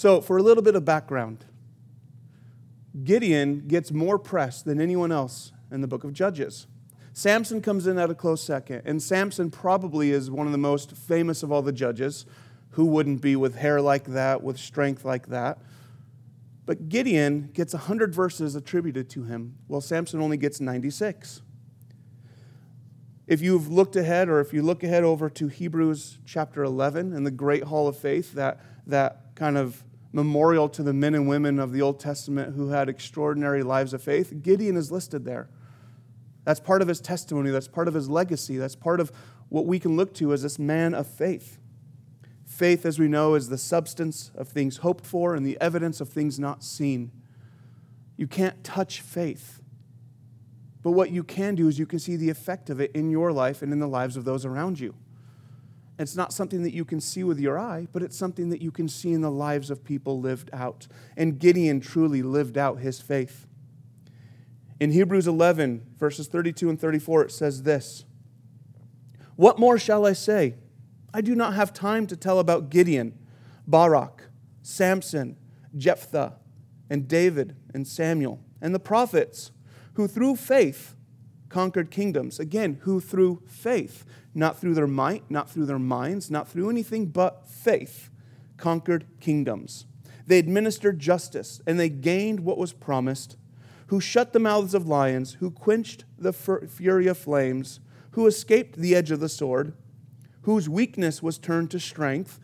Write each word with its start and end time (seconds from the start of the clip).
So, 0.00 0.22
for 0.22 0.38
a 0.38 0.42
little 0.42 0.62
bit 0.62 0.76
of 0.76 0.86
background, 0.86 1.44
Gideon 3.04 3.68
gets 3.68 3.92
more 3.92 4.18
press 4.18 4.62
than 4.62 4.80
anyone 4.80 5.12
else 5.12 5.52
in 5.70 5.82
the 5.82 5.86
book 5.86 6.04
of 6.04 6.14
Judges. 6.14 6.66
Samson 7.12 7.60
comes 7.60 7.86
in 7.86 7.98
at 7.98 8.08
a 8.08 8.14
close 8.14 8.42
second, 8.42 8.80
and 8.86 9.02
Samson 9.02 9.50
probably 9.50 10.10
is 10.10 10.30
one 10.30 10.46
of 10.46 10.52
the 10.52 10.58
most 10.58 10.92
famous 10.92 11.42
of 11.42 11.52
all 11.52 11.60
the 11.60 11.70
judges. 11.70 12.24
Who 12.70 12.86
wouldn't 12.86 13.20
be 13.20 13.36
with 13.36 13.56
hair 13.56 13.82
like 13.82 14.04
that, 14.04 14.42
with 14.42 14.56
strength 14.56 15.04
like 15.04 15.26
that? 15.26 15.58
But 16.64 16.88
Gideon 16.88 17.50
gets 17.52 17.74
100 17.74 18.14
verses 18.14 18.54
attributed 18.54 19.10
to 19.10 19.24
him, 19.24 19.56
while 19.66 19.82
Samson 19.82 20.22
only 20.22 20.38
gets 20.38 20.62
96. 20.62 21.42
If 23.26 23.42
you've 23.42 23.70
looked 23.70 23.96
ahead, 23.96 24.30
or 24.30 24.40
if 24.40 24.54
you 24.54 24.62
look 24.62 24.82
ahead 24.82 25.04
over 25.04 25.28
to 25.28 25.48
Hebrews 25.48 26.20
chapter 26.24 26.64
11 26.64 27.12
and 27.12 27.26
the 27.26 27.30
great 27.30 27.64
hall 27.64 27.86
of 27.86 27.98
faith, 27.98 28.32
that, 28.32 28.60
that 28.86 29.34
kind 29.34 29.58
of 29.58 29.84
memorial 30.12 30.68
to 30.68 30.82
the 30.82 30.92
men 30.92 31.14
and 31.14 31.28
women 31.28 31.58
of 31.58 31.72
the 31.72 31.82
Old 31.82 32.00
Testament 32.00 32.56
who 32.56 32.70
had 32.70 32.88
extraordinary 32.88 33.62
lives 33.62 33.92
of 33.94 34.02
faith, 34.02 34.42
Gideon 34.42 34.76
is 34.76 34.90
listed 34.90 35.24
there. 35.24 35.48
That's 36.44 36.60
part 36.60 36.82
of 36.82 36.88
his 36.88 37.00
testimony, 37.00 37.50
that's 37.50 37.68
part 37.68 37.86
of 37.86 37.94
his 37.94 38.08
legacy, 38.08 38.56
that's 38.56 38.74
part 38.74 39.00
of 39.00 39.12
what 39.48 39.66
we 39.66 39.78
can 39.78 39.96
look 39.96 40.14
to 40.14 40.32
as 40.32 40.42
this 40.42 40.58
man 40.58 40.94
of 40.94 41.06
faith. 41.06 41.58
Faith, 42.46 42.84
as 42.84 42.98
we 42.98 43.08
know, 43.08 43.34
is 43.34 43.48
the 43.48 43.58
substance 43.58 44.32
of 44.34 44.48
things 44.48 44.78
hoped 44.78 45.06
for 45.06 45.34
and 45.34 45.46
the 45.46 45.56
evidence 45.60 46.00
of 46.00 46.08
things 46.08 46.38
not 46.38 46.64
seen. 46.64 47.12
You 48.16 48.26
can't 48.26 48.62
touch 48.64 49.00
faith. 49.00 49.60
But 50.82 50.92
what 50.92 51.10
you 51.10 51.22
can 51.22 51.54
do 51.54 51.68
is 51.68 51.78
you 51.78 51.86
can 51.86 51.98
see 51.98 52.16
the 52.16 52.30
effect 52.30 52.70
of 52.70 52.80
it 52.80 52.90
in 52.92 53.10
your 53.10 53.32
life 53.32 53.62
and 53.62 53.72
in 53.72 53.78
the 53.78 53.86
lives 53.86 54.16
of 54.16 54.24
those 54.24 54.44
around 54.44 54.80
you. 54.80 54.94
It's 56.00 56.16
not 56.16 56.32
something 56.32 56.62
that 56.62 56.72
you 56.72 56.86
can 56.86 56.98
see 56.98 57.24
with 57.24 57.38
your 57.38 57.58
eye, 57.58 57.86
but 57.92 58.02
it's 58.02 58.16
something 58.16 58.48
that 58.48 58.62
you 58.62 58.70
can 58.70 58.88
see 58.88 59.12
in 59.12 59.20
the 59.20 59.30
lives 59.30 59.70
of 59.70 59.84
people 59.84 60.18
lived 60.18 60.48
out. 60.50 60.88
And 61.14 61.38
Gideon 61.38 61.78
truly 61.80 62.22
lived 62.22 62.56
out 62.56 62.78
his 62.78 63.02
faith. 63.02 63.46
In 64.80 64.92
Hebrews 64.92 65.28
11, 65.28 65.84
verses 65.98 66.26
32 66.26 66.70
and 66.70 66.80
34, 66.80 67.24
it 67.24 67.32
says 67.32 67.64
this 67.64 68.06
What 69.36 69.58
more 69.58 69.78
shall 69.78 70.06
I 70.06 70.14
say? 70.14 70.54
I 71.12 71.20
do 71.20 71.34
not 71.34 71.52
have 71.52 71.74
time 71.74 72.06
to 72.06 72.16
tell 72.16 72.38
about 72.38 72.70
Gideon, 72.70 73.18
Barak, 73.66 74.30
Samson, 74.62 75.36
Jephthah, 75.76 76.38
and 76.88 77.08
David, 77.08 77.56
and 77.74 77.86
Samuel, 77.86 78.42
and 78.62 78.74
the 78.74 78.80
prophets, 78.80 79.50
who 79.94 80.08
through 80.08 80.36
faith 80.36 80.94
conquered 81.50 81.90
kingdoms. 81.90 82.40
Again, 82.40 82.78
who 82.82 83.00
through 83.00 83.42
faith, 83.46 84.06
not 84.34 84.58
through 84.58 84.74
their 84.74 84.86
might, 84.86 85.30
not 85.30 85.50
through 85.50 85.66
their 85.66 85.78
minds, 85.78 86.30
not 86.30 86.48
through 86.48 86.70
anything 86.70 87.06
but 87.06 87.46
faith, 87.46 88.08
conquered 88.56 89.06
kingdoms. 89.20 89.84
They 90.26 90.38
administered 90.38 90.98
justice, 90.98 91.60
and 91.66 91.78
they 91.78 91.90
gained 91.90 92.40
what 92.40 92.56
was 92.56 92.72
promised 92.72 93.36
who 93.88 94.00
shut 94.00 94.32
the 94.32 94.38
mouths 94.38 94.72
of 94.72 94.86
lions, 94.86 95.32
who 95.40 95.50
quenched 95.50 96.04
the 96.16 96.32
fury 96.32 97.08
of 97.08 97.18
flames, 97.18 97.80
who 98.12 98.24
escaped 98.28 98.76
the 98.76 98.94
edge 98.94 99.10
of 99.10 99.18
the 99.18 99.28
sword, 99.28 99.72
whose 100.42 100.68
weakness 100.68 101.20
was 101.20 101.38
turned 101.38 101.72
to 101.72 101.80
strength. 101.80 102.38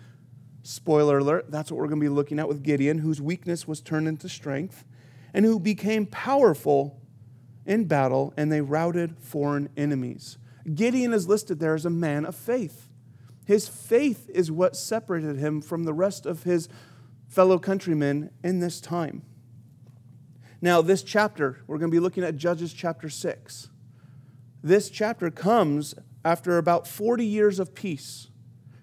Spoiler 0.64 1.18
alert, 1.18 1.52
that's 1.52 1.70
what 1.70 1.78
we're 1.78 1.86
going 1.86 2.00
to 2.00 2.04
be 2.04 2.08
looking 2.08 2.40
at 2.40 2.48
with 2.48 2.64
Gideon, 2.64 2.98
whose 2.98 3.22
weakness 3.22 3.68
was 3.68 3.80
turned 3.80 4.08
into 4.08 4.28
strength, 4.28 4.84
and 5.32 5.44
who 5.44 5.60
became 5.60 6.06
powerful 6.06 7.00
in 7.66 7.84
battle, 7.84 8.32
and 8.36 8.50
they 8.50 8.60
routed 8.60 9.18
foreign 9.18 9.68
enemies. 9.76 10.38
Gideon 10.74 11.12
is 11.12 11.28
listed 11.28 11.60
there 11.60 11.74
as 11.74 11.84
a 11.84 11.90
man 11.90 12.24
of 12.24 12.34
faith. 12.34 12.88
His 13.44 13.68
faith 13.68 14.28
is 14.30 14.50
what 14.50 14.76
separated 14.76 15.36
him 15.36 15.60
from 15.60 15.84
the 15.84 15.94
rest 15.94 16.26
of 16.26 16.42
his 16.42 16.68
fellow 17.28 17.58
countrymen 17.58 18.30
in 18.42 18.60
this 18.60 18.80
time. 18.80 19.22
Now, 20.60 20.82
this 20.82 21.02
chapter, 21.02 21.62
we're 21.66 21.78
going 21.78 21.90
to 21.90 21.94
be 21.94 22.00
looking 22.00 22.24
at 22.24 22.36
Judges 22.36 22.72
chapter 22.72 23.08
6. 23.08 23.68
This 24.62 24.90
chapter 24.90 25.30
comes 25.30 25.94
after 26.24 26.58
about 26.58 26.88
40 26.88 27.24
years 27.24 27.60
of 27.60 27.74
peace. 27.74 28.28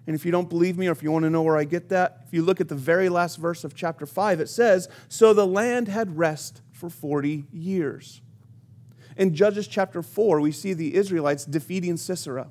And 0.06 0.14
if 0.14 0.24
you 0.24 0.32
don't 0.32 0.48
believe 0.48 0.78
me 0.78 0.88
or 0.88 0.92
if 0.92 1.02
you 1.02 1.10
want 1.10 1.24
to 1.24 1.30
know 1.30 1.42
where 1.42 1.56
I 1.56 1.64
get 1.64 1.88
that, 1.90 2.22
if 2.26 2.32
you 2.32 2.42
look 2.42 2.60
at 2.60 2.68
the 2.68 2.74
very 2.74 3.08
last 3.08 3.36
verse 3.36 3.64
of 3.64 3.74
chapter 3.74 4.06
5, 4.06 4.40
it 4.40 4.48
says, 4.48 4.88
So 5.08 5.32
the 5.32 5.46
land 5.46 5.88
had 5.88 6.16
rest 6.16 6.62
for 6.72 6.88
40 6.88 7.46
years. 7.52 8.22
In 9.16 9.34
Judges 9.34 9.68
chapter 9.68 10.02
4, 10.02 10.40
we 10.40 10.52
see 10.52 10.72
the 10.72 10.94
Israelites 10.94 11.44
defeating 11.44 11.96
Sisera. 11.96 12.48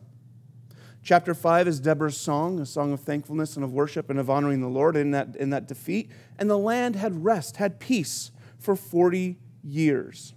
Chapter 1.03 1.33
5 1.33 1.67
is 1.67 1.81
Deborah's 1.81 2.15
song, 2.15 2.59
a 2.59 2.65
song 2.65 2.93
of 2.93 3.01
thankfulness 3.01 3.55
and 3.55 3.63
of 3.65 3.73
worship 3.73 4.09
and 4.09 4.17
of 4.17 4.29
honoring 4.29 4.61
the 4.61 4.69
Lord 4.69 4.95
in 4.95 5.11
that, 5.11 5.35
in 5.35 5.49
that 5.49 5.67
defeat. 5.67 6.09
And 6.39 6.49
the 6.49 6.57
land 6.57 6.95
had 6.95 7.25
rest, 7.25 7.57
had 7.57 7.79
peace 7.79 8.31
for 8.57 8.77
40 8.77 9.37
years. 9.61 10.33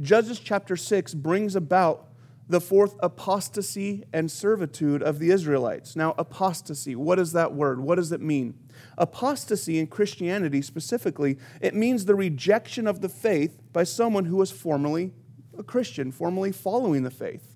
Judges 0.00 0.40
chapter 0.40 0.76
6 0.76 1.12
brings 1.14 1.54
about 1.54 2.08
the 2.48 2.60
fourth 2.60 2.96
apostasy 3.00 4.04
and 4.12 4.30
servitude 4.30 5.02
of 5.02 5.18
the 5.18 5.30
Israelites. 5.30 5.94
Now, 5.94 6.14
apostasy, 6.16 6.96
what 6.96 7.18
is 7.18 7.32
that 7.32 7.52
word? 7.52 7.80
What 7.80 7.96
does 7.96 8.12
it 8.12 8.20
mean? 8.20 8.54
Apostasy 8.98 9.78
in 9.78 9.86
Christianity 9.86 10.62
specifically, 10.62 11.38
it 11.60 11.74
means 11.74 12.04
the 12.04 12.14
rejection 12.14 12.86
of 12.86 13.00
the 13.00 13.08
faith 13.08 13.60
by 13.72 13.84
someone 13.84 14.26
who 14.26 14.36
was 14.36 14.50
formerly 14.50 15.12
a 15.58 15.62
Christian, 15.62 16.12
formerly 16.12 16.52
following 16.52 17.02
the 17.02 17.10
faith. 17.10 17.54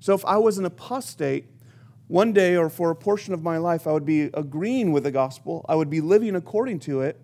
So 0.00 0.14
if 0.14 0.24
I 0.24 0.36
was 0.36 0.58
an 0.58 0.64
apostate, 0.64 1.46
one 2.08 2.32
day 2.32 2.56
or 2.56 2.68
for 2.68 2.90
a 2.90 2.96
portion 2.96 3.32
of 3.32 3.42
my 3.42 3.56
life, 3.56 3.86
I 3.86 3.92
would 3.92 4.04
be 4.04 4.24
agreeing 4.34 4.92
with 4.92 5.04
the 5.04 5.10
gospel, 5.10 5.64
I 5.68 5.74
would 5.74 5.90
be 5.90 6.00
living 6.00 6.36
according 6.36 6.80
to 6.80 7.00
it, 7.00 7.20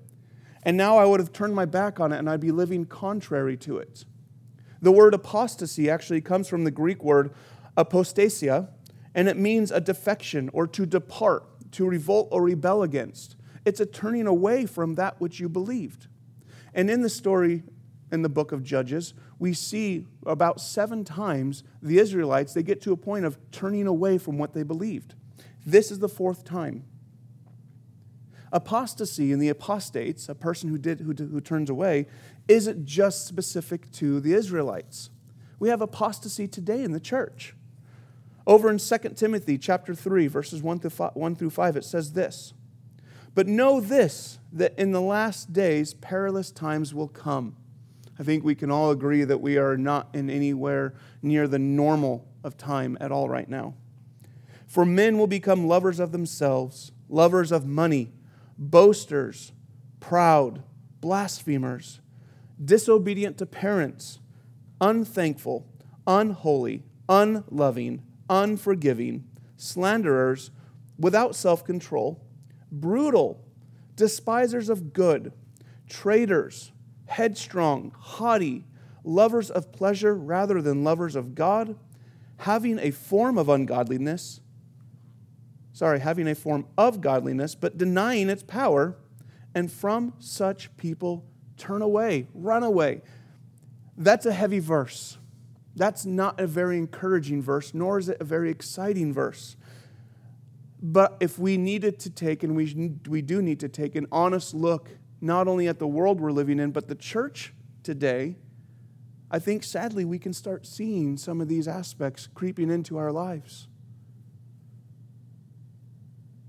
and 0.62 0.76
now 0.76 0.98
I 0.98 1.04
would 1.04 1.20
have 1.20 1.32
turned 1.32 1.54
my 1.54 1.64
back 1.64 2.00
on 2.00 2.12
it 2.12 2.18
and 2.18 2.28
I'd 2.28 2.40
be 2.40 2.52
living 2.52 2.84
contrary 2.84 3.56
to 3.58 3.78
it. 3.78 4.04
The 4.82 4.92
word 4.92 5.12
apostasy 5.14 5.90
actually 5.90 6.22
comes 6.22 6.48
from 6.48 6.64
the 6.64 6.70
Greek 6.70 7.04
word 7.04 7.32
apostasia, 7.76 8.68
and 9.14 9.28
it 9.28 9.36
means 9.36 9.70
a 9.70 9.80
defection 9.80 10.48
or 10.52 10.66
to 10.68 10.86
depart, 10.86 11.44
to 11.72 11.86
revolt 11.86 12.28
or 12.30 12.42
rebel 12.42 12.82
against. 12.82 13.36
It's 13.64 13.80
a 13.80 13.86
turning 13.86 14.26
away 14.26 14.66
from 14.66 14.94
that 14.94 15.20
which 15.20 15.40
you 15.40 15.48
believed. 15.48 16.06
And 16.74 16.90
in 16.90 17.02
the 17.02 17.10
story 17.10 17.62
in 18.12 18.22
the 18.22 18.28
book 18.28 18.52
of 18.52 18.62
Judges, 18.62 19.14
we 19.38 19.52
see 19.52 20.06
about 20.26 20.60
seven 20.60 21.04
times 21.04 21.62
the 21.82 21.98
Israelites, 21.98 22.54
they 22.54 22.62
get 22.62 22.80
to 22.82 22.92
a 22.92 22.96
point 22.96 23.24
of 23.24 23.38
turning 23.52 23.86
away 23.86 24.18
from 24.18 24.38
what 24.38 24.52
they 24.52 24.62
believed. 24.62 25.14
This 25.64 25.90
is 25.90 25.98
the 25.98 26.08
fourth 26.08 26.44
time. 26.44 26.84
Apostasy 28.52 29.30
in 29.30 29.38
the 29.38 29.48
apostates, 29.48 30.28
a 30.28 30.34
person 30.34 30.68
who, 30.70 30.78
did, 30.78 31.00
who, 31.00 31.12
who 31.12 31.40
turns 31.40 31.70
away, 31.70 32.06
isn't 32.48 32.84
just 32.84 33.26
specific 33.26 33.90
to 33.92 34.18
the 34.20 34.32
Israelites. 34.32 35.10
We 35.60 35.68
have 35.68 35.80
apostasy 35.80 36.48
today 36.48 36.82
in 36.82 36.92
the 36.92 37.00
church. 37.00 37.54
Over 38.50 38.68
in 38.68 38.78
2 38.78 38.98
Timothy 39.14 39.58
chapter 39.58 39.94
3, 39.94 40.26
verses 40.26 40.60
1 40.60 40.80
through 40.80 40.90
5, 40.90 41.14
1 41.14 41.36
through 41.36 41.50
5 41.50 41.76
it 41.76 41.84
says 41.84 42.14
this 42.14 42.52
But 43.32 43.46
know 43.46 43.80
this, 43.80 44.40
that 44.52 44.76
in 44.76 44.90
the 44.90 45.00
last 45.00 45.52
days 45.52 45.94
perilous 45.94 46.50
times 46.50 46.92
will 46.92 47.06
come. 47.06 47.54
I 48.18 48.24
think 48.24 48.42
we 48.42 48.56
can 48.56 48.68
all 48.68 48.90
agree 48.90 49.22
that 49.22 49.40
we 49.40 49.56
are 49.56 49.76
not 49.76 50.08
in 50.14 50.28
anywhere 50.28 50.94
near 51.22 51.46
the 51.46 51.60
normal 51.60 52.26
of 52.42 52.56
time 52.56 52.98
at 53.00 53.12
all 53.12 53.28
right 53.28 53.48
now. 53.48 53.74
For 54.66 54.84
men 54.84 55.16
will 55.16 55.28
become 55.28 55.68
lovers 55.68 56.00
of 56.00 56.10
themselves, 56.10 56.90
lovers 57.08 57.52
of 57.52 57.66
money 57.66 58.10
boasters, 58.58 59.52
proud, 60.00 60.64
blasphemers, 61.00 62.00
disobedient 62.62 63.38
to 63.38 63.46
parents, 63.46 64.18
unthankful, 64.80 65.68
unholy, 66.04 66.82
unloving, 67.08 68.02
unforgiving, 68.30 69.24
slanderers, 69.58 70.50
without 70.98 71.36
self 71.36 71.62
control, 71.62 72.24
brutal, 72.72 73.44
despisers 73.96 74.70
of 74.70 74.94
good, 74.94 75.34
traitors, 75.86 76.72
headstrong, 77.04 77.92
haughty, 77.98 78.64
lovers 79.04 79.50
of 79.50 79.70
pleasure 79.70 80.14
rather 80.14 80.62
than 80.62 80.82
lovers 80.82 81.14
of 81.14 81.34
God, 81.34 81.76
having 82.38 82.78
a 82.78 82.90
form 82.90 83.36
of 83.36 83.50
ungodliness 83.50 84.40
sorry, 85.80 86.00
having 86.00 86.28
a 86.28 86.34
form 86.34 86.66
of 86.76 87.00
godliness, 87.00 87.54
but 87.54 87.78
denying 87.78 88.28
its 88.28 88.42
power, 88.42 88.96
and 89.54 89.72
from 89.72 90.12
such 90.18 90.76
people 90.76 91.24
turn 91.56 91.80
away, 91.80 92.26
run 92.34 92.62
away. 92.62 93.00
That's 93.96 94.26
a 94.26 94.32
heavy 94.34 94.58
verse. 94.58 95.16
That's 95.76 96.04
not 96.04 96.40
a 96.40 96.46
very 96.46 96.78
encouraging 96.78 97.42
verse, 97.42 97.72
nor 97.74 97.98
is 97.98 98.08
it 98.08 98.18
a 98.20 98.24
very 98.24 98.50
exciting 98.50 99.12
verse. 99.12 99.56
But 100.82 101.16
if 101.20 101.38
we 101.38 101.56
needed 101.56 101.98
to 102.00 102.10
take, 102.10 102.42
and 102.42 102.56
we, 102.56 102.94
we 103.08 103.22
do 103.22 103.42
need 103.42 103.60
to 103.60 103.68
take, 103.68 103.94
an 103.94 104.06
honest 104.10 104.54
look 104.54 104.88
not 105.20 105.46
only 105.46 105.68
at 105.68 105.78
the 105.78 105.86
world 105.86 106.20
we're 106.20 106.32
living 106.32 106.58
in, 106.58 106.70
but 106.70 106.88
the 106.88 106.94
church 106.94 107.52
today, 107.82 108.36
I 109.30 109.38
think 109.38 109.62
sadly 109.62 110.04
we 110.04 110.18
can 110.18 110.32
start 110.32 110.66
seeing 110.66 111.16
some 111.16 111.40
of 111.40 111.48
these 111.48 111.68
aspects 111.68 112.28
creeping 112.34 112.70
into 112.70 112.96
our 112.96 113.12
lives. 113.12 113.68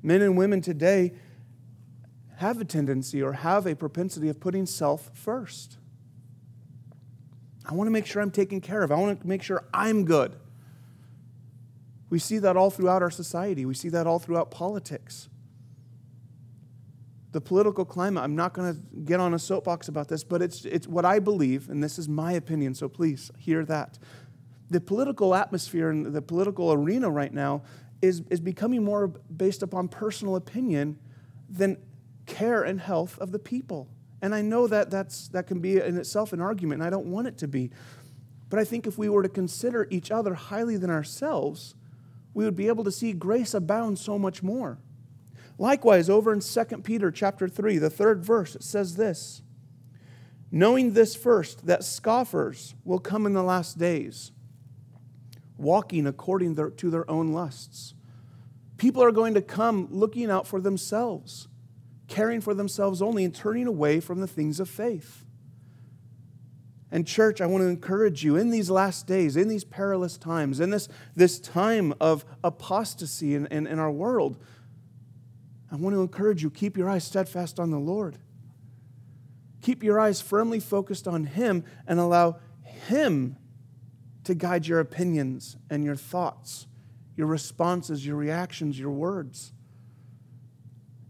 Men 0.01 0.21
and 0.21 0.35
women 0.35 0.61
today 0.61 1.13
have 2.37 2.59
a 2.59 2.65
tendency 2.65 3.21
or 3.21 3.33
have 3.33 3.67
a 3.67 3.75
propensity 3.75 4.29
of 4.29 4.39
putting 4.39 4.65
self 4.65 5.11
first. 5.13 5.77
I 7.65 7.73
want 7.73 7.87
to 7.87 7.91
make 7.91 8.05
sure 8.05 8.21
I'm 8.21 8.31
taken 8.31 8.61
care 8.61 8.83
of. 8.83 8.91
I 8.91 8.95
want 8.95 9.21
to 9.21 9.27
make 9.27 9.43
sure 9.43 9.63
I'm 9.73 10.05
good. 10.05 10.35
We 12.09 12.19
see 12.19 12.39
that 12.39 12.57
all 12.57 12.69
throughout 12.69 13.01
our 13.01 13.11
society. 13.11 13.65
We 13.65 13.73
see 13.73 13.89
that 13.89 14.07
all 14.07 14.19
throughout 14.19 14.51
politics. 14.51 15.29
The 17.31 17.39
political 17.39 17.85
climate, 17.85 18.23
I'm 18.23 18.35
not 18.35 18.53
going 18.53 18.73
to 18.73 18.81
get 19.03 19.21
on 19.21 19.33
a 19.33 19.39
soapbox 19.39 19.87
about 19.87 20.09
this, 20.09 20.23
but 20.23 20.41
it's, 20.41 20.65
it's 20.65 20.87
what 20.87 21.05
I 21.05 21.19
believe, 21.19 21.69
and 21.69 21.81
this 21.81 21.97
is 21.97 22.09
my 22.09 22.33
opinion, 22.33 22.75
so 22.75 22.89
please 22.89 23.31
hear 23.37 23.63
that. 23.65 23.97
The 24.69 24.81
political 24.81 25.33
atmosphere 25.33 25.89
and 25.89 26.07
the 26.07 26.21
political 26.21 26.73
arena 26.73 27.09
right 27.09 27.33
now 27.33 27.63
is, 28.01 28.23
is 28.29 28.41
becoming 28.41 28.83
more 28.83 29.07
based 29.07 29.63
upon 29.63 29.87
personal 29.87 30.35
opinion 30.35 30.99
than 31.49 31.77
care 32.25 32.63
and 32.63 32.81
health 32.81 33.17
of 33.19 33.31
the 33.31 33.39
people. 33.39 33.87
And 34.21 34.35
I 34.35 34.41
know 34.41 34.67
that 34.67 34.91
that's, 34.91 35.27
that 35.29 35.47
can 35.47 35.59
be 35.59 35.79
in 35.79 35.97
itself 35.97 36.31
an 36.33 36.41
argument, 36.41 36.81
and 36.81 36.87
I 36.87 36.89
don't 36.89 37.07
want 37.07 37.27
it 37.27 37.37
to 37.39 37.47
be. 37.47 37.71
But 38.49 38.59
I 38.59 38.63
think 38.63 38.85
if 38.85 38.97
we 38.97 39.09
were 39.09 39.23
to 39.23 39.29
consider 39.29 39.87
each 39.89 40.11
other 40.11 40.33
highly 40.35 40.77
than 40.77 40.89
ourselves, 40.89 41.73
we 42.33 42.45
would 42.45 42.55
be 42.55 42.67
able 42.67 42.83
to 42.83 42.91
see 42.91 43.13
grace 43.13 43.53
abound 43.53 43.97
so 43.97 44.19
much 44.19 44.43
more. 44.43 44.77
Likewise, 45.57 46.09
over 46.09 46.33
in 46.33 46.39
2 46.39 46.63
Peter 46.83 47.11
chapter 47.11 47.47
3, 47.47 47.77
the 47.77 47.89
third 47.89 48.23
verse, 48.23 48.55
it 48.55 48.63
says 48.63 48.95
this 48.95 49.41
Knowing 50.51 50.93
this 50.93 51.15
first, 51.15 51.65
that 51.65 51.83
scoffers 51.83 52.75
will 52.83 52.99
come 52.99 53.25
in 53.25 53.33
the 53.33 53.43
last 53.43 53.77
days, 53.77 54.31
walking 55.57 56.05
according 56.05 56.55
to 56.55 56.89
their 56.89 57.09
own 57.09 57.31
lusts. 57.31 57.93
People 58.77 59.03
are 59.03 59.11
going 59.11 59.33
to 59.35 59.41
come 59.41 59.87
looking 59.91 60.29
out 60.29 60.47
for 60.47 60.59
themselves 60.59 61.47
caring 62.11 62.41
for 62.41 62.53
themselves 62.53 63.01
only 63.01 63.23
and 63.23 63.33
turning 63.33 63.65
away 63.65 64.01
from 64.01 64.19
the 64.19 64.27
things 64.27 64.59
of 64.59 64.69
faith. 64.69 65.23
And, 66.91 67.07
church, 67.07 67.39
I 67.39 67.45
want 67.45 67.61
to 67.63 67.69
encourage 67.69 68.21
you 68.21 68.35
in 68.35 68.49
these 68.49 68.69
last 68.69 69.07
days, 69.07 69.37
in 69.37 69.47
these 69.47 69.63
perilous 69.63 70.17
times, 70.17 70.59
in 70.59 70.71
this, 70.71 70.89
this 71.15 71.39
time 71.39 71.93
of 72.01 72.25
apostasy 72.43 73.33
in, 73.33 73.45
in, 73.47 73.65
in 73.65 73.79
our 73.79 73.89
world, 73.89 74.37
I 75.71 75.77
want 75.77 75.95
to 75.95 76.01
encourage 76.01 76.43
you 76.43 76.51
keep 76.51 76.75
your 76.77 76.89
eyes 76.89 77.05
steadfast 77.05 77.61
on 77.61 77.71
the 77.71 77.79
Lord. 77.79 78.17
Keep 79.61 79.81
your 79.81 79.97
eyes 79.97 80.19
firmly 80.19 80.59
focused 80.59 81.07
on 81.07 81.23
Him 81.23 81.63
and 81.87 81.97
allow 81.97 82.39
Him 82.63 83.37
to 84.25 84.35
guide 84.35 84.67
your 84.67 84.81
opinions 84.81 85.55
and 85.69 85.85
your 85.85 85.95
thoughts, 85.95 86.67
your 87.15 87.27
responses, 87.27 88.05
your 88.05 88.17
reactions, 88.17 88.77
your 88.77 88.91
words. 88.91 89.53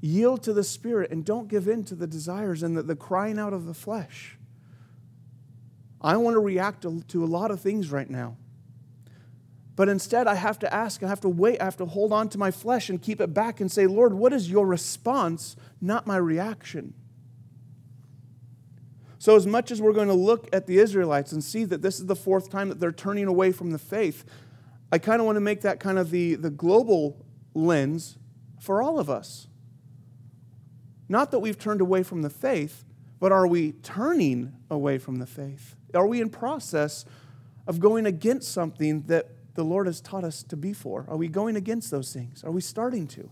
Yield 0.02 0.44
to 0.44 0.54
the 0.54 0.64
Spirit 0.64 1.12
and 1.12 1.24
don't 1.24 1.48
give 1.48 1.68
in 1.68 1.84
to 1.86 1.96
the 1.96 2.08
desires 2.08 2.64
and 2.64 2.76
the, 2.76 2.84
the 2.84 2.96
crying 2.96 3.40
out 3.40 3.54
of 3.54 3.66
the 3.66 3.74
flesh. 3.74 4.38
I 6.02 6.18
want 6.18 6.34
to 6.34 6.40
react 6.40 6.82
to, 6.82 7.02
to 7.10 7.24
a 7.24 7.28
lot 7.28 7.52
of 7.52 7.62
things 7.62 7.92
right 7.92 8.10
now. 8.10 8.36
But 9.76 9.90
instead, 9.90 10.28
I 10.28 10.36
have 10.36 10.60
to 10.60 10.74
ask, 10.74 11.02
I 11.02 11.08
have 11.08 11.22
to 11.22 11.30
wait, 11.30 11.62
I 11.62 11.66
have 11.66 11.78
to 11.78 11.86
hold 11.86 12.12
on 12.12 12.30
to 12.30 12.38
my 12.38 12.52
flesh 12.52 12.90
and 12.90 13.02
keep 13.02 13.22
it 13.22 13.34
back 13.34 13.62
and 13.62 13.72
say, 13.72 13.88
Lord, 13.88 14.14
what 14.14 14.34
is 14.34 14.50
your 14.50 14.66
response, 14.66 15.56
not 15.80 16.06
my 16.06 16.18
reaction? 16.18 16.94
So, 19.18 19.36
as 19.36 19.46
much 19.46 19.70
as 19.70 19.80
we're 19.82 19.94
going 19.94 20.08
to 20.08 20.16
look 20.16 20.50
at 20.52 20.66
the 20.66 20.80
Israelites 20.80 21.32
and 21.32 21.44
see 21.44 21.64
that 21.66 21.84
this 21.84 22.00
is 22.00 22.08
the 22.08 22.16
fourth 22.16 22.50
time 22.50 22.70
that 22.70 22.80
they're 22.80 22.92
turning 22.92 23.28
away 23.28 23.52
from 23.52 23.70
the 23.70 23.78
faith, 23.78 24.26
I 24.92 24.98
kind 24.98 25.20
of 25.20 25.26
want 25.26 25.36
to 25.36 25.42
make 25.42 25.62
that 25.62 25.80
kind 25.80 26.00
of 26.00 26.10
the, 26.10 26.36
the 26.36 26.50
global 26.50 27.24
lens 27.54 28.18
for 28.60 28.82
all 28.82 29.00
of 29.00 29.10
us. 29.10 29.48
Not 31.12 31.32
that 31.32 31.40
we've 31.40 31.60
turned 31.60 31.82
away 31.82 32.04
from 32.04 32.22
the 32.22 32.30
faith, 32.30 32.86
but 33.20 33.34
are 33.34 33.46
we 33.46 33.74
turning 33.74 34.54
away 34.70 34.98
from 34.98 35.18
the 35.18 35.26
faith? 35.26 35.76
Are 35.94 36.08
we 36.08 36.22
in 36.22 36.30
process 36.30 37.04
of 37.68 37.82
going 37.82 38.06
against 38.06 38.54
something 38.54 39.02
that 39.08 39.28
the 39.56 39.66
Lord 39.66 39.88
has 39.88 40.00
taught 40.00 40.24
us 40.24 40.42
to 40.44 40.56
be 40.56 40.72
for? 40.72 41.04
Are 41.10 41.18
we 41.18 41.28
going 41.28 41.58
against 41.58 41.92
those 41.92 42.14
things? 42.14 42.46
Are 42.46 42.52
we 42.52 42.62
starting 42.62 43.08
to? 43.10 43.30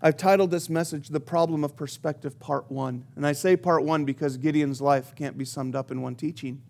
I've 0.00 0.16
titled 0.16 0.52
this 0.52 0.70
message 0.70 1.08
The 1.08 1.18
Problem 1.18 1.64
of 1.64 1.74
Perspective, 1.74 2.38
Part 2.38 2.70
1. 2.70 3.04
And 3.16 3.26
I 3.26 3.32
say 3.32 3.56
Part 3.56 3.82
1 3.82 4.04
because 4.04 4.36
Gideon's 4.36 4.80
life 4.80 5.12
can't 5.16 5.36
be 5.36 5.44
summed 5.44 5.74
up 5.74 5.90
in 5.90 6.02
one 6.02 6.14
teaching. 6.14 6.62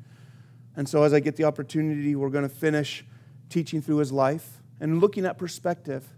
And 0.77 0.89
so, 0.89 1.03
as 1.03 1.13
I 1.13 1.21
get 1.21 1.37
the 1.37 1.45
opportunity, 1.45 2.17
we're 2.17 2.31
going 2.31 2.49
to 2.49 2.55
finish 2.55 3.05
teaching 3.51 3.83
through 3.83 3.99
his 3.99 4.13
life 4.13 4.63
and 4.81 4.99
looking 4.99 5.27
at 5.27 5.37
perspective 5.37 6.09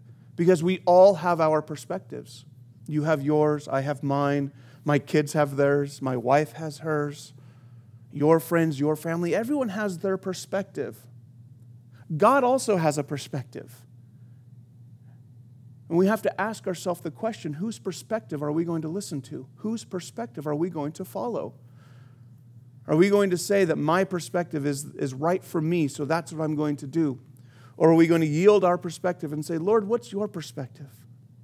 because 0.40 0.62
we 0.62 0.80
all 0.86 1.16
have 1.16 1.38
our 1.38 1.60
perspectives. 1.60 2.46
You 2.86 3.02
have 3.02 3.20
yours, 3.20 3.68
I 3.68 3.82
have 3.82 4.02
mine, 4.02 4.54
my 4.86 4.98
kids 4.98 5.34
have 5.34 5.56
theirs, 5.56 6.00
my 6.00 6.16
wife 6.16 6.52
has 6.52 6.78
hers, 6.78 7.34
your 8.10 8.40
friends, 8.40 8.80
your 8.80 8.96
family, 8.96 9.34
everyone 9.34 9.68
has 9.68 9.98
their 9.98 10.16
perspective. 10.16 11.06
God 12.16 12.42
also 12.42 12.78
has 12.78 12.96
a 12.96 13.04
perspective. 13.04 13.82
And 15.90 15.98
we 15.98 16.06
have 16.06 16.22
to 16.22 16.40
ask 16.40 16.66
ourselves 16.66 17.02
the 17.02 17.10
question 17.10 17.52
whose 17.52 17.78
perspective 17.78 18.42
are 18.42 18.50
we 18.50 18.64
going 18.64 18.80
to 18.80 18.88
listen 18.88 19.20
to? 19.20 19.46
Whose 19.56 19.84
perspective 19.84 20.46
are 20.46 20.54
we 20.54 20.70
going 20.70 20.92
to 20.92 21.04
follow? 21.04 21.52
Are 22.86 22.96
we 22.96 23.10
going 23.10 23.28
to 23.28 23.36
say 23.36 23.66
that 23.66 23.76
my 23.76 24.04
perspective 24.04 24.64
is, 24.64 24.86
is 24.94 25.12
right 25.12 25.44
for 25.44 25.60
me, 25.60 25.86
so 25.86 26.06
that's 26.06 26.32
what 26.32 26.42
I'm 26.42 26.56
going 26.56 26.76
to 26.76 26.86
do? 26.86 27.20
Or 27.80 27.90
are 27.90 27.94
we 27.94 28.06
going 28.06 28.20
to 28.20 28.26
yield 28.26 28.62
our 28.62 28.76
perspective 28.76 29.32
and 29.32 29.42
say, 29.42 29.56
Lord, 29.56 29.88
what's 29.88 30.12
your 30.12 30.28
perspective? 30.28 30.90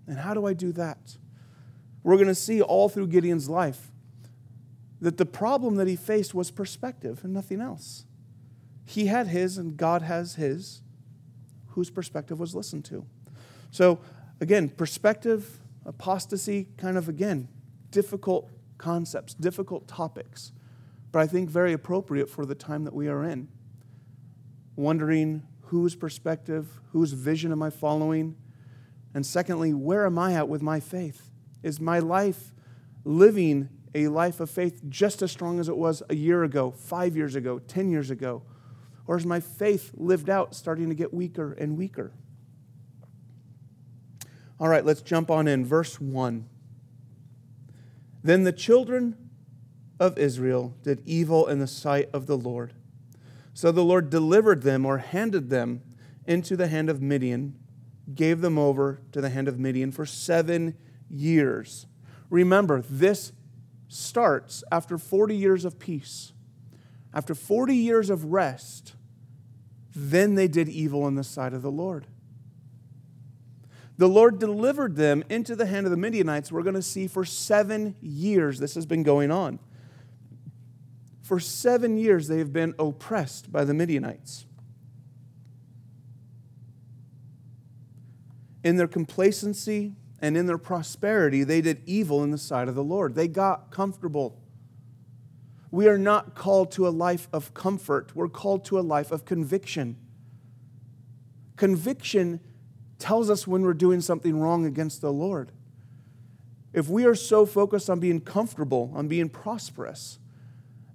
And 0.07 0.19
how 0.19 0.35
do 0.35 0.45
I 0.45 0.53
do 0.53 0.71
that? 0.73 1.17
We're 2.03 2.17
going 2.17 2.27
to 2.29 2.35
see 2.35 2.61
all 2.61 2.91
through 2.91 3.07
Gideon's 3.07 3.49
life 3.49 3.91
that 5.01 5.17
the 5.17 5.25
problem 5.25 5.77
that 5.77 5.89
he 5.89 5.97
faced 5.97 6.35
was 6.35 6.51
perspective 6.51 7.25
and 7.25 7.33
nothing 7.33 7.63
else. 7.63 8.05
He 8.85 9.07
had 9.07 9.29
his, 9.29 9.57
and 9.57 9.79
God 9.79 10.03
has 10.03 10.35
his, 10.35 10.83
whose 11.69 11.89
perspective 11.89 12.39
was 12.39 12.55
listened 12.55 12.85
to. 12.85 13.07
So, 13.71 14.01
again, 14.39 14.69
perspective, 14.69 15.61
apostasy, 15.87 16.69
kind 16.77 16.99
of, 16.99 17.09
again, 17.09 17.49
difficult 17.91 18.51
concepts, 18.77 19.33
difficult 19.33 19.89
topics, 19.89 20.53
but 21.13 21.21
I 21.21 21.27
think 21.27 21.49
very 21.49 21.73
appropriate 21.73 22.29
for 22.29 22.45
the 22.45 22.55
time 22.55 22.85
that 22.85 22.93
we 22.93 23.09
are 23.09 23.25
in. 23.25 23.49
Wondering 24.77 25.43
whose 25.67 25.95
perspective, 25.97 26.81
whose 26.93 27.13
vision 27.13 27.53
am 27.53 27.63
I 27.63 27.71
following? 27.71 28.37
And 29.15 29.25
secondly, 29.25 29.73
where 29.73 30.07
am 30.07 30.19
I 30.19 30.35
at 30.35 30.49
with 30.49 30.63
my 30.63 30.81
faith? 30.81 31.31
Is 31.63 31.81
my 31.81 31.99
life 31.99 32.53
living 33.05 33.69
a 33.95 34.09
life 34.09 34.41
of 34.41 34.51
faith 34.51 34.83
just 34.89 35.23
as 35.23 35.33
strong 35.33 35.59
as 35.59 35.69
it 35.69 35.77
was 35.77 36.03
a 36.09 36.15
year 36.15 36.45
ago, 36.45 36.71
five 36.71 37.17
years 37.17 37.35
ago, 37.35 37.59
10 37.59 37.91
years 37.91 38.11
ago? 38.11 38.43
Or 39.07 39.17
is 39.17 39.27
my 39.27 39.41
faith 39.41 39.93
lived 39.95 40.29
out 40.29 40.55
starting 40.55 40.89
to 40.89 40.95
get 40.95 41.15
weaker 41.15 41.53
and 41.53 41.77
weaker? 41.77 42.13
All 44.61 44.69
right, 44.69 44.85
let's 44.85 45.03
jump 45.03 45.31
on 45.31 45.49
in. 45.49 45.65
Verse 45.65 46.01
1. 46.01 46.49
Then 48.23 48.45
the 48.45 48.53
children 48.53 49.17
of 49.99 50.19
Israel 50.19 50.75
did 50.83 51.03
evil 51.07 51.47
in 51.47 51.59
the 51.59 51.67
sight 51.67 52.09
of 52.13 52.27
the 52.27 52.37
Lord 52.37 52.73
so 53.57 53.73
the 53.73 53.83
Lord 53.83 54.11
delivered 54.11 54.61
them 54.61 54.85
or 54.85 54.99
handed 54.99 55.49
them 55.49 55.81
into 56.27 56.59
the 56.59 56.69
hand 56.69 56.91
of 56.91 57.01
Midian, 57.01 57.59
gave 58.15 58.43
them 58.43 58.59
over 58.59 59.01
to 59.13 59.23
the 59.23 59.31
hand 59.31 59.49
of 59.49 59.59
Midian 59.59 59.93
for 59.93 60.05
seven 60.05 60.77
years. 61.09 61.87
Remember, 62.29 62.83
this 62.83 63.33
starts 63.89 64.63
after 64.71 64.99
40 64.99 65.35
years 65.35 65.65
of 65.65 65.79
peace. 65.79 66.35
After 67.15 67.35
40 67.35 67.75
years 67.75 68.11
of 68.11 68.27
rest, 68.27 68.95
then 69.95 70.35
they 70.35 70.49
did 70.49 70.69
evil 70.69 71.09
in 71.09 71.15
the 71.15 71.25
sight 71.25 71.55
of 71.55 71.63
the 71.63 71.71
Lord. 71.71 72.09
The 73.97 74.07
Lord 74.07 74.39
delivered 74.39 74.97
them 74.97 75.25
into 75.31 75.57
the 75.57 75.65
hand 75.65 75.87
of 75.87 75.91
the 75.91 75.97
Midianites. 75.97 76.53
We're 76.53 76.61
going 76.61 76.75
to 76.75 76.83
see 76.83 77.07
for 77.07 77.25
seven 77.25 77.97
years 78.03 78.59
this 78.59 78.75
has 78.75 78.85
been 78.85 79.03
going 79.03 79.31
on. 79.31 79.61
For 81.27 81.41
seven 81.41 81.99
years, 81.99 82.29
they 82.29 82.39
have 82.39 82.53
been 82.53 82.73
oppressed 82.79 83.51
by 83.51 83.65
the 83.65 83.75
Midianites. 83.75 84.47
In 88.63 88.77
their 88.77 88.87
complacency 88.87 89.97
and 90.21 90.37
in 90.37 90.47
their 90.47 90.57
prosperity, 90.57 91.43
they 91.43 91.61
did 91.61 91.83
evil 91.85 92.23
in 92.23 92.31
the 92.31 92.39
sight 92.39 92.69
of 92.69 92.77
the 92.77 92.85
Lord. 92.85 93.17
They 93.17 93.27
got 93.27 93.73
comfortable. 93.73 94.41
We 95.73 95.89
are 95.89 95.99
not 95.99 96.37
called 96.37 96.71
to 96.73 96.87
a 96.87 96.91
life 96.91 97.27
of 97.33 97.53
comfort, 97.55 98.15
we're 98.15 98.29
called 98.29 98.65
to 98.67 98.79
a 98.79 98.83
life 98.83 99.11
of 99.11 99.25
conviction. 99.25 99.97
Conviction 101.57 102.39
tells 103.01 103.31
us 103.31 103.49
when 103.49 103.63
we're 103.63 103.75
doing 103.75 104.01
something 104.01 104.39
wrong 104.39 104.65
against 104.65 105.01
the 105.01 105.13
Lord. 105.13 105.51
If 106.73 106.89
we 106.89 107.05
are 107.05 107.17
so 107.17 107.45
focused 107.47 107.91
on 107.91 107.99
being 107.99 108.21
comfortable, 108.21 108.93
on 108.95 109.09
being 109.09 109.29
prosperous, 109.29 110.21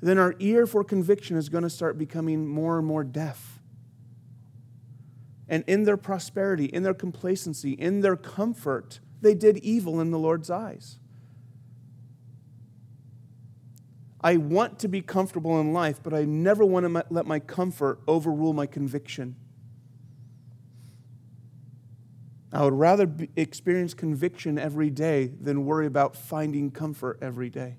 then 0.01 0.17
our 0.17 0.35
ear 0.39 0.65
for 0.65 0.83
conviction 0.83 1.37
is 1.37 1.49
going 1.49 1.63
to 1.63 1.69
start 1.69 1.97
becoming 1.97 2.47
more 2.47 2.77
and 2.77 2.87
more 2.87 3.03
deaf. 3.03 3.59
And 5.47 5.63
in 5.67 5.83
their 5.83 5.97
prosperity, 5.97 6.65
in 6.65 6.83
their 6.83 6.93
complacency, 6.93 7.73
in 7.73 8.01
their 8.01 8.15
comfort, 8.15 8.99
They 9.21 9.35
did 9.35 9.57
evil 9.59 10.01
in 10.01 10.09
the 10.11 10.17
Lord's 10.17 10.49
eyes. 10.49 10.97
I 14.19 14.37
want 14.37 14.79
to 14.79 14.87
be 14.87 15.01
comfortable 15.01 15.59
in 15.59 15.73
life, 15.73 15.99
but 16.03 16.13
I 16.13 16.25
never 16.25 16.65
want 16.65 16.85
to 16.85 17.05
let 17.09 17.25
my 17.25 17.39
comfort 17.39 17.99
overrule 18.07 18.53
my 18.53 18.65
conviction. 18.65 19.35
I 22.53 22.63
would 22.63 22.73
rather 22.73 23.09
experience 23.35 23.93
conviction 23.93 24.59
every 24.59 24.89
day 24.89 25.27
than 25.27 25.65
worry 25.65 25.85
about 25.85 26.15
finding 26.15 26.69
comfort 26.69 27.17
every 27.21 27.49
day. 27.49 27.77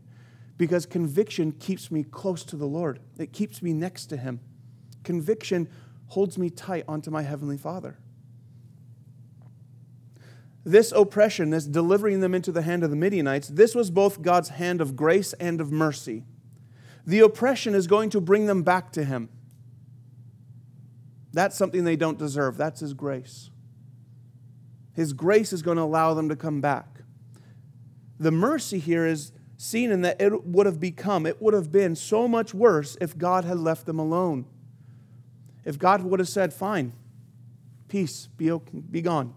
Because 0.56 0.86
conviction 0.86 1.52
keeps 1.52 1.90
me 1.90 2.04
close 2.04 2.44
to 2.44 2.56
the 2.56 2.66
Lord, 2.66 3.00
it 3.18 3.32
keeps 3.32 3.62
me 3.62 3.72
next 3.72 4.06
to 4.06 4.16
Him. 4.16 4.40
Conviction 5.02 5.68
holds 6.08 6.38
me 6.38 6.50
tight 6.50 6.84
onto 6.86 7.10
my 7.10 7.22
Heavenly 7.22 7.56
Father. 7.56 7.98
This 10.64 10.92
oppression, 10.92 11.50
this 11.50 11.66
delivering 11.66 12.20
them 12.20 12.34
into 12.34 12.52
the 12.52 12.62
hand 12.62 12.84
of 12.84 12.90
the 12.90 12.96
Midianites, 12.96 13.48
this 13.48 13.74
was 13.74 13.90
both 13.90 14.22
God's 14.22 14.50
hand 14.50 14.80
of 14.80 14.94
grace 14.94 15.32
and 15.34 15.60
of 15.60 15.72
mercy. 15.72 16.24
The 17.04 17.20
oppression 17.20 17.74
is 17.74 17.88
going 17.88 18.10
to 18.10 18.20
bring 18.20 18.46
them 18.46 18.62
back 18.62 18.92
to 18.92 19.04
Him. 19.04 19.28
That's 21.32 21.56
something 21.56 21.82
they 21.84 21.96
don't 21.96 22.18
deserve. 22.18 22.56
That's 22.56 22.80
His 22.80 22.94
grace. 22.94 23.50
His 24.94 25.12
grace 25.12 25.52
is 25.52 25.62
going 25.62 25.78
to 25.78 25.82
allow 25.82 26.14
them 26.14 26.28
to 26.28 26.36
come 26.36 26.60
back. 26.60 27.00
The 28.20 28.30
mercy 28.30 28.78
here 28.78 29.06
is 29.06 29.32
seen 29.62 29.92
in 29.92 30.00
that 30.00 30.20
it 30.20 30.44
would 30.44 30.66
have 30.66 30.80
become, 30.80 31.24
it 31.24 31.40
would 31.40 31.54
have 31.54 31.70
been 31.70 31.94
so 31.94 32.26
much 32.26 32.52
worse 32.52 32.96
if 33.00 33.16
God 33.16 33.44
had 33.44 33.58
left 33.58 33.86
them 33.86 34.00
alone. 34.00 34.44
If 35.64 35.78
God 35.78 36.02
would 36.02 36.18
have 36.18 36.28
said, 36.28 36.52
Fine, 36.52 36.92
peace, 37.86 38.28
be, 38.36 38.50
okay, 38.50 38.80
be 38.90 39.00
gone, 39.00 39.32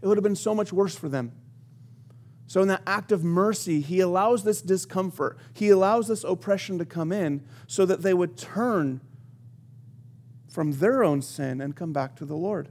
it 0.00 0.06
would 0.06 0.16
have 0.16 0.24
been 0.24 0.34
so 0.34 0.54
much 0.54 0.72
worse 0.72 0.96
for 0.96 1.10
them. 1.10 1.32
So, 2.46 2.62
in 2.62 2.68
that 2.68 2.84
act 2.86 3.12
of 3.12 3.22
mercy, 3.22 3.82
he 3.82 4.00
allows 4.00 4.44
this 4.44 4.62
discomfort, 4.62 5.36
he 5.52 5.68
allows 5.68 6.08
this 6.08 6.24
oppression 6.24 6.78
to 6.78 6.86
come 6.86 7.12
in 7.12 7.44
so 7.66 7.84
that 7.84 8.00
they 8.00 8.14
would 8.14 8.38
turn 8.38 9.02
from 10.48 10.72
their 10.72 11.04
own 11.04 11.20
sin 11.20 11.60
and 11.60 11.76
come 11.76 11.92
back 11.92 12.16
to 12.16 12.24
the 12.24 12.36
Lord. 12.36 12.70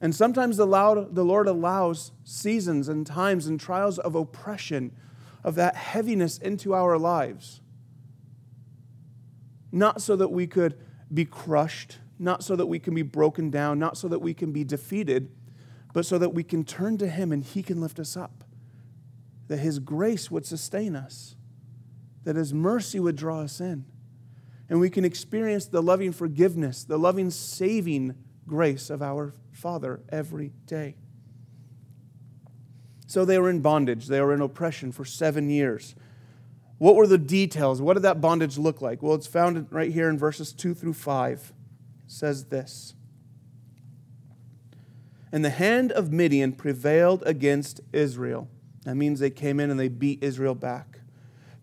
And 0.00 0.14
sometimes 0.14 0.56
the, 0.56 0.66
Lord 0.66 1.48
allows 1.48 2.12
seasons 2.22 2.88
and 2.88 3.04
times 3.04 3.46
and 3.48 3.58
trials 3.58 3.98
of 3.98 4.14
oppression, 4.14 4.92
of 5.46 5.54
that 5.54 5.76
heaviness 5.76 6.38
into 6.38 6.74
our 6.74 6.98
lives. 6.98 7.60
Not 9.70 10.02
so 10.02 10.16
that 10.16 10.32
we 10.32 10.48
could 10.48 10.76
be 11.12 11.24
crushed, 11.24 11.98
not 12.18 12.42
so 12.42 12.56
that 12.56 12.66
we 12.66 12.80
can 12.80 12.94
be 12.94 13.02
broken 13.02 13.48
down, 13.48 13.78
not 13.78 13.96
so 13.96 14.08
that 14.08 14.18
we 14.18 14.34
can 14.34 14.50
be 14.50 14.64
defeated, 14.64 15.30
but 15.94 16.04
so 16.04 16.18
that 16.18 16.34
we 16.34 16.42
can 16.42 16.64
turn 16.64 16.98
to 16.98 17.08
Him 17.08 17.30
and 17.30 17.44
He 17.44 17.62
can 17.62 17.80
lift 17.80 18.00
us 18.00 18.16
up. 18.16 18.42
That 19.46 19.58
His 19.58 19.78
grace 19.78 20.32
would 20.32 20.44
sustain 20.44 20.96
us, 20.96 21.36
that 22.24 22.34
His 22.34 22.52
mercy 22.52 22.98
would 22.98 23.14
draw 23.14 23.42
us 23.42 23.60
in. 23.60 23.84
And 24.68 24.80
we 24.80 24.90
can 24.90 25.04
experience 25.04 25.66
the 25.66 25.80
loving 25.80 26.10
forgiveness, 26.10 26.82
the 26.82 26.98
loving 26.98 27.30
saving 27.30 28.16
grace 28.48 28.90
of 28.90 29.00
our 29.00 29.32
Father 29.52 30.00
every 30.08 30.48
day. 30.66 30.96
So 33.06 33.24
they 33.24 33.38
were 33.38 33.50
in 33.50 33.60
bondage, 33.60 34.08
they 34.08 34.20
were 34.20 34.34
in 34.34 34.40
oppression 34.40 34.92
for 34.92 35.04
seven 35.04 35.48
years. 35.48 35.94
What 36.78 36.96
were 36.96 37.06
the 37.06 37.18
details? 37.18 37.80
What 37.80 37.94
did 37.94 38.02
that 38.02 38.20
bondage 38.20 38.58
look 38.58 38.82
like? 38.82 39.02
Well, 39.02 39.14
it's 39.14 39.26
found 39.26 39.66
right 39.70 39.92
here 39.92 40.10
in 40.10 40.18
verses 40.18 40.52
2 40.52 40.74
through 40.74 40.92
5. 40.92 41.52
It 42.04 42.12
says 42.12 42.46
this 42.46 42.94
And 45.32 45.44
the 45.44 45.50
hand 45.50 45.92
of 45.92 46.12
Midian 46.12 46.52
prevailed 46.52 47.22
against 47.24 47.80
Israel. 47.92 48.48
That 48.84 48.96
means 48.96 49.20
they 49.20 49.30
came 49.30 49.58
in 49.58 49.70
and 49.70 49.80
they 49.80 49.88
beat 49.88 50.22
Israel 50.22 50.54
back. 50.54 51.00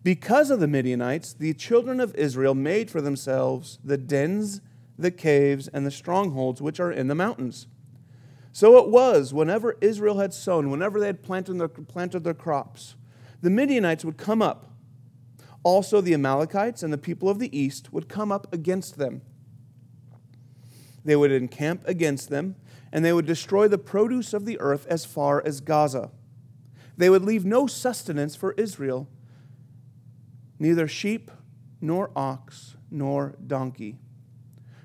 Because 0.02 0.50
of 0.50 0.60
the 0.60 0.68
Midianites, 0.68 1.32
the 1.32 1.54
children 1.54 1.98
of 1.98 2.14
Israel 2.14 2.54
made 2.54 2.90
for 2.90 3.00
themselves 3.00 3.78
the 3.82 3.96
dens, 3.96 4.60
the 4.98 5.10
caves, 5.10 5.68
and 5.68 5.86
the 5.86 5.90
strongholds 5.90 6.60
which 6.60 6.78
are 6.78 6.92
in 6.92 7.08
the 7.08 7.14
mountains. 7.14 7.66
So 8.54 8.78
it 8.78 8.88
was 8.88 9.34
whenever 9.34 9.76
Israel 9.80 10.20
had 10.20 10.32
sown, 10.32 10.70
whenever 10.70 11.00
they 11.00 11.08
had 11.08 11.24
planted 11.24 11.58
their, 11.58 11.66
planted 11.66 12.22
their 12.22 12.34
crops, 12.34 12.94
the 13.42 13.50
Midianites 13.50 14.04
would 14.04 14.16
come 14.16 14.40
up. 14.40 14.70
Also, 15.64 16.00
the 16.00 16.14
Amalekites 16.14 16.84
and 16.84 16.92
the 16.92 16.98
people 16.98 17.28
of 17.28 17.40
the 17.40 17.58
east 17.58 17.92
would 17.92 18.08
come 18.08 18.30
up 18.30 18.46
against 18.52 18.96
them. 18.96 19.22
They 21.04 21.16
would 21.16 21.32
encamp 21.32 21.82
against 21.88 22.30
them, 22.30 22.54
and 22.92 23.04
they 23.04 23.12
would 23.12 23.26
destroy 23.26 23.66
the 23.66 23.76
produce 23.76 24.32
of 24.32 24.44
the 24.44 24.60
earth 24.60 24.86
as 24.86 25.04
far 25.04 25.44
as 25.44 25.60
Gaza. 25.60 26.12
They 26.96 27.10
would 27.10 27.24
leave 27.24 27.44
no 27.44 27.66
sustenance 27.66 28.36
for 28.36 28.52
Israel, 28.52 29.08
neither 30.60 30.86
sheep, 30.86 31.32
nor 31.80 32.12
ox, 32.14 32.76
nor 32.88 33.34
donkey. 33.44 33.98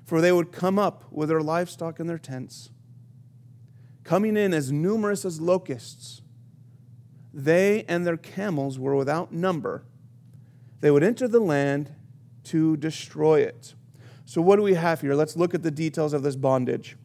For 0.04 0.20
they 0.20 0.32
would 0.32 0.50
come 0.50 0.76
up 0.76 1.04
with 1.12 1.28
their 1.28 1.40
livestock 1.40 2.00
in 2.00 2.08
their 2.08 2.18
tents 2.18 2.70
coming 4.10 4.36
in 4.36 4.52
as 4.52 4.72
numerous 4.72 5.24
as 5.24 5.40
locusts. 5.40 6.20
They 7.32 7.84
and 7.86 8.04
their 8.04 8.16
camels 8.16 8.76
were 8.76 8.96
without 8.96 9.32
number. 9.32 9.84
They 10.80 10.90
would 10.90 11.04
enter 11.04 11.28
the 11.28 11.38
land 11.38 11.94
to 12.46 12.76
destroy 12.76 13.42
it. 13.42 13.74
So, 14.24 14.42
what 14.42 14.56
do 14.56 14.62
we 14.62 14.74
have 14.74 15.00
here? 15.00 15.14
Let's 15.14 15.36
look 15.36 15.54
at 15.54 15.62
the 15.62 15.70
details 15.70 16.12
of 16.12 16.24
this 16.24 16.34
bondage. 16.34 16.96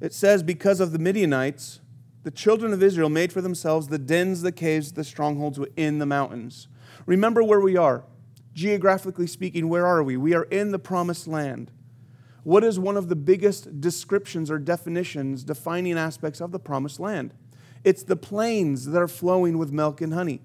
It 0.00 0.12
says, 0.12 0.42
Because 0.42 0.80
of 0.80 0.90
the 0.90 0.98
Midianites, 0.98 1.78
the 2.24 2.32
children 2.32 2.72
of 2.72 2.82
Israel 2.82 3.08
made 3.08 3.32
for 3.32 3.40
themselves 3.40 3.86
the 3.86 3.98
dens, 3.98 4.42
the 4.42 4.50
caves, 4.50 4.90
the 4.90 5.04
strongholds 5.04 5.60
in 5.76 6.00
the 6.00 6.06
mountains. 6.06 6.66
Remember 7.06 7.44
where 7.44 7.60
we 7.60 7.76
are. 7.76 8.02
Geographically 8.54 9.28
speaking, 9.28 9.68
where 9.68 9.86
are 9.86 10.02
we? 10.02 10.16
We 10.16 10.34
are 10.34 10.44
in 10.44 10.72
the 10.72 10.80
promised 10.80 11.28
land. 11.28 11.70
What 12.46 12.62
is 12.62 12.78
one 12.78 12.96
of 12.96 13.08
the 13.08 13.16
biggest 13.16 13.80
descriptions 13.80 14.52
or 14.52 14.60
definitions, 14.60 15.42
defining 15.42 15.98
aspects 15.98 16.40
of 16.40 16.52
the 16.52 16.60
promised 16.60 17.00
land? 17.00 17.34
It's 17.82 18.04
the 18.04 18.14
plains 18.14 18.86
that 18.86 19.02
are 19.02 19.08
flowing 19.08 19.58
with 19.58 19.72
milk 19.72 20.00
and 20.00 20.14
honey. 20.14 20.42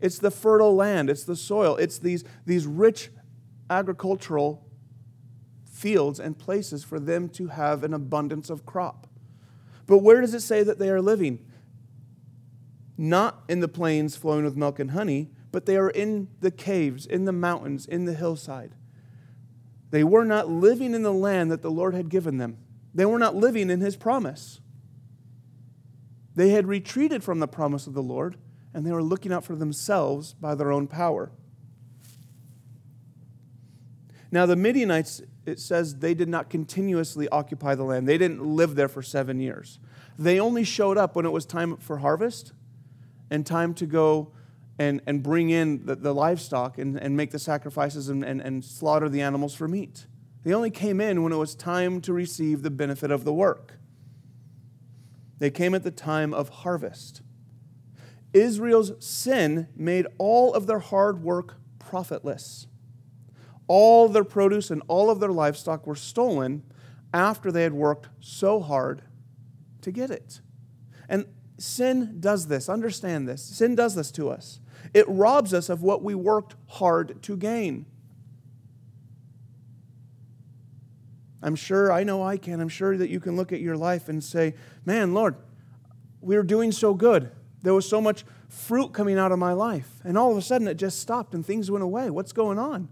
It's 0.00 0.18
the 0.18 0.32
fertile 0.32 0.74
land, 0.74 1.08
it's 1.08 1.22
the 1.22 1.36
soil, 1.36 1.76
it's 1.76 2.00
these, 2.00 2.24
these 2.46 2.66
rich 2.66 3.10
agricultural 3.70 4.66
fields 5.70 6.18
and 6.18 6.36
places 6.36 6.82
for 6.82 6.98
them 6.98 7.28
to 7.28 7.46
have 7.46 7.84
an 7.84 7.94
abundance 7.94 8.50
of 8.50 8.66
crop. 8.66 9.06
But 9.86 9.98
where 9.98 10.20
does 10.20 10.34
it 10.34 10.40
say 10.40 10.64
that 10.64 10.80
they 10.80 10.90
are 10.90 11.00
living? 11.00 11.46
Not 12.98 13.44
in 13.48 13.60
the 13.60 13.68
plains 13.68 14.16
flowing 14.16 14.44
with 14.44 14.56
milk 14.56 14.80
and 14.80 14.90
honey, 14.90 15.30
but 15.52 15.66
they 15.66 15.76
are 15.76 15.90
in 15.90 16.26
the 16.40 16.50
caves, 16.50 17.06
in 17.06 17.24
the 17.24 17.32
mountains, 17.32 17.86
in 17.86 18.04
the 18.04 18.14
hillside. 18.14 18.74
They 19.90 20.04
were 20.04 20.24
not 20.24 20.48
living 20.48 20.94
in 20.94 21.02
the 21.02 21.12
land 21.12 21.50
that 21.50 21.62
the 21.62 21.70
Lord 21.70 21.94
had 21.94 22.08
given 22.08 22.38
them, 22.38 22.58
they 22.94 23.06
were 23.06 23.18
not 23.18 23.36
living 23.36 23.70
in 23.70 23.80
His 23.80 23.96
promise. 23.96 24.60
They 26.34 26.50
had 26.50 26.68
retreated 26.68 27.24
from 27.24 27.40
the 27.40 27.48
promise 27.48 27.86
of 27.86 27.94
the 27.94 28.02
Lord, 28.02 28.36
and 28.72 28.86
they 28.86 28.92
were 28.92 29.02
looking 29.02 29.32
out 29.32 29.44
for 29.44 29.56
themselves 29.56 30.32
by 30.34 30.54
their 30.54 30.70
own 30.70 30.86
power. 30.86 31.32
Now, 34.32 34.46
the 34.46 34.56
Midianites, 34.56 35.22
it 35.44 35.58
says 35.58 35.96
they 35.96 36.14
did 36.14 36.28
not 36.28 36.48
continuously 36.48 37.28
occupy 37.30 37.74
the 37.74 37.82
land. 37.82 38.08
They 38.08 38.16
didn't 38.16 38.44
live 38.44 38.76
there 38.76 38.88
for 38.88 39.02
seven 39.02 39.40
years. 39.40 39.80
They 40.18 40.38
only 40.38 40.62
showed 40.62 40.96
up 40.96 41.16
when 41.16 41.26
it 41.26 41.32
was 41.32 41.44
time 41.44 41.76
for 41.78 41.98
harvest 41.98 42.52
and 43.28 43.44
time 43.44 43.74
to 43.74 43.86
go 43.86 44.32
and, 44.80 45.02
and 45.06 45.22
bring 45.22 45.50
in 45.50 45.84
the, 45.84 45.94
the 45.94 46.14
livestock 46.14 46.78
and, 46.78 46.96
and 46.96 47.14
make 47.14 47.32
the 47.32 47.38
sacrifices 47.38 48.08
and, 48.08 48.24
and, 48.24 48.40
and 48.40 48.64
slaughter 48.64 49.10
the 49.10 49.20
animals 49.20 49.54
for 49.54 49.68
meat. 49.68 50.06
They 50.42 50.54
only 50.54 50.70
came 50.70 51.02
in 51.02 51.22
when 51.22 51.34
it 51.34 51.36
was 51.36 51.54
time 51.54 52.00
to 52.00 52.14
receive 52.14 52.62
the 52.62 52.70
benefit 52.70 53.10
of 53.10 53.24
the 53.24 53.32
work. 53.32 53.74
They 55.38 55.50
came 55.50 55.74
at 55.74 55.82
the 55.82 55.90
time 55.90 56.32
of 56.32 56.48
harvest. 56.48 57.20
Israel's 58.32 58.92
sin 59.04 59.68
made 59.76 60.06
all 60.16 60.54
of 60.54 60.66
their 60.66 60.78
hard 60.78 61.22
work 61.22 61.56
profitless. 61.78 62.66
All 63.66 64.08
their 64.08 64.24
produce 64.24 64.70
and 64.70 64.82
all 64.88 65.10
of 65.10 65.20
their 65.20 65.30
livestock 65.30 65.86
were 65.86 65.94
stolen 65.94 66.62
after 67.12 67.52
they 67.52 67.64
had 67.64 67.74
worked 67.74 68.08
so 68.20 68.60
hard 68.60 69.02
to 69.82 69.92
get 69.92 70.10
it. 70.10 70.40
And 71.06 71.26
sin 71.60 72.20
does 72.20 72.46
this. 72.46 72.68
Understand 72.68 73.28
this. 73.28 73.42
Sin 73.42 73.74
does 73.74 73.94
this 73.94 74.10
to 74.12 74.30
us. 74.30 74.60
It 74.94 75.06
robs 75.08 75.52
us 75.52 75.68
of 75.68 75.82
what 75.82 76.02
we 76.02 76.14
worked 76.14 76.56
hard 76.66 77.22
to 77.22 77.36
gain. 77.36 77.86
I'm 81.42 81.56
sure, 81.56 81.92
I 81.92 82.02
know 82.04 82.22
I 82.22 82.36
can, 82.36 82.60
I'm 82.60 82.68
sure 82.68 82.96
that 82.96 83.08
you 83.08 83.20
can 83.20 83.36
look 83.36 83.52
at 83.52 83.60
your 83.60 83.76
life 83.76 84.08
and 84.08 84.22
say, 84.22 84.54
Man, 84.84 85.14
Lord, 85.14 85.36
we 86.20 86.36
were 86.36 86.42
doing 86.42 86.72
so 86.72 86.94
good. 86.94 87.30
There 87.62 87.74
was 87.74 87.88
so 87.88 88.00
much 88.00 88.24
fruit 88.48 88.92
coming 88.92 89.18
out 89.18 89.32
of 89.32 89.38
my 89.38 89.52
life. 89.52 89.88
And 90.04 90.18
all 90.18 90.30
of 90.30 90.36
a 90.36 90.42
sudden 90.42 90.66
it 90.68 90.74
just 90.74 91.00
stopped 91.00 91.34
and 91.34 91.44
things 91.44 91.70
went 91.70 91.84
away. 91.84 92.10
What's 92.10 92.32
going 92.32 92.58
on? 92.58 92.88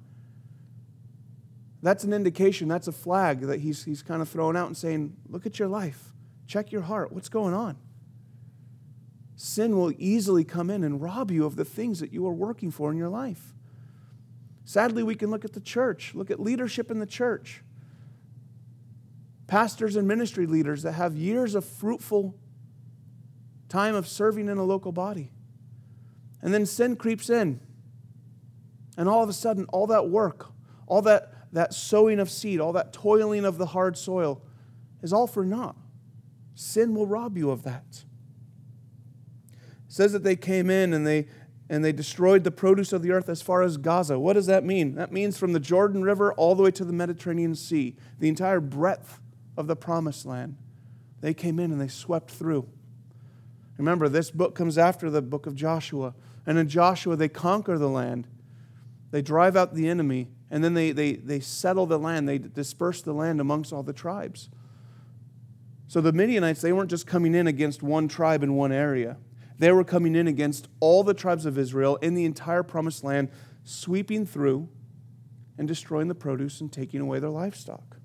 That's 1.83 2.05
an 2.05 2.13
indication, 2.13 2.69
that's 2.69 2.89
a 2.89 2.93
flag 2.93 3.41
that 3.43 3.61
he's, 3.61 3.85
he's 3.85 4.03
kind 4.03 4.21
of 4.21 4.29
throwing 4.29 4.57
out 4.57 4.67
and 4.67 4.77
saying, 4.77 5.17
Look 5.29 5.47
at 5.47 5.59
your 5.59 5.69
life. 5.69 6.13
Check 6.47 6.73
your 6.73 6.83
heart. 6.83 7.13
What's 7.13 7.29
going 7.29 7.55
on? 7.55 7.77
Sin 9.41 9.77
will 9.77 9.93
easily 9.99 10.43
come 10.43 10.69
in 10.69 10.83
and 10.83 11.01
rob 11.01 11.31
you 11.31 11.47
of 11.47 11.55
the 11.55 11.65
things 11.65 12.01
that 12.01 12.13
you 12.13 12.27
are 12.27 12.33
working 12.33 12.73
for 12.73 12.91
in 12.91 12.99
your 12.99 13.09
life. 13.09 13.55
Sadly, 14.65 15.05
we 15.05 15.15
can 15.15 15.31
look 15.31 15.45
at 15.45 15.53
the 15.53 15.61
church, 15.61 16.13
look 16.13 16.29
at 16.29 16.41
leadership 16.41 16.91
in 16.91 16.99
the 16.99 17.07
church. 17.07 17.63
Pastors 19.47 19.95
and 19.95 20.09
ministry 20.09 20.45
leaders 20.45 20.83
that 20.83 20.93
have 20.93 21.15
years 21.15 21.55
of 21.55 21.65
fruitful 21.65 22.35
time 23.69 23.95
of 23.95 24.09
serving 24.09 24.49
in 24.49 24.59
a 24.59 24.65
local 24.65 24.91
body. 24.91 25.31
And 26.43 26.53
then 26.53 26.67
sin 26.67 26.97
creeps 26.97 27.31
in. 27.31 27.61
And 28.97 29.09
all 29.09 29.23
of 29.23 29.29
a 29.29 29.33
sudden, 29.33 29.67
all 29.67 29.87
that 29.87 30.09
work, 30.09 30.51
all 30.89 31.03
that, 31.03 31.33
that 31.53 31.73
sowing 31.73 32.19
of 32.19 32.29
seed, 32.29 32.59
all 32.59 32.73
that 32.73 32.93
toiling 32.93 33.45
of 33.45 33.57
the 33.57 33.67
hard 33.67 33.97
soil 33.97 34.43
is 35.01 35.13
all 35.13 35.29
for 35.29 35.45
naught. 35.45 35.77
Sin 36.57 36.93
will 36.93 37.07
rob 37.07 37.39
you 37.39 37.53
of 37.53 37.63
that. 37.63 38.03
Says 39.99 40.13
that 40.13 40.23
they 40.23 40.37
came 40.37 40.71
in 40.71 40.93
and 40.95 41.05
they 41.05 41.27
and 41.69 41.85
they 41.85 41.91
destroyed 41.91 42.45
the 42.45 42.53
produce 42.53 42.93
of 42.93 43.03
the 43.03 43.11
earth 43.11 43.29
as 43.29 43.43
far 43.43 43.63
as 43.63 43.79
Gaza. 43.79 44.17
What 44.17 44.35
does 44.35 44.47
that 44.47 44.65
mean? 44.65 44.95
That 44.95 45.11
means 45.11 45.37
from 45.37 45.55
the 45.55 45.59
Jordan 45.59 46.05
River 46.05 46.33
all 46.35 46.55
the 46.55 46.63
way 46.63 46.71
to 46.71 46.85
the 46.85 46.93
Mediterranean 46.93 47.57
Sea, 47.57 47.97
the 48.21 48.29
entire 48.29 48.61
breadth 48.61 49.19
of 49.57 49.67
the 49.67 49.75
promised 49.75 50.25
land. 50.25 50.57
They 51.21 51.35
came 51.35 51.59
in 51.59 51.73
and 51.73 51.81
they 51.81 51.89
swept 51.89 52.31
through. 52.31 52.69
Remember, 53.77 54.09
this 54.09 54.31
book 54.31 54.55
comes 54.55 54.79
after 54.79 55.11
the 55.11 55.21
book 55.21 55.47
of 55.47 55.57
Joshua. 55.57 56.15
And 56.47 56.59
in 56.59 56.69
Joshua, 56.69 57.17
they 57.17 57.29
conquer 57.29 57.77
the 57.77 57.89
land, 57.89 58.29
they 59.11 59.21
drive 59.21 59.57
out 59.57 59.75
the 59.75 59.89
enemy, 59.89 60.29
and 60.49 60.63
then 60.63 60.75
they, 60.75 60.93
they, 60.93 61.15
they 61.15 61.41
settle 61.41 61.87
the 61.87 61.99
land, 61.99 62.29
they 62.29 62.39
disperse 62.39 63.03
the 63.03 63.15
land 63.15 63.41
amongst 63.41 63.73
all 63.73 63.83
the 63.83 63.93
tribes. 63.93 64.49
So 65.89 66.01
the 66.01 66.13
Midianites, 66.13 66.61
they 66.61 66.73
weren't 66.73 66.89
just 66.89 67.09
coming 67.09 67.35
in 67.35 67.49
against 67.49 67.83
one 67.83 68.07
tribe 68.07 68.45
in 68.45 68.55
one 68.55 68.71
area. 68.71 69.17
They 69.59 69.73
were 69.73 69.85
coming 69.85 70.15
in 70.15 70.29
against 70.29 70.69
all 70.81 71.03
the 71.03 71.15
tribes 71.15 71.47
of 71.47 71.59
Israel 71.59 71.97
in 71.97 72.15
the 72.15 72.25
entire 72.25 72.63
promised 72.63 73.03
land, 73.03 73.31
sweeping 73.65 74.25
through 74.25 74.69
and 75.59 75.67
destroying 75.67 76.09
the 76.09 76.15
produce 76.15 76.61
and 76.61 76.73
taking 76.73 77.01
away 77.01 77.19
their 77.19 77.31
livestock. 77.31 77.99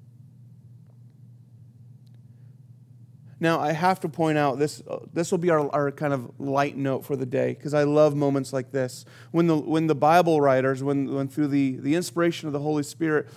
Now, 3.40 3.60
I 3.60 3.74
have 3.74 4.00
to 4.00 4.10
point 4.10 4.38
out 4.38 4.58
this, 4.58 4.82
uh, 4.90 5.00
this 5.12 5.30
will 5.30 5.38
be 5.38 5.50
our, 5.50 5.70
our 5.76 5.92
kind 5.92 6.14
of 6.14 6.40
light 6.40 6.78
note 6.78 7.04
for 7.04 7.18
the 7.18 7.26
day 7.26 7.54
because 7.54 7.74
I 7.74 7.84
love 7.84 8.16
moments 8.16 8.54
like 8.54 8.72
this. 8.72 9.04
When 9.32 9.48
the, 9.48 9.58
when 9.58 9.88
the 9.88 9.96
Bible 9.96 10.40
writers, 10.40 10.82
when, 10.82 11.14
when 11.14 11.28
through 11.28 11.50
the, 11.50 11.76
the 11.76 11.94
inspiration 11.94 12.48
of 12.48 12.54
the 12.54 12.60
Holy 12.60 12.84
Spirit, 12.84 13.28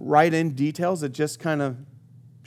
write 0.00 0.32
in 0.32 0.54
details 0.54 1.02
that 1.02 1.10
just 1.10 1.40
kind 1.40 1.60
of 1.60 1.76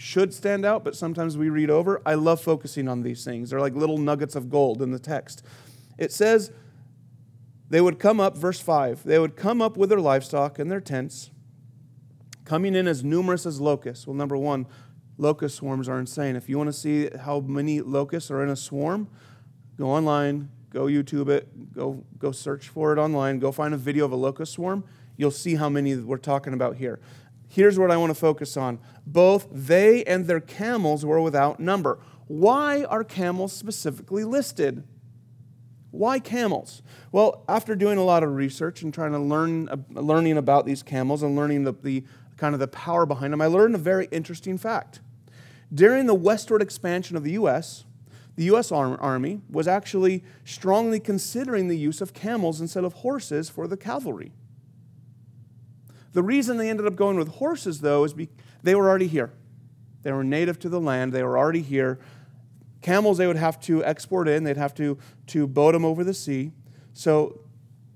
should 0.01 0.33
stand 0.33 0.65
out, 0.65 0.83
but 0.83 0.95
sometimes 0.95 1.37
we 1.37 1.47
read 1.49 1.69
over. 1.69 2.01
I 2.07 2.15
love 2.15 2.41
focusing 2.41 2.87
on 2.87 3.03
these 3.03 3.23
things. 3.23 3.51
They're 3.51 3.59
like 3.59 3.75
little 3.75 3.99
nuggets 3.99 4.35
of 4.35 4.49
gold 4.49 4.81
in 4.81 4.89
the 4.89 4.97
text. 4.97 5.43
It 5.99 6.11
says, 6.11 6.51
they 7.69 7.81
would 7.81 7.99
come 7.99 8.19
up, 8.19 8.35
verse 8.35 8.59
5, 8.59 9.03
they 9.03 9.19
would 9.19 9.35
come 9.35 9.61
up 9.61 9.77
with 9.77 9.89
their 9.89 9.99
livestock 9.99 10.57
and 10.57 10.71
their 10.71 10.81
tents, 10.81 11.29
coming 12.45 12.73
in 12.73 12.87
as 12.87 13.03
numerous 13.03 13.45
as 13.45 13.61
locusts. 13.61 14.07
Well, 14.07 14.15
number 14.15 14.35
one, 14.35 14.65
locust 15.19 15.57
swarms 15.57 15.87
are 15.87 15.99
insane. 15.99 16.35
If 16.35 16.49
you 16.49 16.57
want 16.57 16.69
to 16.69 16.73
see 16.73 17.09
how 17.19 17.39
many 17.39 17.79
locusts 17.81 18.31
are 18.31 18.41
in 18.41 18.49
a 18.49 18.55
swarm, 18.55 19.07
go 19.77 19.85
online, 19.85 20.49
go 20.71 20.85
YouTube 20.85 21.29
it, 21.29 21.73
go, 21.75 22.03
go 22.17 22.31
search 22.31 22.69
for 22.69 22.91
it 22.91 22.97
online, 22.97 23.37
go 23.37 23.51
find 23.51 23.71
a 23.75 23.77
video 23.77 24.05
of 24.05 24.11
a 24.11 24.15
locust 24.15 24.53
swarm. 24.53 24.83
You'll 25.15 25.29
see 25.29 25.55
how 25.55 25.69
many 25.69 25.95
we're 25.95 26.17
talking 26.17 26.53
about 26.53 26.77
here. 26.77 26.99
Here's 27.51 27.77
what 27.77 27.91
I 27.91 27.97
want 27.97 28.11
to 28.11 28.15
focus 28.15 28.55
on. 28.55 28.79
Both 29.05 29.49
they 29.51 30.05
and 30.05 30.25
their 30.25 30.39
camels 30.39 31.05
were 31.05 31.19
without 31.19 31.59
number. 31.59 31.99
Why 32.27 32.85
are 32.85 33.03
camels 33.03 33.51
specifically 33.51 34.23
listed? 34.23 34.85
Why 35.89 36.19
camels? 36.19 36.81
Well, 37.11 37.43
after 37.49 37.75
doing 37.75 37.97
a 37.97 38.05
lot 38.05 38.23
of 38.23 38.33
research 38.35 38.83
and 38.83 38.93
trying 38.93 39.11
to 39.11 39.19
learn, 39.19 39.67
uh, 39.67 39.75
learning 39.89 40.37
about 40.37 40.65
these 40.65 40.81
camels 40.81 41.23
and 41.23 41.35
learning 41.35 41.65
the, 41.65 41.73
the 41.73 42.05
kind 42.37 42.53
of 42.53 42.61
the 42.61 42.69
power 42.69 43.05
behind 43.05 43.33
them, 43.33 43.41
I 43.41 43.47
learned 43.47 43.75
a 43.75 43.79
very 43.79 44.07
interesting 44.11 44.57
fact. 44.57 45.01
During 45.73 46.05
the 46.05 46.15
westward 46.15 46.61
expansion 46.61 47.17
of 47.17 47.25
the 47.25 47.31
U.S., 47.31 47.83
the 48.37 48.45
U.S. 48.45 48.71
Army 48.71 49.41
was 49.49 49.67
actually 49.67 50.23
strongly 50.45 51.01
considering 51.01 51.67
the 51.67 51.77
use 51.77 51.99
of 51.99 52.13
camels 52.13 52.61
instead 52.61 52.85
of 52.85 52.93
horses 52.93 53.49
for 53.49 53.67
the 53.67 53.75
cavalry. 53.75 54.31
The 56.13 56.23
reason 56.23 56.57
they 56.57 56.69
ended 56.69 56.85
up 56.85 56.95
going 56.95 57.17
with 57.17 57.29
horses, 57.29 57.81
though, 57.81 58.03
is 58.03 58.13
because 58.13 58.35
they 58.63 58.75
were 58.75 58.89
already 58.89 59.07
here. 59.07 59.31
They 60.03 60.11
were 60.11 60.23
native 60.23 60.59
to 60.59 60.69
the 60.69 60.79
land, 60.79 61.13
they 61.13 61.23
were 61.23 61.37
already 61.37 61.61
here. 61.61 61.99
Camels, 62.81 63.17
they 63.17 63.27
would 63.27 63.37
have 63.37 63.59
to 63.61 63.83
export 63.85 64.27
in, 64.27 64.43
they'd 64.43 64.57
have 64.57 64.73
to, 64.75 64.97
to 65.27 65.45
boat 65.45 65.73
them 65.73 65.85
over 65.85 66.03
the 66.03 66.13
sea. 66.13 66.51
So 66.93 67.41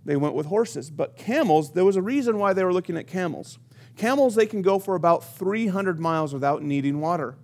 they 0.06 0.16
went 0.16 0.36
with 0.36 0.46
horses. 0.46 0.92
But 0.92 1.18
camels, 1.18 1.74
there 1.74 1.84
was 1.84 1.96
a 1.96 2.02
reason 2.02 2.38
why 2.38 2.54
they 2.54 2.64
were 2.64 2.74
looking 2.74 2.96
at 2.96 3.08
camels. 3.08 3.58
Camels, 3.98 4.36
they 4.36 4.46
can 4.46 4.62
go 4.62 4.78
for 4.78 4.94
about 4.96 5.38
300 5.38 6.00
miles 6.00 6.34
without 6.34 6.62
needing 6.62 7.00
water. 7.00 7.36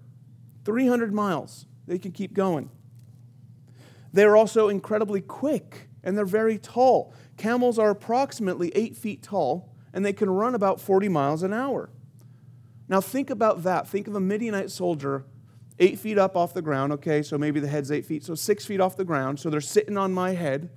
300 0.65 1.11
miles. 1.11 1.65
They 1.87 1.97
can 1.97 2.11
keep 2.11 2.33
going. 2.33 2.69
They're 4.13 4.35
also 4.35 4.69
incredibly 4.69 5.21
quick 5.21 5.87
and 6.03 6.17
they're 6.17 6.25
very 6.25 6.57
tall. 6.57 7.13
Camels 7.37 7.79
are 7.79 7.89
approximately 7.89 8.71
eight 8.75 8.95
feet 8.95 9.23
tall 9.23 9.70
and 9.93 10.05
they 10.05 10.13
can 10.13 10.29
run 10.29 10.55
about 10.55 10.79
40 10.79 11.09
miles 11.09 11.43
an 11.43 11.53
hour. 11.53 11.89
Now, 12.87 13.01
think 13.01 13.29
about 13.29 13.63
that. 13.63 13.87
Think 13.87 14.07
of 14.07 14.15
a 14.15 14.19
Midianite 14.19 14.71
soldier 14.71 15.25
eight 15.79 15.97
feet 15.97 16.17
up 16.17 16.37
off 16.37 16.53
the 16.53 16.61
ground, 16.61 16.93
okay, 16.93 17.23
so 17.23 17.37
maybe 17.37 17.59
the 17.59 17.67
head's 17.67 17.91
eight 17.91 18.05
feet, 18.05 18.23
so 18.23 18.35
six 18.35 18.65
feet 18.65 18.79
off 18.79 18.95
the 18.95 19.03
ground. 19.03 19.39
So 19.39 19.49
they're 19.49 19.59
sitting 19.59 19.97
on 19.97 20.13
my 20.13 20.31
head 20.31 20.69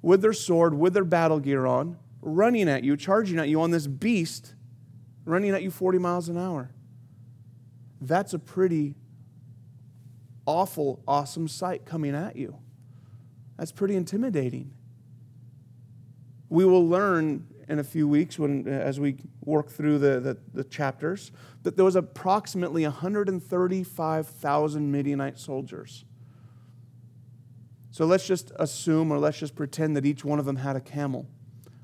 with 0.00 0.22
their 0.22 0.32
sword, 0.32 0.74
with 0.74 0.94
their 0.94 1.04
battle 1.04 1.38
gear 1.40 1.66
on, 1.66 1.98
running 2.22 2.68
at 2.68 2.84
you, 2.84 2.96
charging 2.96 3.38
at 3.38 3.48
you 3.48 3.60
on 3.60 3.70
this 3.70 3.86
beast, 3.86 4.54
running 5.24 5.50
at 5.50 5.62
you 5.62 5.70
40 5.70 5.98
miles 5.98 6.28
an 6.28 6.38
hour. 6.38 6.70
That's 8.00 8.32
a 8.32 8.38
pretty 8.38 8.94
awful, 10.46 11.02
awesome 11.06 11.46
sight 11.46 11.84
coming 11.84 12.14
at 12.14 12.36
you. 12.36 12.56
That's 13.58 13.72
pretty 13.72 13.96
intimidating. 13.96 14.72
We 16.48 16.64
will 16.64 16.86
learn 16.86 17.46
in 17.68 17.78
a 17.78 17.84
few 17.84 18.08
weeks 18.08 18.38
when, 18.38 18.66
uh, 18.66 18.70
as 18.70 18.98
we 18.98 19.16
work 19.44 19.70
through 19.70 19.98
the, 19.98 20.20
the, 20.20 20.38
the 20.54 20.64
chapters 20.64 21.30
that 21.62 21.76
there 21.76 21.84
was 21.84 21.96
approximately 21.96 22.84
135,000 22.84 24.90
Midianite 24.90 25.38
soldiers. 25.38 26.04
So 27.90 28.06
let's 28.06 28.26
just 28.26 28.52
assume 28.56 29.12
or 29.12 29.18
let's 29.18 29.38
just 29.38 29.54
pretend 29.54 29.96
that 29.96 30.06
each 30.06 30.24
one 30.24 30.38
of 30.38 30.44
them 30.44 30.56
had 30.56 30.76
a 30.76 30.80
camel. 30.80 31.26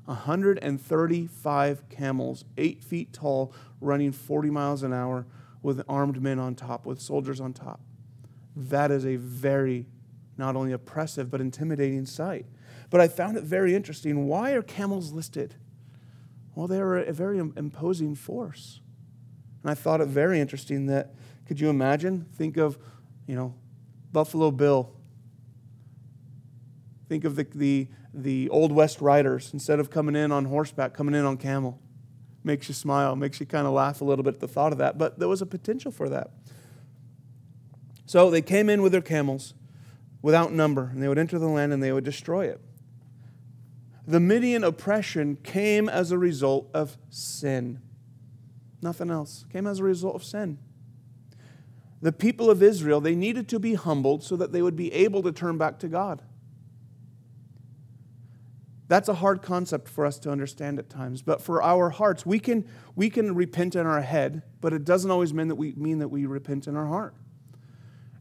135 0.05 1.89
camels, 1.89 2.45
eight 2.57 2.83
feet 2.83 3.11
tall, 3.11 3.53
running 3.81 4.11
40 4.11 4.49
miles 4.49 4.83
an 4.83 4.93
hour 4.93 5.25
with 5.61 5.81
armed 5.89 6.21
men 6.21 6.39
on 6.39 6.55
top, 6.55 6.85
with 6.85 7.01
soldiers 7.01 7.41
on 7.41 7.53
top. 7.53 7.81
That 8.55 8.91
is 8.91 9.05
a 9.05 9.15
very, 9.15 9.87
not 10.37 10.55
only 10.55 10.71
oppressive, 10.71 11.31
but 11.31 11.41
intimidating 11.41 12.05
sight. 12.05 12.45
But 12.89 13.01
I 13.01 13.07
found 13.07 13.35
it 13.35 13.43
very 13.43 13.75
interesting. 13.75 14.27
Why 14.27 14.51
are 14.51 14.61
camels 14.61 15.11
listed? 15.11 15.55
Well, 16.55 16.67
they 16.67 16.79
were 16.79 16.97
a 16.97 17.11
very 17.13 17.37
imposing 17.37 18.15
force. 18.15 18.79
And 19.61 19.69
I 19.69 19.75
thought 19.75 19.99
it 19.99 20.07
very 20.07 20.39
interesting 20.39 20.85
that, 20.87 21.13
could 21.45 21.59
you 21.59 21.69
imagine? 21.69 22.25
Think 22.33 22.57
of, 22.57 22.77
you 23.27 23.35
know, 23.35 23.53
Buffalo 24.11 24.51
Bill. 24.51 24.91
Think 27.09 27.25
of 27.25 27.35
the, 27.35 27.45
the, 27.53 27.87
the 28.13 28.49
Old 28.49 28.71
West 28.71 29.01
riders. 29.01 29.51
Instead 29.53 29.79
of 29.79 29.89
coming 29.89 30.15
in 30.15 30.31
on 30.31 30.45
horseback, 30.45 30.93
coming 30.93 31.13
in 31.13 31.25
on 31.25 31.37
camel. 31.37 31.79
Makes 32.43 32.69
you 32.69 32.73
smile, 32.73 33.15
makes 33.15 33.39
you 33.39 33.45
kind 33.45 33.67
of 33.67 33.73
laugh 33.73 34.01
a 34.01 34.05
little 34.05 34.23
bit 34.23 34.35
at 34.35 34.39
the 34.39 34.47
thought 34.47 34.71
of 34.71 34.77
that. 34.77 34.97
But 34.97 35.19
there 35.19 35.27
was 35.27 35.41
a 35.41 35.45
potential 35.45 35.91
for 35.91 36.07
that. 36.09 36.31
So 38.05 38.29
they 38.29 38.41
came 38.41 38.69
in 38.69 38.81
with 38.81 38.91
their 38.91 39.01
camels 39.01 39.55
without 40.21 40.53
number, 40.53 40.89
and 40.93 41.01
they 41.01 41.07
would 41.07 41.17
enter 41.17 41.37
the 41.37 41.47
land 41.47 41.73
and 41.73 41.83
they 41.83 41.91
would 41.91 42.03
destroy 42.03 42.45
it. 42.45 42.61
The 44.07 44.19
Midian 44.19 44.63
oppression 44.63 45.37
came 45.43 45.89
as 45.89 46.11
a 46.11 46.17
result 46.17 46.69
of 46.73 46.97
sin. 47.09 47.81
Nothing 48.81 49.09
else. 49.09 49.45
Came 49.51 49.65
as 49.65 49.79
a 49.79 49.83
result 49.83 50.15
of 50.15 50.23
sin. 50.23 50.59
The 52.01 52.11
people 52.11 52.51
of 52.51 52.61
Israel, 52.61 53.01
they 53.01 53.15
needed 53.15 53.47
to 53.49 53.59
be 53.59 53.73
humbled 53.73 54.23
so 54.23 54.35
that 54.35 54.51
they 54.51 54.61
would 54.61 54.75
be 54.75 54.93
able 54.93 55.23
to 55.23 55.31
turn 55.31 55.57
back 55.57 55.79
to 55.79 55.87
God. 55.87 56.21
That's 58.87 59.09
a 59.09 59.15
hard 59.15 59.41
concept 59.41 59.89
for 59.89 60.05
us 60.05 60.19
to 60.19 60.31
understand 60.31 60.77
at 60.77 60.89
times, 60.89 61.23
but 61.23 61.41
for 61.41 61.63
our 61.63 61.89
hearts, 61.89 62.23
we 62.23 62.37
can, 62.37 62.67
we 62.95 63.09
can 63.09 63.33
repent 63.33 63.75
in 63.75 63.87
our 63.87 64.01
head, 64.01 64.43
but 64.61 64.73
it 64.73 64.85
doesn't 64.85 65.09
always 65.09 65.33
mean 65.33 65.47
that 65.47 65.55
we 65.55 65.73
mean 65.73 65.97
that 65.97 66.09
we 66.09 66.27
repent 66.27 66.67
in 66.67 66.75
our 66.75 66.85
heart. 66.85 67.15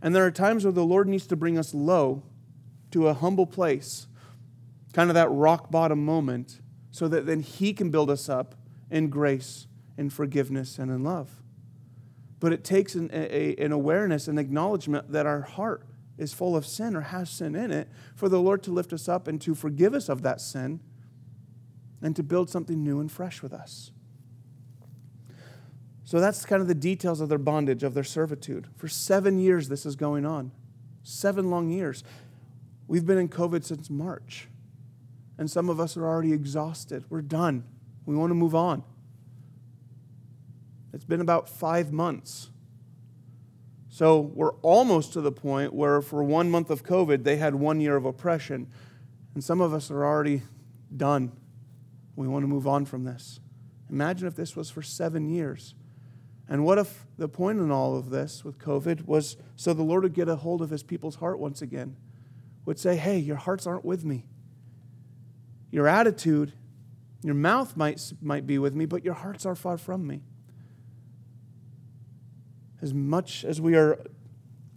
And 0.00 0.14
there 0.16 0.24
are 0.24 0.30
times 0.30 0.64
where 0.64 0.72
the 0.72 0.84
Lord 0.84 1.06
needs 1.06 1.26
to 1.26 1.36
bring 1.36 1.58
us 1.58 1.74
low 1.74 2.22
to 2.92 3.08
a 3.08 3.14
humble 3.14 3.46
place 3.46 4.06
kind 4.94 5.10
of 5.10 5.14
that 5.14 5.28
rock 5.28 5.70
bottom 5.70 6.02
moment, 6.02 6.60
so 6.90 7.06
that 7.08 7.26
then 7.26 7.40
He 7.40 7.74
can 7.74 7.90
build 7.90 8.08
us 8.08 8.30
up 8.30 8.54
in 8.90 9.10
grace 9.10 9.66
in 9.98 10.08
forgiveness 10.08 10.78
and 10.78 10.90
in 10.90 11.04
love. 11.04 11.42
But 12.40 12.52
it 12.52 12.64
takes 12.64 12.94
an, 12.94 13.10
a, 13.12 13.54
an 13.56 13.72
awareness, 13.72 14.28
an 14.28 14.38
acknowledgement 14.38 15.12
that 15.12 15.26
our 15.26 15.42
heart 15.42 15.82
is 16.16 16.32
full 16.32 16.56
of 16.56 16.66
sin 16.66 16.94
or 16.94 17.02
has 17.02 17.28
sin 17.28 17.54
in 17.54 17.70
it 17.70 17.88
for 18.14 18.28
the 18.28 18.40
Lord 18.40 18.62
to 18.64 18.70
lift 18.70 18.92
us 18.92 19.08
up 19.08 19.26
and 19.26 19.40
to 19.40 19.54
forgive 19.54 19.94
us 19.94 20.08
of 20.08 20.22
that 20.22 20.40
sin 20.40 20.80
and 22.02 22.14
to 22.16 22.22
build 22.22 22.50
something 22.50 22.82
new 22.84 23.00
and 23.00 23.10
fresh 23.10 23.42
with 23.42 23.52
us. 23.52 23.90
So 26.04 26.20
that's 26.20 26.44
kind 26.44 26.60
of 26.60 26.68
the 26.68 26.74
details 26.74 27.20
of 27.20 27.30
their 27.30 27.38
bondage, 27.38 27.82
of 27.82 27.94
their 27.94 28.04
servitude. 28.04 28.68
For 28.76 28.88
seven 28.88 29.38
years, 29.38 29.68
this 29.68 29.86
is 29.86 29.96
going 29.96 30.26
on. 30.26 30.52
Seven 31.02 31.50
long 31.50 31.70
years. 31.70 32.04
We've 32.86 33.06
been 33.06 33.18
in 33.18 33.28
COVID 33.30 33.64
since 33.64 33.88
March. 33.88 34.48
And 35.36 35.50
some 35.50 35.68
of 35.68 35.80
us 35.80 35.96
are 35.96 36.06
already 36.06 36.32
exhausted. 36.32 37.04
We're 37.08 37.22
done. 37.22 37.64
We 38.06 38.16
want 38.16 38.30
to 38.30 38.34
move 38.34 38.54
on. 38.54 38.84
It's 40.92 41.04
been 41.04 41.20
about 41.20 41.48
five 41.48 41.92
months. 41.92 42.50
So 43.88 44.20
we're 44.20 44.54
almost 44.56 45.12
to 45.12 45.20
the 45.20 45.32
point 45.32 45.72
where, 45.72 46.00
for 46.00 46.22
one 46.22 46.50
month 46.50 46.70
of 46.70 46.84
COVID, 46.84 47.24
they 47.24 47.36
had 47.36 47.54
one 47.54 47.80
year 47.80 47.96
of 47.96 48.04
oppression. 48.04 48.68
And 49.34 49.42
some 49.42 49.60
of 49.60 49.72
us 49.72 49.90
are 49.90 50.04
already 50.04 50.42
done. 50.96 51.32
We 52.16 52.28
want 52.28 52.44
to 52.44 52.48
move 52.48 52.66
on 52.68 52.84
from 52.84 53.04
this. 53.04 53.40
Imagine 53.90 54.28
if 54.28 54.36
this 54.36 54.56
was 54.56 54.70
for 54.70 54.82
seven 54.82 55.28
years. 55.28 55.74
And 56.48 56.64
what 56.64 56.78
if 56.78 57.06
the 57.16 57.28
point 57.28 57.58
in 57.58 57.70
all 57.70 57.96
of 57.96 58.10
this 58.10 58.44
with 58.44 58.58
COVID 58.58 59.06
was 59.06 59.36
so 59.56 59.72
the 59.72 59.82
Lord 59.82 60.02
would 60.02 60.14
get 60.14 60.28
a 60.28 60.36
hold 60.36 60.60
of 60.62 60.70
his 60.70 60.82
people's 60.82 61.16
heart 61.16 61.38
once 61.38 61.62
again? 61.62 61.96
Would 62.66 62.78
say, 62.78 62.96
hey, 62.96 63.18
your 63.18 63.36
hearts 63.36 63.66
aren't 63.66 63.84
with 63.84 64.04
me. 64.04 64.26
Your 65.74 65.88
attitude, 65.88 66.52
your 67.24 67.34
mouth 67.34 67.76
might, 67.76 68.12
might 68.22 68.46
be 68.46 68.58
with 68.58 68.76
me, 68.76 68.86
but 68.86 69.04
your 69.04 69.14
hearts 69.14 69.44
are 69.44 69.56
far 69.56 69.76
from 69.76 70.06
me. 70.06 70.20
As 72.80 72.94
much 72.94 73.44
as 73.44 73.60
we 73.60 73.74
are 73.74 73.98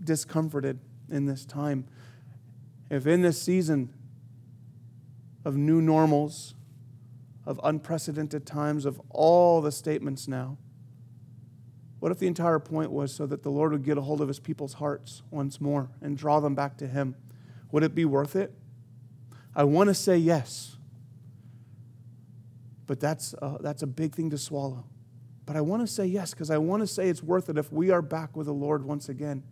discomforted 0.03 0.79
in 1.07 1.27
this 1.27 1.45
time, 1.45 1.85
if 2.89 3.05
in 3.05 3.21
this 3.21 3.39
season 3.39 3.93
of 5.45 5.55
new 5.55 5.83
normals, 5.83 6.55
of 7.45 7.61
unprecedented 7.63 8.47
times, 8.47 8.83
of 8.83 8.99
all 9.11 9.61
the 9.61 9.71
statements 9.71 10.27
now, 10.27 10.57
what 11.99 12.11
if 12.11 12.17
the 12.17 12.25
entire 12.25 12.57
point 12.57 12.89
was 12.89 13.13
so 13.13 13.27
that 13.27 13.43
the 13.43 13.51
Lord 13.51 13.71
would 13.71 13.83
get 13.83 13.99
a 13.99 14.01
hold 14.01 14.19
of 14.19 14.29
his 14.29 14.39
people's 14.39 14.73
hearts 14.73 15.21
once 15.29 15.61
more 15.61 15.91
and 16.01 16.17
draw 16.17 16.39
them 16.39 16.55
back 16.55 16.75
to 16.77 16.87
him? 16.87 17.15
Would 17.71 17.83
it 17.83 17.93
be 17.93 18.03
worth 18.03 18.35
it? 18.35 18.51
I 19.55 19.63
want 19.63 19.89
to 19.89 19.93
say 19.93 20.17
yes. 20.17 20.76
But 22.87 22.99
that's 22.99 23.35
a, 23.41 23.57
that's 23.59 23.83
a 23.83 23.87
big 23.87 24.15
thing 24.15 24.29
to 24.31 24.37
swallow. 24.37 24.85
But 25.45 25.55
I 25.55 25.61
want 25.61 25.81
to 25.81 25.87
say 25.87 26.05
yes 26.05 26.31
because 26.31 26.49
I 26.49 26.57
want 26.57 26.81
to 26.81 26.87
say 26.87 27.09
it's 27.09 27.23
worth 27.23 27.49
it 27.49 27.57
if 27.57 27.71
we 27.71 27.89
are 27.89 28.01
back 28.01 28.35
with 28.35 28.47
the 28.47 28.53
Lord 28.53 28.83
once 28.83 29.07
again. 29.07 29.43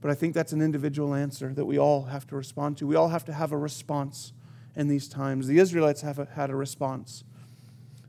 But 0.00 0.10
I 0.10 0.14
think 0.14 0.34
that's 0.34 0.52
an 0.52 0.60
individual 0.60 1.14
answer 1.14 1.54
that 1.54 1.64
we 1.64 1.78
all 1.78 2.04
have 2.04 2.26
to 2.26 2.36
respond 2.36 2.76
to. 2.78 2.86
We 2.86 2.94
all 2.94 3.08
have 3.08 3.24
to 3.24 3.32
have 3.32 3.52
a 3.52 3.56
response 3.56 4.32
in 4.76 4.88
these 4.88 5.08
times. 5.08 5.46
The 5.46 5.58
Israelites 5.58 6.02
have 6.02 6.18
a, 6.18 6.26
had 6.26 6.50
a 6.50 6.56
response. 6.56 7.24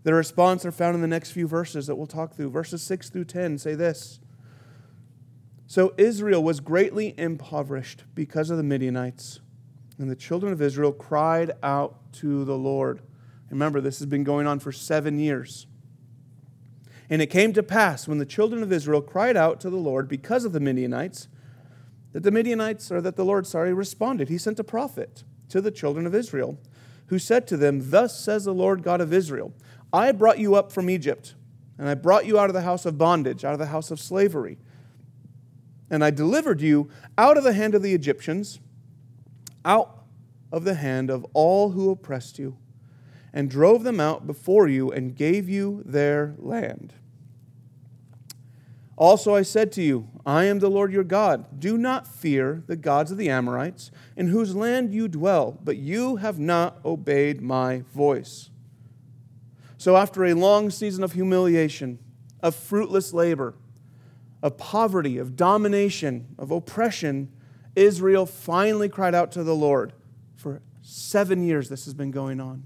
The 0.03 0.13
response 0.13 0.65
are 0.65 0.71
found 0.71 0.95
in 0.95 1.01
the 1.01 1.07
next 1.07 1.31
few 1.31 1.47
verses 1.47 1.87
that 1.87 1.95
we'll 1.95 2.05
talk 2.05 2.35
through. 2.35 2.51
Verses 2.51 2.83
6 2.83 3.09
through 3.09 3.25
10 3.25 3.57
say 3.57 3.73
this 3.73 4.19
So 5.65 5.93
Israel 5.97 6.43
was 6.43 6.59
greatly 6.59 7.15
impoverished 7.17 8.03
because 8.13 8.51
of 8.51 8.57
the 8.57 8.63
Midianites, 8.63 9.39
and 9.97 10.09
the 10.09 10.15
children 10.15 10.53
of 10.53 10.61
Israel 10.61 10.91
cried 10.91 11.51
out 11.63 12.13
to 12.13 12.45
the 12.45 12.57
Lord. 12.57 13.01
Remember, 13.49 13.79
this 13.81 13.99
has 13.99 14.07
been 14.07 14.23
going 14.23 14.47
on 14.47 14.59
for 14.59 14.71
seven 14.71 15.19
years. 15.19 15.67
And 17.09 17.21
it 17.21 17.27
came 17.27 17.53
to 17.53 17.63
pass 17.63 18.07
when 18.07 18.17
the 18.17 18.25
children 18.25 18.63
of 18.63 18.71
Israel 18.71 19.01
cried 19.01 19.37
out 19.37 19.59
to 19.61 19.69
the 19.69 19.75
Lord 19.77 20.07
because 20.07 20.45
of 20.45 20.53
the 20.53 20.59
Midianites, 20.59 21.27
that 22.13 22.23
the 22.23 22.31
Midianites, 22.31 22.91
or 22.91 23.01
that 23.01 23.15
the 23.15 23.25
Lord, 23.25 23.45
sorry, 23.45 23.73
responded. 23.73 24.29
He 24.29 24.37
sent 24.37 24.59
a 24.59 24.63
prophet 24.63 25.23
to 25.49 25.61
the 25.61 25.71
children 25.71 26.07
of 26.07 26.15
Israel, 26.15 26.57
who 27.07 27.19
said 27.19 27.45
to 27.47 27.57
them, 27.57 27.91
Thus 27.91 28.19
says 28.19 28.45
the 28.45 28.53
Lord 28.53 28.81
God 28.81 29.01
of 29.01 29.13
Israel. 29.13 29.53
I 29.93 30.11
brought 30.11 30.39
you 30.39 30.55
up 30.55 30.71
from 30.71 30.89
Egypt, 30.89 31.35
and 31.77 31.87
I 31.87 31.93
brought 31.93 32.25
you 32.25 32.39
out 32.39 32.49
of 32.49 32.53
the 32.53 32.61
house 32.61 32.85
of 32.85 32.97
bondage, 32.97 33.45
out 33.45 33.53
of 33.53 33.59
the 33.59 33.67
house 33.67 33.91
of 33.91 33.99
slavery. 33.99 34.57
And 35.89 36.03
I 36.03 36.09
delivered 36.09 36.61
you 36.61 36.89
out 37.17 37.37
of 37.37 37.43
the 37.43 37.53
hand 37.53 37.75
of 37.75 37.83
the 37.83 37.93
Egyptians, 37.93 38.59
out 39.63 40.03
of 40.51 40.63
the 40.63 40.73
hand 40.73 41.11
of 41.11 41.25
all 41.33 41.71
who 41.71 41.91
oppressed 41.91 42.39
you, 42.39 42.57
and 43.35 43.49
drove 43.49 43.83
them 43.83 43.99
out 43.99 44.25
before 44.25 44.67
you, 44.67 44.89
and 44.89 45.13
gave 45.13 45.49
you 45.49 45.83
their 45.85 46.33
land. 46.37 46.93
Also, 48.95 49.35
I 49.35 49.41
said 49.41 49.73
to 49.73 49.81
you, 49.81 50.07
I 50.25 50.45
am 50.45 50.59
the 50.59 50.69
Lord 50.69 50.93
your 50.93 51.03
God. 51.03 51.59
Do 51.59 51.77
not 51.77 52.07
fear 52.07 52.63
the 52.65 52.77
gods 52.77 53.11
of 53.11 53.17
the 53.17 53.29
Amorites, 53.29 53.91
in 54.15 54.29
whose 54.29 54.55
land 54.55 54.93
you 54.93 55.09
dwell, 55.09 55.59
but 55.61 55.75
you 55.75 56.15
have 56.15 56.39
not 56.39 56.79
obeyed 56.85 57.41
my 57.41 57.83
voice. 57.93 58.49
So, 59.77 59.97
after 59.97 60.23
a 60.23 60.33
long 60.33 60.69
season 60.69 61.03
of 61.03 61.11
humiliation, 61.11 61.99
of 62.41 62.55
fruitless 62.55 63.13
labor, 63.13 63.53
of 64.41 64.57
poverty, 64.57 65.17
of 65.17 65.35
domination, 65.35 66.27
of 66.39 66.51
oppression, 66.51 67.29
Israel 67.75 68.25
finally 68.25 68.87
cried 68.87 69.13
out 69.13 69.33
to 69.33 69.43
the 69.43 69.55
Lord. 69.55 69.91
For 70.37 70.61
seven 70.81 71.43
years, 71.43 71.67
this 71.67 71.83
has 71.83 71.93
been 71.93 72.11
going 72.11 72.39
on. 72.39 72.63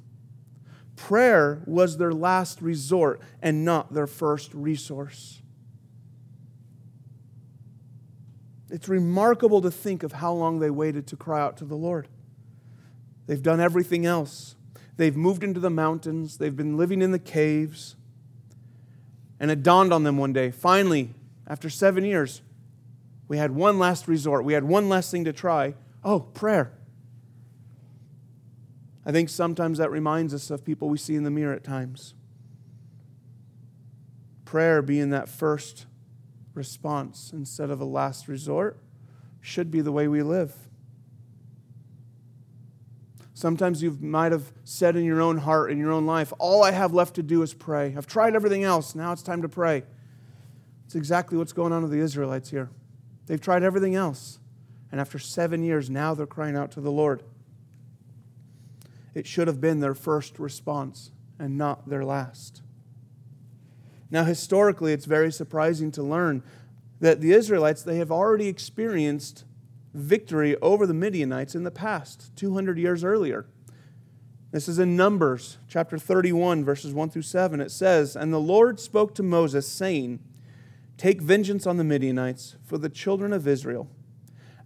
Prayer 1.00 1.62
was 1.66 1.98
their 1.98 2.12
last 2.12 2.62
resort 2.62 3.22
and 3.42 3.64
not 3.64 3.94
their 3.94 4.06
first 4.06 4.54
resource. 4.54 5.42
It's 8.70 8.90
remarkable 8.90 9.62
to 9.62 9.72
think 9.72 10.04
of 10.04 10.12
how 10.12 10.34
long 10.34 10.60
they 10.60 10.70
waited 10.70 11.08
to 11.08 11.16
cry 11.16 11.42
out 11.42 11.56
to 11.58 11.66
the 11.66 11.76
Lord. 11.76 12.10
They've 13.28 13.42
done 13.42 13.62
everything 13.62 14.06
else. 14.06 14.56
They've 14.98 15.16
moved 15.16 15.44
into 15.44 15.62
the 15.62 15.70
mountains, 15.70 16.38
they've 16.38 16.56
been 16.56 16.76
living 16.76 17.02
in 17.02 17.12
the 17.12 17.20
caves. 17.20 17.96
And 19.40 19.50
it 19.50 19.64
dawned 19.64 19.94
on 19.94 20.04
them 20.04 20.18
one 20.18 20.34
day, 20.34 20.52
finally, 20.52 21.14
after 21.48 21.70
seven 21.70 22.04
years, 22.04 22.42
we 23.30 23.38
had 23.38 23.52
one 23.52 23.80
last 23.80 24.10
resort. 24.10 24.44
We 24.44 24.52
had 24.54 24.66
one 24.66 24.90
last 24.90 25.12
thing 25.12 25.24
to 25.24 25.32
try. 25.32 25.76
Oh, 26.04 26.20
prayer. 26.20 26.74
I 29.10 29.12
think 29.12 29.30
sometimes 29.30 29.80
that 29.80 29.90
reminds 29.90 30.36
us 30.36 30.52
of 30.52 30.64
people 30.64 30.88
we 30.88 31.00
see 31.00 31.16
in 31.16 31.24
the 31.24 31.32
mirror 31.32 31.56
at 31.56 31.64
times. 31.64 32.14
Prayer 34.46 34.84
being 34.84 35.10
that 35.10 35.28
first 35.28 35.88
response 36.54 37.32
instead 37.34 37.72
of 37.72 37.82
a 37.82 37.86
last 37.86 38.28
resort 38.28 38.78
should 39.42 39.72
be 39.72 39.82
the 39.82 39.92
way 39.92 40.08
we 40.08 40.22
live. 40.22 40.54
Sometimes 43.34 43.82
you 43.82 43.98
might 44.00 44.32
have 44.32 44.52
said 44.64 44.96
in 44.96 45.04
your 45.04 45.22
own 45.22 45.40
heart, 45.40 45.72
in 45.72 45.80
your 45.80 45.92
own 45.92 46.06
life, 46.06 46.32
all 46.38 46.64
I 46.64 46.70
have 46.70 46.94
left 46.94 47.16
to 47.16 47.24
do 47.24 47.42
is 47.42 47.56
pray. 47.56 47.96
I've 47.98 48.06
tried 48.06 48.36
everything 48.36 48.64
else. 48.64 48.94
Now 48.94 49.12
it's 49.12 49.24
time 49.24 49.42
to 49.42 49.50
pray. 49.50 49.82
It's 50.86 50.94
exactly 50.94 51.36
what's 51.36 51.52
going 51.54 51.74
on 51.74 51.82
with 51.82 51.90
the 51.90 52.00
Israelites 52.00 52.52
here. 52.52 52.70
They've 53.26 53.42
tried 53.42 53.64
everything 53.64 53.96
else. 53.96 54.38
And 54.92 55.02
after 55.02 55.18
seven 55.18 55.64
years, 55.64 55.90
now 55.90 56.14
they're 56.14 56.28
crying 56.28 56.56
out 56.56 56.70
to 56.74 56.80
the 56.80 56.92
Lord. 56.92 57.24
It 59.14 59.28
should 59.28 59.48
have 59.48 59.62
been 59.62 59.80
their 59.80 59.96
first 59.96 60.40
response 60.40 61.12
and 61.38 61.58
not 61.58 61.90
their 61.90 62.06
last. 62.06 62.62
Now, 64.12 64.24
historically, 64.24 64.94
it's 64.94 65.06
very 65.06 65.32
surprising 65.32 65.92
to 65.92 66.04
learn 66.04 66.44
that 67.00 67.22
the 67.22 67.32
Israelites, 67.32 67.84
they 67.84 67.98
have 67.98 68.12
already 68.12 68.48
experienced 68.48 69.46
victory 69.94 70.56
over 70.62 70.86
the 70.86 70.94
Midianites 70.94 71.56
in 71.56 71.64
the 71.64 71.72
past, 71.72 72.36
200 72.36 72.78
years 72.78 73.04
earlier. 73.04 73.46
This 74.52 74.68
is 74.68 74.80
in 74.80 74.96
Numbers 74.96 75.58
chapter 75.68 75.98
31, 75.98 76.66
verses 76.66 76.94
1 76.94 77.10
through 77.12 77.22
7. 77.22 77.62
It 77.62 77.72
says, 77.72 78.16
And 78.16 78.34
the 78.34 78.40
Lord 78.40 78.80
spoke 78.80 79.14
to 79.16 79.24
Moses, 79.24 79.68
saying, 79.68 80.20
Take 80.98 81.22
vengeance 81.22 81.68
on 81.68 81.78
the 81.78 81.84
Midianites 81.84 82.56
for 82.66 82.78
the 82.78 82.90
children 82.90 83.32
of 83.32 83.48
Israel. 83.48 83.88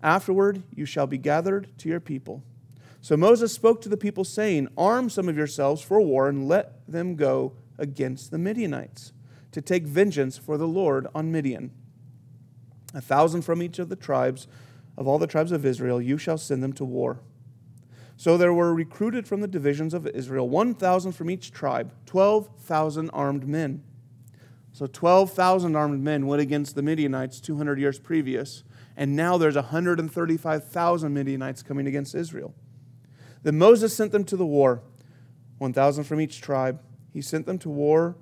Afterward, 0.02 0.64
you 0.74 0.86
shall 0.86 1.06
be 1.06 1.18
gathered 1.18 1.78
to 1.80 1.90
your 1.90 2.00
people. 2.00 2.44
So 3.04 3.18
Moses 3.18 3.52
spoke 3.52 3.82
to 3.82 3.90
the 3.90 3.98
people, 3.98 4.24
saying, 4.24 4.70
Arm 4.78 5.10
some 5.10 5.28
of 5.28 5.36
yourselves 5.36 5.82
for 5.82 6.00
war, 6.00 6.30
and 6.30 6.48
let 6.48 6.90
them 6.90 7.18
go 7.18 7.52
against 7.78 8.32
the 8.32 8.38
Midianites, 8.38 9.12
to 9.52 9.62
take 9.62 9.84
vengeance 9.86 10.38
for 10.38 10.58
the 10.58 10.70
Lord 10.70 11.08
on 11.14 11.30
Midian. 11.30 11.72
A 12.94 13.02
thousand 13.02 13.42
from 13.42 13.62
each 13.62 13.78
of 13.78 13.90
the 13.90 13.98
tribes 13.98 14.48
of 14.98 15.06
all 15.06 15.20
the 15.20 15.28
tribes 15.28 15.52
of 15.52 15.66
Israel, 15.66 16.02
you 16.02 16.18
shall 16.18 16.38
send 16.38 16.64
them 16.64 16.72
to 16.72 16.86
war. 16.86 17.20
So 18.16 18.38
there 18.38 18.54
were 18.54 18.74
recruited 18.74 19.28
from 19.28 19.42
the 19.42 19.50
divisions 19.50 19.94
of 19.94 20.08
Israel 20.08 20.48
1,000 20.48 21.12
from 21.12 21.30
each 21.30 21.52
tribe, 21.52 21.92
12,000 22.06 23.10
armed 23.10 23.46
men. 23.46 23.84
So 24.72 24.88
12,000 24.88 25.76
armed 25.76 26.02
men 26.02 26.26
went 26.26 26.42
against 26.42 26.76
the 26.76 26.82
Midianites 26.82 27.42
200 27.42 27.80
years 27.80 28.00
previous, 28.00 28.64
and 28.96 29.14
now 29.14 29.38
there's 29.38 29.56
135,000 29.56 31.14
Midianites 31.14 31.64
coming 31.64 31.86
against 31.86 32.16
Israel. 32.16 32.56
Then 33.44 33.58
Moses 33.58 33.96
sent 33.96 34.12
them 34.12 34.24
to 34.26 34.38
the 34.38 34.46
war, 34.46 34.82
1,000 35.60 36.06
from 36.06 36.20
each 36.20 36.42
tribe. 36.42 36.82
He 37.12 37.22
sent 37.22 37.46
them 37.46 37.60
to 37.60 37.70
war 37.70 38.16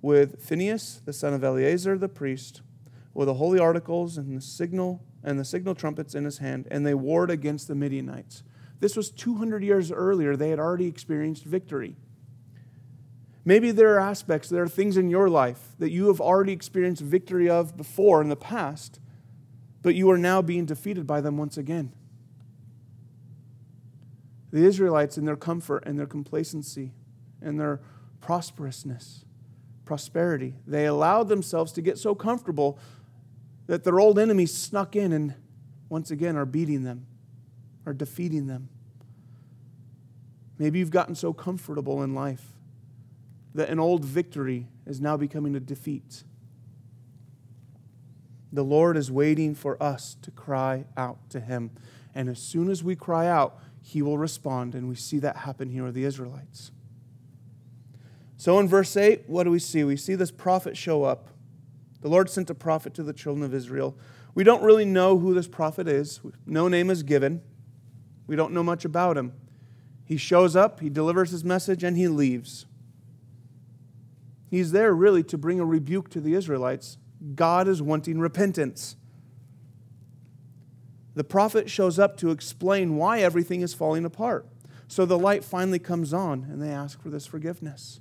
with 0.00 0.42
Phinehas, 0.42 1.02
the 1.04 1.12
son 1.12 1.32
of 1.34 1.42
Eleazar 1.42 1.98
the 1.98 2.08
priest, 2.08 2.62
with 3.14 3.26
the 3.26 3.34
holy 3.34 3.58
articles 3.58 4.16
and 4.16 4.36
the 4.36 4.40
signal 4.40 5.02
and 5.24 5.38
the 5.38 5.44
signal 5.44 5.74
trumpets 5.74 6.14
in 6.14 6.24
his 6.24 6.38
hand, 6.38 6.68
and 6.70 6.86
they 6.86 6.94
warred 6.94 7.30
against 7.30 7.66
the 7.66 7.74
Midianites. 7.74 8.44
This 8.80 8.96
was 8.96 9.10
200 9.10 9.64
years 9.64 9.90
earlier. 9.90 10.36
They 10.36 10.50
had 10.50 10.60
already 10.60 10.86
experienced 10.86 11.44
victory. 11.44 11.96
Maybe 13.44 13.70
there 13.70 13.94
are 13.94 14.00
aspects, 14.00 14.48
there 14.48 14.62
are 14.62 14.68
things 14.68 14.96
in 14.96 15.08
your 15.08 15.28
life 15.28 15.70
that 15.78 15.90
you 15.90 16.08
have 16.08 16.20
already 16.20 16.52
experienced 16.52 17.02
victory 17.02 17.48
of 17.48 17.76
before 17.76 18.20
in 18.20 18.28
the 18.28 18.36
past, 18.36 19.00
but 19.82 19.94
you 19.94 20.10
are 20.10 20.18
now 20.18 20.42
being 20.42 20.66
defeated 20.66 21.06
by 21.06 21.20
them 21.20 21.38
once 21.38 21.56
again. 21.56 21.92
The 24.50 24.64
Israelites, 24.64 25.18
in 25.18 25.24
their 25.24 25.36
comfort 25.36 25.84
and 25.86 25.98
their 25.98 26.06
complacency 26.06 26.92
and 27.42 27.60
their 27.60 27.80
prosperousness, 28.20 29.24
prosperity, 29.84 30.54
they 30.66 30.86
allowed 30.86 31.28
themselves 31.28 31.72
to 31.72 31.82
get 31.82 31.98
so 31.98 32.14
comfortable 32.14 32.78
that 33.66 33.84
their 33.84 34.00
old 34.00 34.18
enemies 34.18 34.56
snuck 34.56 34.96
in 34.96 35.12
and 35.12 35.34
once 35.88 36.10
again 36.10 36.36
are 36.36 36.46
beating 36.46 36.82
them, 36.82 37.06
are 37.86 37.92
defeating 37.92 38.46
them. 38.46 38.68
Maybe 40.58 40.78
you've 40.78 40.90
gotten 40.90 41.14
so 41.14 41.32
comfortable 41.32 42.02
in 42.02 42.14
life 42.14 42.42
that 43.54 43.68
an 43.70 43.78
old 43.78 44.04
victory 44.04 44.66
is 44.86 45.00
now 45.00 45.16
becoming 45.16 45.54
a 45.54 45.60
defeat. 45.60 46.24
The 48.52 48.64
Lord 48.64 48.96
is 48.96 49.10
waiting 49.10 49.54
for 49.54 49.80
us 49.82 50.16
to 50.22 50.30
cry 50.30 50.84
out 50.96 51.30
to 51.30 51.40
Him. 51.40 51.70
And 52.14 52.28
as 52.28 52.38
soon 52.38 52.70
as 52.70 52.82
we 52.82 52.96
cry 52.96 53.26
out, 53.26 53.60
He 53.88 54.02
will 54.02 54.18
respond. 54.18 54.74
And 54.74 54.86
we 54.86 54.96
see 54.96 55.18
that 55.20 55.38
happen 55.38 55.70
here 55.70 55.84
with 55.84 55.94
the 55.94 56.04
Israelites. 56.04 56.72
So 58.36 58.58
in 58.58 58.68
verse 58.68 58.94
8, 58.98 59.22
what 59.26 59.44
do 59.44 59.50
we 59.50 59.58
see? 59.58 59.82
We 59.82 59.96
see 59.96 60.14
this 60.14 60.30
prophet 60.30 60.76
show 60.76 61.04
up. 61.04 61.28
The 62.02 62.10
Lord 62.10 62.28
sent 62.28 62.50
a 62.50 62.54
prophet 62.54 62.92
to 62.94 63.02
the 63.02 63.14
children 63.14 63.42
of 63.42 63.54
Israel. 63.54 63.96
We 64.34 64.44
don't 64.44 64.62
really 64.62 64.84
know 64.84 65.18
who 65.18 65.32
this 65.32 65.48
prophet 65.48 65.88
is, 65.88 66.20
no 66.44 66.68
name 66.68 66.90
is 66.90 67.02
given. 67.02 67.40
We 68.26 68.36
don't 68.36 68.52
know 68.52 68.62
much 68.62 68.84
about 68.84 69.16
him. 69.16 69.32
He 70.04 70.18
shows 70.18 70.54
up, 70.54 70.80
he 70.80 70.90
delivers 70.90 71.30
his 71.30 71.42
message, 71.42 71.82
and 71.82 71.96
he 71.96 72.08
leaves. 72.08 72.66
He's 74.50 74.72
there 74.72 74.92
really 74.92 75.22
to 75.24 75.38
bring 75.38 75.60
a 75.60 75.64
rebuke 75.64 76.10
to 76.10 76.20
the 76.20 76.34
Israelites. 76.34 76.98
God 77.34 77.66
is 77.66 77.80
wanting 77.80 78.20
repentance. 78.20 78.96
The 81.18 81.24
prophet 81.24 81.68
shows 81.68 81.98
up 81.98 82.16
to 82.18 82.30
explain 82.30 82.94
why 82.96 83.18
everything 83.18 83.60
is 83.60 83.74
falling 83.74 84.04
apart. 84.04 84.46
So 84.86 85.04
the 85.04 85.18
light 85.18 85.42
finally 85.42 85.80
comes 85.80 86.14
on, 86.14 86.46
and 86.50 86.62
they 86.62 86.70
ask 86.70 87.02
for 87.02 87.10
this 87.10 87.26
forgiveness. 87.26 88.00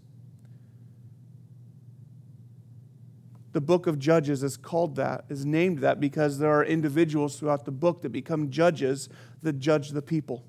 the 3.58 3.62
book 3.62 3.88
of 3.88 3.98
Judges 3.98 4.44
is 4.44 4.56
called 4.56 4.98
that, 4.98 5.26
is 5.30 5.44
named 5.44 5.80
that 5.80 6.00
because 6.00 6.38
there 6.38 6.52
are 6.52 6.64
individuals 6.64 7.40
throughout 7.40 7.66
the 7.66 7.72
book 7.72 8.04
that 8.04 8.10
become 8.10 8.52
judges 8.52 9.10
that 9.42 9.54
judge 9.54 9.90
the 9.90 10.02
people. 10.04 10.46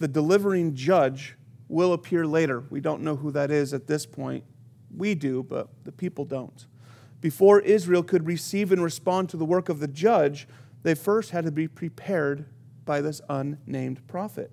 The 0.00 0.08
delivering 0.08 0.74
judge 0.74 1.36
will 1.68 1.92
appear 1.92 2.26
later. 2.26 2.64
We 2.70 2.80
don't 2.80 3.02
know 3.02 3.14
who 3.14 3.30
that 3.30 3.52
is 3.52 3.72
at 3.72 3.86
this 3.86 4.04
point. 4.04 4.42
We 4.96 5.14
do, 5.14 5.44
but 5.44 5.68
the 5.84 5.92
people 5.92 6.24
don't. 6.24 6.66
Before 7.20 7.60
Israel 7.60 8.02
could 8.02 8.26
receive 8.26 8.72
and 8.72 8.82
respond 8.82 9.28
to 9.30 9.36
the 9.36 9.44
work 9.44 9.68
of 9.68 9.80
the 9.80 9.88
judge, 9.88 10.48
they 10.82 10.94
first 10.94 11.30
had 11.30 11.44
to 11.44 11.52
be 11.52 11.68
prepared 11.68 12.46
by 12.84 13.00
this 13.00 13.20
unnamed 13.28 14.06
prophet. 14.06 14.50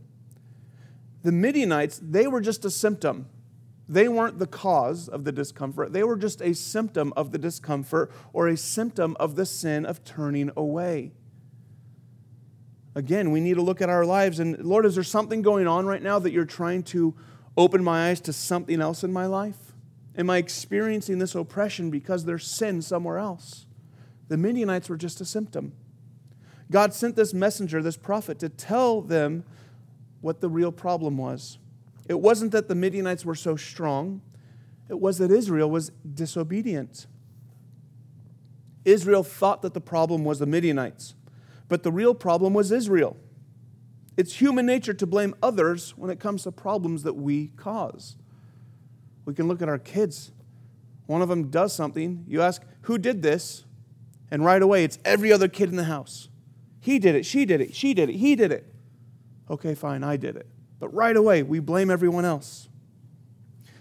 The 1.23 1.31
Midianites, 1.31 1.99
they 2.03 2.27
were 2.27 2.41
just 2.41 2.65
a 2.65 2.69
symptom 2.69 3.27
they 3.89 4.07
weren't 4.07 4.37
the 4.37 4.47
cause 4.47 5.07
of 5.07 5.23
the 5.23 5.31
discomfort. 5.31 5.93
They 5.93 6.03
were 6.03 6.17
just 6.17 6.41
a 6.41 6.53
symptom 6.53 7.13
of 7.15 7.31
the 7.31 7.37
discomfort 7.37 8.11
or 8.33 8.47
a 8.47 8.57
symptom 8.57 9.15
of 9.19 9.35
the 9.35 9.45
sin 9.45 9.85
of 9.85 10.03
turning 10.03 10.51
away. 10.57 11.13
Again, 12.95 13.31
we 13.31 13.39
need 13.39 13.53
to 13.53 13.61
look 13.61 13.81
at 13.81 13.89
our 13.89 14.05
lives 14.05 14.39
and, 14.39 14.57
Lord, 14.59 14.85
is 14.85 14.95
there 14.95 15.03
something 15.03 15.41
going 15.41 15.67
on 15.67 15.85
right 15.85 16.01
now 16.01 16.19
that 16.19 16.31
you're 16.31 16.45
trying 16.45 16.83
to 16.83 17.15
open 17.55 17.83
my 17.83 18.09
eyes 18.09 18.19
to 18.21 18.33
something 18.33 18.81
else 18.81 19.03
in 19.03 19.13
my 19.13 19.25
life? 19.25 19.66
Am 20.17 20.29
I 20.29 20.37
experiencing 20.37 21.19
this 21.19 21.35
oppression 21.35 21.91
because 21.91 22.25
there's 22.25 22.47
sin 22.47 22.81
somewhere 22.81 23.19
else? 23.19 23.65
The 24.29 24.37
Midianites 24.37 24.89
were 24.89 24.97
just 24.97 25.21
a 25.21 25.25
symptom. 25.25 25.73
God 26.71 26.93
sent 26.93 27.15
this 27.15 27.33
messenger, 27.33 27.81
this 27.81 27.97
prophet, 27.97 28.39
to 28.39 28.49
tell 28.49 29.01
them 29.01 29.43
what 30.21 30.41
the 30.41 30.49
real 30.49 30.71
problem 30.71 31.17
was. 31.17 31.59
It 32.09 32.19
wasn't 32.19 32.51
that 32.51 32.67
the 32.67 32.75
Midianites 32.75 33.25
were 33.25 33.35
so 33.35 33.55
strong, 33.55 34.21
it 34.89 34.99
was 34.99 35.17
that 35.17 35.31
Israel 35.31 35.69
was 35.69 35.91
disobedient. 36.13 37.07
Israel 38.85 39.23
thought 39.23 39.61
that 39.63 39.73
the 39.73 39.81
problem 39.81 40.23
was 40.23 40.39
the 40.39 40.45
Midianites, 40.45 41.13
but 41.67 41.83
the 41.83 41.91
real 41.91 42.15
problem 42.15 42.53
was 42.53 42.71
Israel. 42.71 43.17
It's 44.15 44.39
human 44.39 44.65
nature 44.65 44.93
to 44.93 45.05
blame 45.05 45.35
others 45.43 45.95
when 45.97 46.09
it 46.09 46.19
comes 46.19 46.43
to 46.43 46.51
problems 46.51 47.03
that 47.03 47.13
we 47.13 47.47
cause. 47.49 48.15
We 49.27 49.33
can 49.33 49.49
look 49.49 49.61
at 49.61 49.67
our 49.67 49.77
kids. 49.77 50.31
One 51.05 51.21
of 51.21 51.27
them 51.27 51.49
does 51.49 51.73
something. 51.73 52.23
You 52.29 52.41
ask, 52.41 52.63
Who 52.83 52.97
did 52.97 53.21
this? 53.21 53.65
And 54.31 54.45
right 54.45 54.61
away, 54.61 54.85
it's 54.85 54.99
every 55.03 55.33
other 55.33 55.49
kid 55.49 55.69
in 55.69 55.75
the 55.75 55.83
house. 55.83 56.29
He 56.79 56.97
did 56.97 57.13
it, 57.13 57.25
she 57.25 57.43
did 57.43 57.59
it, 57.59 57.75
she 57.75 57.93
did 57.93 58.09
it, 58.09 58.15
he 58.15 58.37
did 58.37 58.53
it. 58.53 58.73
Okay, 59.49 59.75
fine, 59.75 60.01
I 60.01 60.15
did 60.15 60.37
it. 60.37 60.47
But 60.79 60.93
right 60.93 61.15
away, 61.15 61.43
we 61.43 61.59
blame 61.59 61.91
everyone 61.91 62.23
else. 62.23 62.69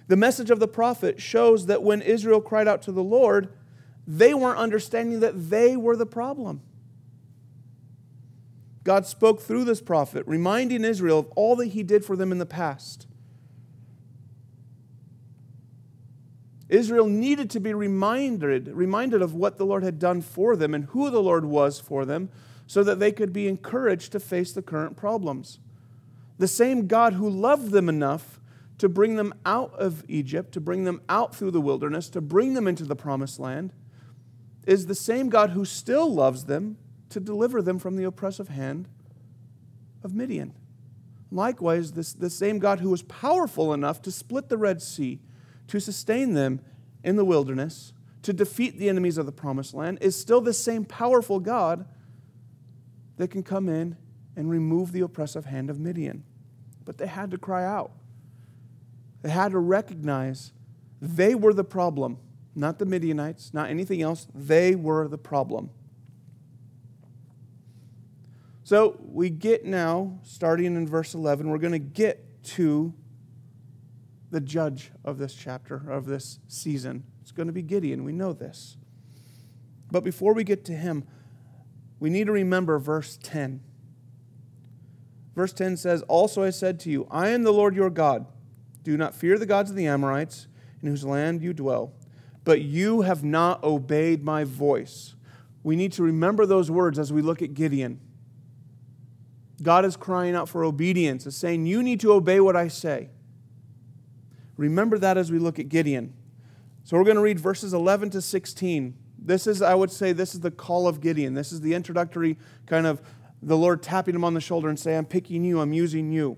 The 0.08 0.16
message 0.16 0.50
of 0.50 0.58
the 0.58 0.66
prophet 0.66 1.20
shows 1.20 1.66
that 1.66 1.80
when 1.80 2.02
Israel 2.02 2.40
cried 2.40 2.66
out 2.66 2.82
to 2.82 2.92
the 2.92 3.02
Lord, 3.02 3.48
they 4.04 4.34
weren't 4.34 4.58
understanding 4.58 5.20
that 5.20 5.50
they 5.50 5.76
were 5.76 5.96
the 5.96 6.06
problem. 6.06 6.60
God 8.82 9.06
spoke 9.06 9.40
through 9.40 9.64
this 9.64 9.80
prophet, 9.80 10.24
reminding 10.26 10.84
Israel 10.84 11.20
of 11.20 11.28
all 11.36 11.54
that 11.56 11.66
he 11.66 11.84
did 11.84 12.04
for 12.04 12.16
them 12.16 12.32
in 12.32 12.38
the 12.38 12.46
past. 12.46 13.06
Israel 16.68 17.06
needed 17.06 17.50
to 17.50 17.60
be 17.60 17.72
reminded, 17.72 18.68
reminded 18.68 19.22
of 19.22 19.34
what 19.34 19.56
the 19.56 19.66
Lord 19.66 19.82
had 19.82 19.98
done 19.98 20.20
for 20.20 20.56
them 20.56 20.74
and 20.74 20.86
who 20.86 21.10
the 21.10 21.22
Lord 21.22 21.44
was 21.44 21.78
for 21.78 22.04
them 22.04 22.28
so 22.66 22.82
that 22.82 22.98
they 22.98 23.12
could 23.12 23.32
be 23.32 23.46
encouraged 23.46 24.12
to 24.12 24.20
face 24.20 24.52
the 24.52 24.62
current 24.62 24.96
problems. 24.96 25.60
The 26.38 26.48
same 26.48 26.86
God 26.86 27.14
who 27.14 27.30
loved 27.30 27.70
them 27.70 27.88
enough 27.88 28.40
to 28.78 28.88
bring 28.88 29.16
them 29.16 29.32
out 29.46 29.72
of 29.74 30.04
Egypt, 30.08 30.52
to 30.52 30.60
bring 30.60 30.84
them 30.84 31.00
out 31.08 31.34
through 31.34 31.52
the 31.52 31.60
wilderness, 31.60 32.10
to 32.10 32.20
bring 32.20 32.54
them 32.54 32.68
into 32.68 32.84
the 32.84 32.96
promised 32.96 33.38
land, 33.38 33.72
is 34.66 34.86
the 34.86 34.94
same 34.94 35.28
God 35.28 35.50
who 35.50 35.64
still 35.64 36.12
loves 36.12 36.44
them 36.44 36.76
to 37.10 37.20
deliver 37.20 37.62
them 37.62 37.78
from 37.78 37.96
the 37.96 38.04
oppressive 38.04 38.48
hand 38.48 38.88
of 40.02 40.14
Midian. 40.14 40.52
Likewise, 41.30 41.92
this, 41.92 42.12
the 42.12 42.30
same 42.30 42.58
God 42.58 42.80
who 42.80 42.90
was 42.90 43.02
powerful 43.02 43.72
enough 43.72 44.02
to 44.02 44.10
split 44.10 44.48
the 44.48 44.58
Red 44.58 44.82
Sea, 44.82 45.20
to 45.68 45.80
sustain 45.80 46.34
them 46.34 46.60
in 47.02 47.16
the 47.16 47.24
wilderness, 47.24 47.92
to 48.22 48.32
defeat 48.32 48.78
the 48.78 48.88
enemies 48.88 49.18
of 49.18 49.26
the 49.26 49.32
promised 49.32 49.74
land, 49.74 49.98
is 50.00 50.16
still 50.16 50.40
the 50.40 50.52
same 50.52 50.84
powerful 50.84 51.40
God 51.40 51.86
that 53.16 53.30
can 53.30 53.42
come 53.42 53.68
in 53.68 53.96
and 54.36 54.50
remove 54.50 54.92
the 54.92 55.00
oppressive 55.00 55.46
hand 55.46 55.70
of 55.70 55.78
Midian. 55.78 56.24
But 56.84 56.98
they 56.98 57.06
had 57.06 57.30
to 57.30 57.38
cry 57.38 57.64
out. 57.64 57.92
They 59.22 59.30
had 59.30 59.52
to 59.52 59.58
recognize 59.58 60.52
they 61.00 61.34
were 61.34 61.54
the 61.54 61.64
problem, 61.64 62.18
not 62.54 62.78
the 62.78 62.86
Midianites, 62.86 63.52
not 63.52 63.70
anything 63.70 64.02
else. 64.02 64.26
They 64.34 64.74
were 64.74 65.08
the 65.08 65.18
problem. 65.18 65.70
So 68.62 68.98
we 69.00 69.30
get 69.30 69.64
now, 69.64 70.18
starting 70.24 70.76
in 70.76 70.86
verse 70.88 71.14
11, 71.14 71.48
we're 71.48 71.58
going 71.58 71.72
to 71.72 71.78
get 71.78 72.42
to 72.44 72.92
the 74.30 74.40
judge 74.40 74.90
of 75.04 75.18
this 75.18 75.34
chapter, 75.34 75.90
of 75.90 76.06
this 76.06 76.38
season. 76.48 77.04
It's 77.22 77.32
going 77.32 77.46
to 77.46 77.52
be 77.52 77.62
Gideon. 77.62 78.04
We 78.04 78.12
know 78.12 78.32
this. 78.32 78.76
But 79.90 80.04
before 80.04 80.34
we 80.34 80.44
get 80.44 80.64
to 80.66 80.72
him, 80.72 81.04
we 82.00 82.10
need 82.10 82.26
to 82.26 82.32
remember 82.32 82.78
verse 82.78 83.18
10. 83.22 83.60
Verse 85.34 85.52
10 85.52 85.76
says, 85.76 86.02
Also 86.02 86.42
I 86.42 86.50
said 86.50 86.80
to 86.80 86.90
you, 86.90 87.06
I 87.10 87.28
am 87.28 87.42
the 87.42 87.52
Lord 87.52 87.76
your 87.76 87.90
God. 87.90 88.26
Do 88.82 88.96
not 88.96 89.14
fear 89.14 89.38
the 89.38 89.46
gods 89.46 89.70
of 89.70 89.76
the 89.76 89.86
Amorites, 89.86 90.46
in 90.82 90.88
whose 90.88 91.04
land 91.04 91.42
you 91.42 91.52
dwell. 91.52 91.92
But 92.44 92.62
you 92.62 93.02
have 93.02 93.24
not 93.24 93.62
obeyed 93.62 94.24
my 94.24 94.44
voice. 94.44 95.14
We 95.62 95.76
need 95.76 95.92
to 95.92 96.02
remember 96.02 96.46
those 96.46 96.70
words 96.70 96.98
as 96.98 97.12
we 97.12 97.22
look 97.22 97.42
at 97.42 97.54
Gideon. 97.54 98.00
God 99.62 99.84
is 99.84 99.96
crying 99.96 100.34
out 100.34 100.48
for 100.48 100.64
obedience, 100.64 101.26
is 101.26 101.36
saying, 101.36 101.66
You 101.66 101.82
need 101.82 102.00
to 102.00 102.12
obey 102.12 102.40
what 102.40 102.56
I 102.56 102.68
say. 102.68 103.10
Remember 104.56 104.98
that 104.98 105.16
as 105.16 105.30
we 105.30 105.38
look 105.38 105.58
at 105.58 105.68
Gideon. 105.68 106.14
So 106.84 106.96
we're 106.96 107.04
going 107.04 107.16
to 107.16 107.22
read 107.22 107.40
verses 107.40 107.74
11 107.74 108.10
to 108.10 108.22
16. 108.22 108.94
This 109.18 109.46
is, 109.46 109.60
I 109.60 109.74
would 109.74 109.90
say, 109.90 110.12
this 110.12 110.34
is 110.34 110.40
the 110.40 110.50
call 110.50 110.86
of 110.86 111.00
Gideon. 111.00 111.34
This 111.34 111.52
is 111.52 111.60
the 111.60 111.74
introductory 111.74 112.38
kind 112.66 112.86
of 112.86 113.02
the 113.42 113.56
Lord 113.56 113.82
tapping 113.82 114.14
him 114.14 114.24
on 114.24 114.34
the 114.34 114.40
shoulder 114.40 114.68
and 114.68 114.78
say, 114.78 114.96
I'm 114.96 115.04
picking 115.04 115.44
you, 115.44 115.60
I'm 115.60 115.72
using 115.72 116.10
you. 116.10 116.36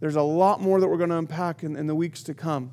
There's 0.00 0.16
a 0.16 0.22
lot 0.22 0.60
more 0.60 0.80
that 0.80 0.88
we're 0.88 0.98
going 0.98 1.10
to 1.10 1.18
unpack 1.18 1.62
in, 1.62 1.76
in 1.76 1.86
the 1.86 1.94
weeks 1.94 2.22
to 2.24 2.34
come. 2.34 2.72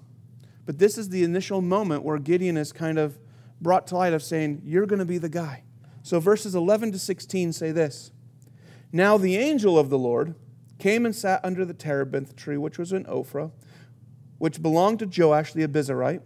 But 0.65 0.79
this 0.79 0.97
is 0.97 1.09
the 1.09 1.23
initial 1.23 1.61
moment 1.61 2.03
where 2.03 2.17
Gideon 2.17 2.57
is 2.57 2.71
kind 2.71 2.97
of 2.97 3.17
brought 3.61 3.87
to 3.87 3.95
light 3.95 4.13
of 4.13 4.23
saying, 4.23 4.61
You're 4.63 4.85
going 4.85 4.99
to 4.99 5.05
be 5.05 5.17
the 5.17 5.29
guy. 5.29 5.63
So 6.03 6.19
verses 6.19 6.53
11 6.53 6.91
to 6.91 6.99
16 6.99 7.53
say 7.53 7.71
this 7.71 8.11
Now 8.91 9.17
the 9.17 9.37
angel 9.37 9.79
of 9.79 9.89
the 9.89 9.97
Lord 9.97 10.35
came 10.79 11.05
and 11.05 11.15
sat 11.15 11.43
under 11.43 11.65
the 11.65 11.73
terebinth 11.73 12.35
tree, 12.35 12.57
which 12.57 12.77
was 12.77 12.91
in 12.91 13.05
Ophrah, 13.05 13.51
which 14.43 14.61
belonged 14.61 14.99
to 14.99 15.05
Joash 15.05 15.53
the 15.53 15.65
Abiezrite, 15.65 16.21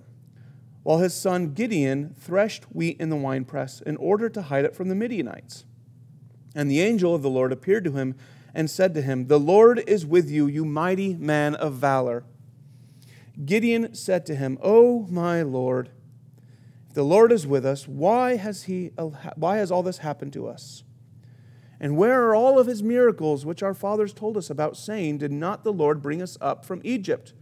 while 0.82 0.98
his 0.98 1.14
son 1.14 1.54
Gideon 1.54 2.16
threshed 2.18 2.64
wheat 2.74 3.00
in 3.00 3.12
the 3.12 3.16
winepress 3.16 3.80
in 3.80 3.96
order 3.98 4.28
to 4.28 4.42
hide 4.42 4.66
it 4.66 4.76
from 4.76 4.90
the 4.90 4.96
Midianites. 4.96 5.66
And 6.56 6.68
the 6.68 6.82
angel 6.82 7.14
of 7.14 7.22
the 7.22 7.30
Lord 7.30 7.52
appeared 7.52 7.84
to 7.84 7.92
him 7.92 8.16
and 8.56 8.72
said 8.72 8.96
to 8.96 9.04
him, 9.04 9.28
The 9.28 9.40
Lord 9.40 9.84
is 9.86 10.04
with 10.04 10.32
you, 10.32 10.48
you 10.48 10.66
mighty 10.66 11.14
man 11.14 11.54
of 11.54 11.74
valor. 11.74 12.24
Gideon 13.46 13.94
said 13.94 14.26
to 14.26 14.36
him, 14.36 14.58
O 14.64 15.06
my 15.12 15.44
Lord, 15.44 15.92
if 16.88 16.96
the 16.96 17.04
Lord 17.04 17.32
is 17.32 17.46
with 17.46 17.68
us, 17.68 17.88
why 17.88 18.38
has, 18.38 18.64
he, 18.64 18.88
why 19.36 19.58
has 19.58 19.72
all 19.72 19.84
this 19.84 20.00
happened 20.00 20.34
to 20.34 20.48
us? 20.48 20.84
And 21.80 21.98
where 21.98 22.24
are 22.24 22.34
all 22.34 22.58
of 22.58 22.66
his 22.66 22.82
miracles 22.82 23.46
which 23.46 23.62
our 23.62 23.76
fathers 23.76 24.12
told 24.12 24.38
us 24.38 24.50
about, 24.50 24.76
saying, 24.76 25.20
Did 25.20 25.32
not 25.32 25.64
the 25.64 25.72
Lord 25.72 26.02
bring 26.02 26.24
us 26.24 26.36
up 26.42 26.66
from 26.66 26.82
Egypt? 26.84 27.34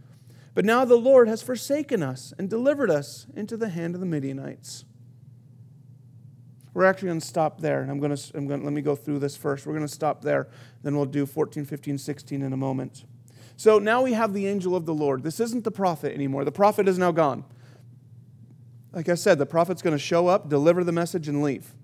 But 0.56 0.64
now 0.64 0.86
the 0.86 0.96
Lord 0.96 1.28
has 1.28 1.42
forsaken 1.42 2.02
us 2.02 2.32
and 2.38 2.48
delivered 2.48 2.90
us 2.90 3.26
into 3.36 3.58
the 3.58 3.68
hand 3.68 3.94
of 3.94 4.00
the 4.00 4.06
Midianites. 4.06 4.86
We're 6.72 6.86
actually 6.86 7.08
going 7.08 7.20
to 7.20 7.26
stop 7.26 7.60
there. 7.60 7.82
And 7.82 7.90
I'm 7.90 8.00
going 8.00 8.16
to, 8.16 8.30
I'm 8.34 8.46
going 8.46 8.60
to 8.60 8.64
let 8.64 8.72
me 8.72 8.80
go 8.80 8.96
through 8.96 9.18
this 9.18 9.36
first. 9.36 9.66
We're 9.66 9.74
going 9.74 9.86
to 9.86 9.92
stop 9.92 10.22
there. 10.22 10.48
Then 10.82 10.96
we'll 10.96 11.04
do 11.04 11.26
14, 11.26 11.66
15, 11.66 11.98
16 11.98 12.40
in 12.40 12.54
a 12.54 12.56
moment. 12.56 13.04
So 13.58 13.78
now 13.78 14.00
we 14.00 14.14
have 14.14 14.32
the 14.32 14.46
angel 14.46 14.74
of 14.74 14.86
the 14.86 14.94
Lord. 14.94 15.24
This 15.24 15.40
isn't 15.40 15.64
the 15.64 15.70
prophet 15.70 16.14
anymore. 16.14 16.46
The 16.46 16.52
prophet 16.52 16.88
is 16.88 16.96
now 16.96 17.12
gone. 17.12 17.44
Like 18.94 19.10
I 19.10 19.14
said, 19.14 19.36
the 19.36 19.44
prophet's 19.44 19.82
going 19.82 19.92
to 19.92 20.02
show 20.02 20.26
up, 20.26 20.48
deliver 20.48 20.82
the 20.84 20.90
message, 20.90 21.28
and 21.28 21.42
leave. 21.42 21.74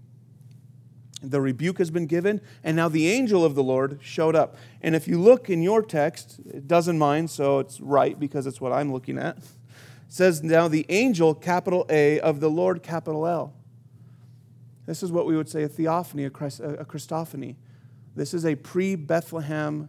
The 1.22 1.40
rebuke 1.40 1.78
has 1.78 1.90
been 1.90 2.06
given, 2.06 2.40
and 2.64 2.76
now 2.76 2.88
the 2.88 3.08
angel 3.08 3.44
of 3.44 3.54
the 3.54 3.62
Lord 3.62 4.00
showed 4.02 4.34
up. 4.34 4.56
And 4.80 4.96
if 4.96 5.06
you 5.06 5.20
look 5.20 5.48
in 5.48 5.62
your 5.62 5.80
text, 5.82 6.40
it 6.52 6.66
doesn't 6.66 6.98
mind, 6.98 7.30
so 7.30 7.60
it's 7.60 7.80
right 7.80 8.18
because 8.18 8.46
it's 8.46 8.60
what 8.60 8.72
I'm 8.72 8.92
looking 8.92 9.18
at. 9.18 9.38
It 9.38 9.44
says 10.08 10.42
now 10.42 10.66
the 10.66 10.84
angel, 10.88 11.34
capital 11.34 11.86
A, 11.88 12.18
of 12.20 12.40
the 12.40 12.50
Lord, 12.50 12.82
capital 12.82 13.26
L. 13.26 13.54
This 14.84 15.02
is 15.02 15.12
what 15.12 15.26
we 15.26 15.36
would 15.36 15.48
say 15.48 15.62
a 15.62 15.68
theophany, 15.68 16.24
a, 16.24 16.30
Christ, 16.30 16.60
a 16.60 16.84
Christophany. 16.84 17.54
This 18.16 18.34
is 18.34 18.44
a 18.44 18.56
pre 18.56 18.96
Bethlehem 18.96 19.88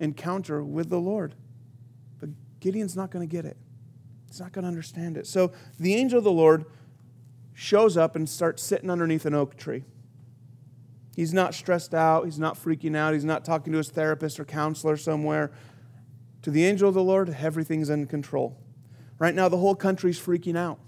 encounter 0.00 0.64
with 0.64 0.88
the 0.88 0.98
Lord. 0.98 1.34
But 2.20 2.30
Gideon's 2.60 2.96
not 2.96 3.10
going 3.10 3.28
to 3.28 3.30
get 3.30 3.44
it, 3.44 3.58
he's 4.28 4.40
not 4.40 4.52
going 4.52 4.62
to 4.62 4.68
understand 4.68 5.18
it. 5.18 5.26
So 5.26 5.52
the 5.78 5.94
angel 5.94 6.18
of 6.18 6.24
the 6.24 6.32
Lord 6.32 6.64
shows 7.52 7.96
up 7.96 8.16
and 8.16 8.28
starts 8.28 8.62
sitting 8.62 8.90
underneath 8.90 9.26
an 9.26 9.34
oak 9.34 9.56
tree. 9.56 9.84
He's 11.16 11.32
not 11.32 11.54
stressed 11.54 11.94
out, 11.94 12.24
he's 12.24 12.38
not 12.38 12.56
freaking 12.56 12.96
out, 12.96 13.14
he's 13.14 13.24
not 13.24 13.44
talking 13.44 13.72
to 13.72 13.78
his 13.78 13.90
therapist 13.90 14.40
or 14.40 14.44
counselor 14.44 14.96
somewhere. 14.96 15.52
To 16.42 16.50
the 16.50 16.64
angel 16.64 16.88
of 16.88 16.94
the 16.94 17.02
Lord, 17.02 17.34
everything's 17.40 17.88
in 17.88 18.06
control. 18.06 18.58
Right 19.18 19.34
now, 19.34 19.48
the 19.48 19.56
whole 19.56 19.74
country's 19.74 20.18
freaking 20.18 20.56
out. 20.56 20.80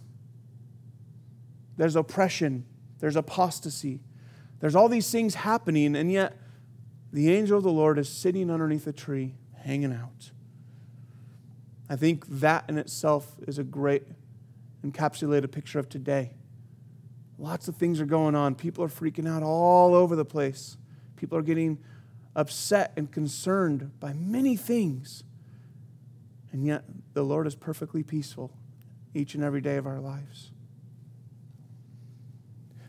There's 1.77 1.97
oppression 1.97 2.65
there's 2.99 3.17
apostasy, 3.17 4.01
there's 4.61 4.75
all 4.75 4.89
these 4.89 5.11
things 5.11 5.35
happening, 5.35 5.97
and 5.97 6.11
yet 6.11 6.37
the 7.13 7.33
angel 7.33 7.59
of 7.59 7.65
the 7.65 7.71
Lord 7.71 7.99
is 7.99 8.09
sitting 8.09 8.51
underneath 8.51 8.87
a 8.87 8.93
tree, 8.93 9.35
hanging 9.55 9.93
out. 9.93 10.31
I 11.89 11.97
think 11.97 12.27
that 12.41 12.65
in 12.69 12.79
itself 12.79 13.37
is 13.47 13.59
a 13.59 13.65
great 13.65 14.05
encapsulated 14.85 15.53
picture 15.53 15.79
of 15.79 15.89
today. 15.89 16.33
Lots 17.39 17.69
of 17.69 17.77
things 17.77 18.01
are 18.01 18.07
going 18.07 18.35
on. 18.35 18.55
People 18.55 18.83
are 18.85 18.89
freaking 18.89 19.29
out 19.29 19.43
all 19.43 19.95
over 19.95 20.17
the 20.17 20.25
place. 20.25 20.77
People 21.17 21.37
are 21.39 21.43
getting 21.43 21.79
upset 22.35 22.93
and 22.97 23.11
concerned 23.11 23.93
by 24.01 24.13
many 24.13 24.57
things. 24.57 25.25
And 26.53 26.65
yet, 26.65 26.85
the 27.13 27.23
Lord 27.23 27.47
is 27.47 27.55
perfectly 27.55 28.03
peaceful 28.03 28.53
each 29.15 29.35
and 29.35 29.45
every 29.45 29.61
day 29.61 29.77
of 29.77 29.87
our 29.87 30.01
lives. 30.01 30.53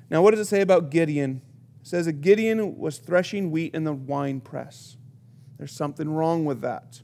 Now, 0.10 0.22
what 0.22 0.32
does 0.32 0.40
it 0.40 0.46
say 0.46 0.62
about 0.62 0.90
Gideon? 0.90 1.42
It 1.82 1.88
says 1.88 2.06
that 2.06 2.22
Gideon 2.22 2.78
was 2.78 2.98
threshing 2.98 3.52
wheat 3.52 3.76
in 3.76 3.84
the 3.84 3.94
wine 3.94 4.40
press. 4.40 4.98
There's 5.58 5.72
something 5.72 6.10
wrong 6.10 6.46
with 6.46 6.62
that. 6.62 7.02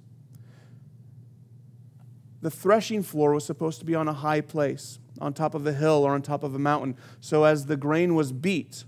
The 2.42 2.52
threshing 2.52 3.04
floor 3.04 3.34
was 3.34 3.46
supposed 3.46 3.80
to 3.80 3.86
be 3.86 3.96
on 3.96 4.08
a 4.08 4.14
high 4.14 4.42
place, 4.42 5.00
on 5.19 5.34
top 5.34 5.54
of 5.54 5.65
a 5.67 5.73
hill 5.73 6.04
or 6.04 6.13
on 6.13 6.21
top 6.21 6.43
of 6.43 6.56
a 6.56 6.60
mountain. 6.60 6.97
So, 7.19 7.43
as 7.43 7.65
the 7.65 7.78
grain 7.78 8.15
was 8.15 8.32
beat, 8.32 8.84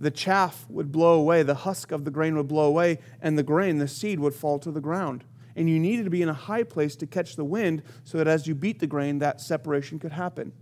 the 0.00 0.10
chaff 0.10 0.66
would 0.68 0.90
blow 0.92 1.18
away, 1.18 1.42
the 1.42 1.54
husk 1.54 1.92
of 1.92 2.04
the 2.04 2.10
grain 2.10 2.36
would 2.36 2.48
blow 2.48 2.66
away, 2.66 2.98
and 3.20 3.38
the 3.38 3.42
grain, 3.42 3.78
the 3.78 3.88
seed, 3.88 4.20
would 4.20 4.34
fall 4.34 4.58
to 4.58 4.70
the 4.70 4.80
ground. 4.80 5.24
And 5.56 5.70
you 5.70 5.78
needed 5.78 6.04
to 6.04 6.10
be 6.10 6.22
in 6.22 6.28
a 6.28 6.34
high 6.34 6.64
place 6.64 6.96
to 6.96 7.06
catch 7.06 7.36
the 7.36 7.44
wind 7.44 7.82
so 8.02 8.18
that 8.18 8.26
as 8.26 8.46
you 8.46 8.54
beat 8.54 8.80
the 8.80 8.86
grain, 8.86 9.20
that 9.20 9.40
separation 9.40 9.98
could 9.98 10.12
happen. 10.12 10.52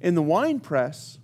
In 0.00 0.14
the 0.14 0.22
wine 0.22 0.58
press, 0.60 1.18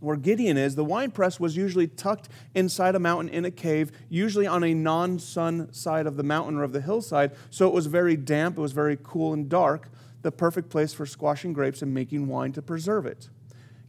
where 0.00 0.16
Gideon 0.16 0.56
is, 0.56 0.74
the 0.74 0.84
wine 0.84 1.10
press 1.10 1.40
was 1.40 1.56
usually 1.56 1.86
tucked 1.86 2.28
inside 2.54 2.94
a 2.94 2.98
mountain 2.98 3.32
in 3.32 3.44
a 3.44 3.50
cave, 3.50 3.90
usually 4.08 4.46
on 4.46 4.62
a 4.62 4.74
non 4.74 5.18
sun 5.18 5.72
side 5.72 6.06
of 6.06 6.16
the 6.16 6.22
mountain 6.22 6.56
or 6.56 6.64
of 6.64 6.72
the 6.72 6.80
hillside. 6.80 7.32
So 7.50 7.66
it 7.66 7.72
was 7.72 7.86
very 7.86 8.16
damp, 8.16 8.58
it 8.58 8.60
was 8.60 8.72
very 8.72 8.98
cool 9.02 9.32
and 9.32 9.48
dark, 9.48 9.88
the 10.24 10.32
perfect 10.32 10.70
place 10.70 10.92
for 10.92 11.06
squashing 11.06 11.52
grapes 11.52 11.82
and 11.82 11.94
making 11.94 12.26
wine 12.26 12.50
to 12.52 12.62
preserve 12.62 13.04
it. 13.06 13.28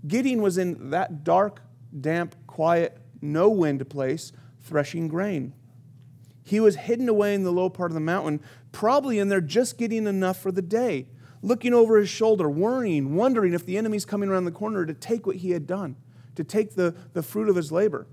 Gideon 0.06 0.41
was 0.41 0.58
in 0.58 0.91
that 0.91 1.24
dark, 1.24 1.62
damp, 2.00 2.36
quiet, 2.45 2.98
no 3.21 3.50
wind 3.50 3.89
place, 3.89 4.32
threshing 4.60 5.08
grain. 5.08 5.54
He 6.43 6.60
was 6.60 6.76
hidden 6.76 7.10
away 7.10 7.34
in 7.34 7.43
the 7.43 7.52
low 7.52 7.69
part 7.69 7.89
of 7.89 7.95
the 7.95 8.02
mountain, 8.02 8.41
probably 8.71 9.17
in 9.17 9.30
there 9.30 9.41
just 9.41 9.78
getting 9.78 10.06
enough 10.06 10.38
for 10.38 10.52
the 10.52 10.62
day, 10.62 11.08
looking 11.41 11.74
over 11.74 11.98
his 11.98 12.10
shoulder, 12.10 12.50
worrying, 12.50 13.15
wondering 13.15 13.54
if 13.54 13.65
the 13.65 13.78
enemy's 13.78 14.06
coming 14.06 14.30
around 14.30 14.45
the 14.45 14.52
corner 14.52 14.86
to 14.86 14.93
take 14.93 15.26
what 15.26 15.38
he 15.38 15.52
had 15.52 15.65
done 15.65 15.95
to 16.36 16.43
take 16.43 16.76
the, 16.76 16.93
the 17.13 17.24
fruit 17.24 17.50
of 17.50 17.56
his 17.56 17.71
labor. 17.71 18.08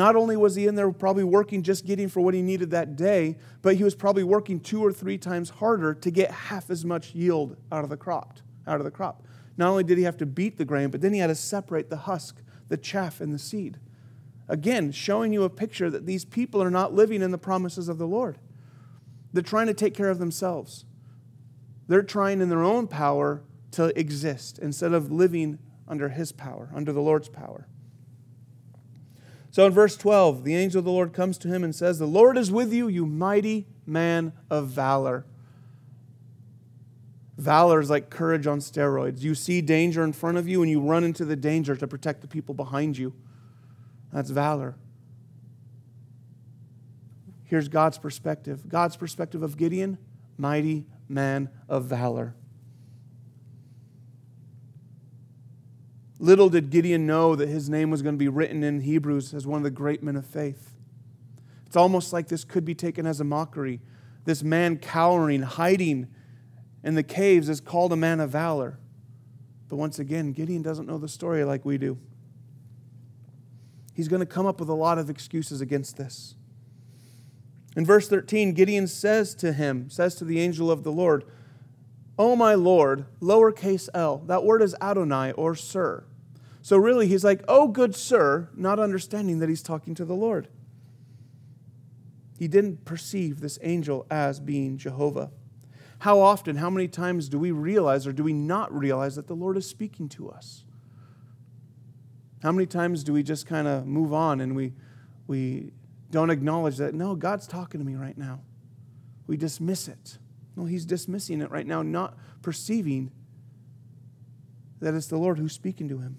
Not 0.00 0.16
only 0.16 0.34
was 0.34 0.54
he 0.54 0.66
in 0.66 0.76
there 0.76 0.90
probably 0.92 1.24
working 1.24 1.62
just 1.62 1.84
getting 1.84 2.08
for 2.08 2.22
what 2.22 2.32
he 2.32 2.40
needed 2.40 2.70
that 2.70 2.96
day, 2.96 3.36
but 3.60 3.76
he 3.76 3.84
was 3.84 3.94
probably 3.94 4.24
working 4.24 4.58
two 4.58 4.82
or 4.82 4.94
three 4.94 5.18
times 5.18 5.50
harder 5.50 5.92
to 5.92 6.10
get 6.10 6.30
half 6.30 6.70
as 6.70 6.86
much 6.86 7.14
yield 7.14 7.58
out 7.70 7.84
of 7.84 7.90
the 7.90 7.98
crop. 7.98 8.38
Out 8.66 8.78
of 8.78 8.84
the 8.84 8.90
crop. 8.90 9.26
Not 9.58 9.68
only 9.68 9.84
did 9.84 9.98
he 9.98 10.04
have 10.04 10.16
to 10.16 10.24
beat 10.24 10.56
the 10.56 10.64
grain, 10.64 10.88
but 10.88 11.02
then 11.02 11.12
he 11.12 11.18
had 11.18 11.26
to 11.26 11.34
separate 11.34 11.90
the 11.90 11.98
husk, 11.98 12.40
the 12.68 12.78
chaff, 12.78 13.20
and 13.20 13.34
the 13.34 13.38
seed. 13.38 13.78
Again, 14.48 14.90
showing 14.90 15.34
you 15.34 15.42
a 15.42 15.50
picture 15.50 15.90
that 15.90 16.06
these 16.06 16.24
people 16.24 16.62
are 16.62 16.70
not 16.70 16.94
living 16.94 17.20
in 17.20 17.30
the 17.30 17.36
promises 17.36 17.90
of 17.90 17.98
the 17.98 18.06
Lord. 18.06 18.38
They're 19.34 19.42
trying 19.42 19.66
to 19.66 19.74
take 19.74 19.92
care 19.92 20.08
of 20.08 20.18
themselves. 20.18 20.86
They're 21.88 22.02
trying 22.02 22.40
in 22.40 22.48
their 22.48 22.64
own 22.64 22.86
power 22.86 23.42
to 23.72 23.92
exist 24.00 24.58
instead 24.60 24.94
of 24.94 25.12
living 25.12 25.58
under 25.86 26.08
his 26.08 26.32
power, 26.32 26.70
under 26.74 26.90
the 26.90 27.02
Lord's 27.02 27.28
power. 27.28 27.66
So 29.50 29.66
in 29.66 29.72
verse 29.72 29.96
12, 29.96 30.44
the 30.44 30.54
angel 30.54 30.78
of 30.78 30.84
the 30.84 30.92
Lord 30.92 31.12
comes 31.12 31.36
to 31.38 31.48
him 31.48 31.64
and 31.64 31.74
says, 31.74 31.98
The 31.98 32.06
Lord 32.06 32.38
is 32.38 32.50
with 32.50 32.72
you, 32.72 32.88
you 32.88 33.04
mighty 33.04 33.66
man 33.84 34.32
of 34.48 34.68
valor. 34.68 35.26
Valor 37.36 37.80
is 37.80 37.90
like 37.90 38.10
courage 38.10 38.46
on 38.46 38.58
steroids. 38.58 39.22
You 39.22 39.34
see 39.34 39.60
danger 39.60 40.04
in 40.04 40.12
front 40.12 40.36
of 40.36 40.46
you 40.46 40.62
and 40.62 40.70
you 40.70 40.80
run 40.80 41.04
into 41.04 41.24
the 41.24 41.36
danger 41.36 41.74
to 41.74 41.88
protect 41.88 42.20
the 42.20 42.28
people 42.28 42.54
behind 42.54 42.98
you. 42.98 43.14
That's 44.12 44.30
valor. 44.30 44.76
Here's 47.44 47.68
God's 47.68 47.98
perspective 47.98 48.68
God's 48.68 48.96
perspective 48.96 49.42
of 49.42 49.56
Gideon, 49.56 49.98
mighty 50.38 50.86
man 51.08 51.48
of 51.68 51.86
valor. 51.86 52.34
Little 56.20 56.50
did 56.50 56.68
Gideon 56.68 57.06
know 57.06 57.34
that 57.34 57.48
his 57.48 57.70
name 57.70 57.90
was 57.90 58.02
going 58.02 58.14
to 58.14 58.18
be 58.18 58.28
written 58.28 58.62
in 58.62 58.80
Hebrews 58.80 59.32
as 59.32 59.46
one 59.46 59.56
of 59.56 59.64
the 59.64 59.70
great 59.70 60.02
men 60.02 60.16
of 60.16 60.26
faith. 60.26 60.74
It's 61.66 61.76
almost 61.76 62.12
like 62.12 62.28
this 62.28 62.44
could 62.44 62.66
be 62.66 62.74
taken 62.74 63.06
as 63.06 63.20
a 63.20 63.24
mockery. 63.24 63.80
This 64.26 64.42
man 64.42 64.76
cowering, 64.76 65.40
hiding 65.40 66.08
in 66.84 66.94
the 66.94 67.02
caves 67.02 67.48
is 67.48 67.62
called 67.62 67.90
a 67.94 67.96
man 67.96 68.20
of 68.20 68.28
valor. 68.28 68.78
But 69.70 69.76
once 69.76 69.98
again, 69.98 70.32
Gideon 70.32 70.60
doesn't 70.60 70.86
know 70.86 70.98
the 70.98 71.08
story 71.08 71.42
like 71.42 71.64
we 71.64 71.78
do. 71.78 71.96
He's 73.94 74.08
going 74.08 74.20
to 74.20 74.26
come 74.26 74.44
up 74.44 74.60
with 74.60 74.68
a 74.68 74.74
lot 74.74 74.98
of 74.98 75.08
excuses 75.08 75.62
against 75.62 75.96
this. 75.96 76.34
In 77.76 77.86
verse 77.86 78.08
13, 78.08 78.52
Gideon 78.52 78.86
says 78.88 79.34
to 79.36 79.54
him, 79.54 79.88
says 79.88 80.16
to 80.16 80.24
the 80.26 80.38
angel 80.38 80.70
of 80.70 80.84
the 80.84 80.92
Lord, 80.92 81.24
O 82.18 82.36
my 82.36 82.54
Lord, 82.54 83.06
lowercase 83.22 83.88
l. 83.94 84.18
That 84.26 84.44
word 84.44 84.60
is 84.60 84.76
Adonai 84.82 85.32
or 85.32 85.54
Sir. 85.54 86.04
So 86.62 86.76
really, 86.76 87.06
he's 87.06 87.24
like, 87.24 87.42
Oh, 87.48 87.68
good 87.68 87.94
sir, 87.94 88.48
not 88.54 88.78
understanding 88.78 89.38
that 89.38 89.48
he's 89.48 89.62
talking 89.62 89.94
to 89.94 90.04
the 90.04 90.14
Lord. 90.14 90.48
He 92.38 92.48
didn't 92.48 92.84
perceive 92.84 93.40
this 93.40 93.58
angel 93.62 94.06
as 94.10 94.40
being 94.40 94.78
Jehovah. 94.78 95.30
How 96.00 96.20
often, 96.20 96.56
how 96.56 96.70
many 96.70 96.88
times 96.88 97.28
do 97.28 97.38
we 97.38 97.50
realize 97.50 98.06
or 98.06 98.12
do 98.12 98.22
we 98.22 98.32
not 98.32 98.72
realize 98.72 99.16
that 99.16 99.26
the 99.26 99.34
Lord 99.34 99.58
is 99.58 99.68
speaking 99.68 100.08
to 100.10 100.30
us? 100.30 100.64
How 102.42 102.52
many 102.52 102.64
times 102.64 103.04
do 103.04 103.12
we 103.12 103.22
just 103.22 103.46
kind 103.46 103.68
of 103.68 103.86
move 103.86 104.14
on 104.14 104.40
and 104.40 104.56
we, 104.56 104.72
we 105.26 105.72
don't 106.10 106.30
acknowledge 106.30 106.78
that, 106.78 106.94
no, 106.94 107.14
God's 107.14 107.46
talking 107.46 107.78
to 107.78 107.86
me 107.86 107.94
right 107.96 108.16
now? 108.16 108.40
We 109.26 109.36
dismiss 109.36 109.88
it. 109.88 110.16
No, 110.56 110.64
He's 110.64 110.86
dismissing 110.86 111.42
it 111.42 111.50
right 111.50 111.66
now, 111.66 111.82
not 111.82 112.16
perceiving 112.40 113.10
that 114.80 114.94
it's 114.94 115.08
the 115.08 115.18
Lord 115.18 115.38
who's 115.38 115.52
speaking 115.52 115.88
to 115.90 115.98
him. 115.98 116.16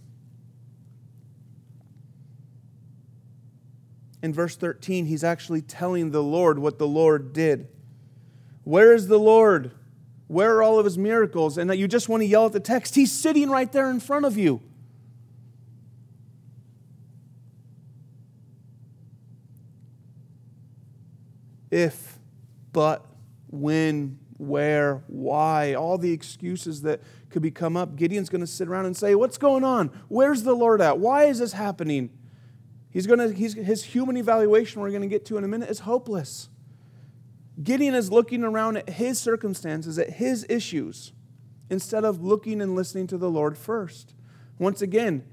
In 4.22 4.34
verse 4.34 4.56
13, 4.56 5.06
he's 5.06 5.24
actually 5.24 5.62
telling 5.62 6.12
the 6.12 6.22
Lord 6.22 6.60
what 6.60 6.78
the 6.78 6.88
Lord 6.88 7.34
did. 7.34 7.68
Where 8.64 8.94
is 8.94 9.08
the 9.08 9.18
Lord? 9.18 9.72
Where 10.28 10.58
are 10.58 10.64
all 10.64 10.78
of 10.78 10.86
his 10.86 10.98
miracles? 10.98 11.58
And 11.58 11.70
that 11.70 11.78
you 11.78 11.88
just 11.88 12.08
want 12.08 12.22
to 12.22 12.28
yell 12.28 12.46
at 12.46 12.54
the 12.54 12.60
text. 12.60 12.96
He's 12.96 13.12
sitting 13.12 13.50
right 13.50 13.72
there 13.72 13.90
in 13.90 14.00
front 14.00 14.26
of 14.26 14.38
you. 14.38 14.62
If, 21.72 22.20
but, 22.74 23.06
when, 23.50 24.20
where, 24.38 25.04
why, 25.08 25.74
all 25.74 25.98
the 25.98 26.12
excuses 26.12 26.82
that 26.82 27.02
could 27.30 27.42
be 27.42 27.52
come 27.52 27.78
up. 27.78 27.96
Gideon's 27.96 28.30
going 28.30 28.42
to 28.42 28.48
sit 28.48 28.68
around 28.68 28.86
and 28.86 28.96
say, 28.96 29.16
What's 29.16 29.38
going 29.38 29.64
on? 29.64 29.88
Where's 30.10 30.44
the 30.44 30.54
Lord 30.54 30.82
at? 30.82 31.00
Why 31.00 31.26
is 31.26 31.40
this 31.40 31.54
happening? 31.54 32.10
He's 32.92 33.08
to, 33.08 33.32
he's, 33.32 33.54
his 33.54 33.84
human 33.84 34.18
evaluation, 34.18 34.82
we're 34.82 34.90
going 34.90 35.02
to 35.02 35.08
get 35.08 35.26
to 35.28 35.38
in 35.38 35.44
a 35.44 35.48
minute, 35.48 35.70
is 35.70 35.80
hopeless. 35.80 36.50
Gideon 37.64 37.96
is 37.96 38.12
looking 38.12 38.44
around 38.44 38.78
at 38.78 38.90
his 38.90 39.20
circumstances, 39.20 39.98
at 39.98 40.12
his 40.12 40.46
issues, 40.50 41.14
instead 41.70 42.04
of 42.04 42.22
looking 42.22 42.62
and 42.62 42.76
listening 42.76 43.08
to 43.08 43.18
the 43.18 43.30
Lord 43.30 43.58
first. 43.58 44.14
Once 44.60 44.82
again, 44.82 45.24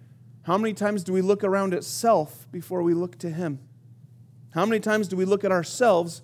how 0.49 0.57
many 0.57 0.73
times 0.73 1.05
do 1.05 1.13
we 1.13 1.21
look 1.21 1.45
around 1.45 1.75
at 1.75 1.85
self 1.85 2.51
before 2.51 2.83
we 2.83 2.95
look 2.95 3.19
to 3.19 3.29
Him? 3.29 3.59
How 4.53 4.65
many 4.65 4.81
times 4.81 5.07
do 5.07 5.15
we 5.15 5.27
look 5.27 5.45
at 5.45 5.53
ourselves 5.53 6.23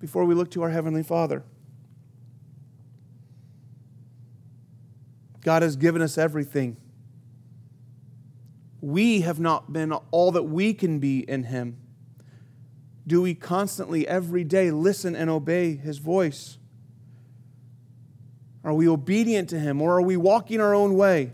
before 0.00 0.24
we 0.24 0.34
look 0.34 0.50
to 0.50 0.62
our 0.62 0.70
Heavenly 0.70 1.04
Father? 1.04 1.44
God 5.42 5.62
has 5.62 5.76
given 5.76 6.02
us 6.02 6.18
everything. 6.18 6.76
We 8.80 9.20
have 9.22 9.38
not 9.38 9.72
been 9.72 9.92
all 9.92 10.32
that 10.32 10.44
we 10.44 10.74
can 10.74 10.98
be 10.98 11.20
in 11.20 11.44
Him. 11.44 11.76
Do 13.06 13.22
we 13.22 13.34
constantly, 13.34 14.06
every 14.06 14.44
day, 14.44 14.70
listen 14.70 15.14
and 15.14 15.28
obey 15.28 15.76
His 15.76 15.98
voice? 15.98 16.58
Are 18.62 18.74
we 18.74 18.88
obedient 18.88 19.48
to 19.50 19.58
Him 19.58 19.80
or 19.82 19.96
are 19.96 20.02
we 20.02 20.16
walking 20.16 20.60
our 20.60 20.74
own 20.74 20.94
way? 20.94 21.32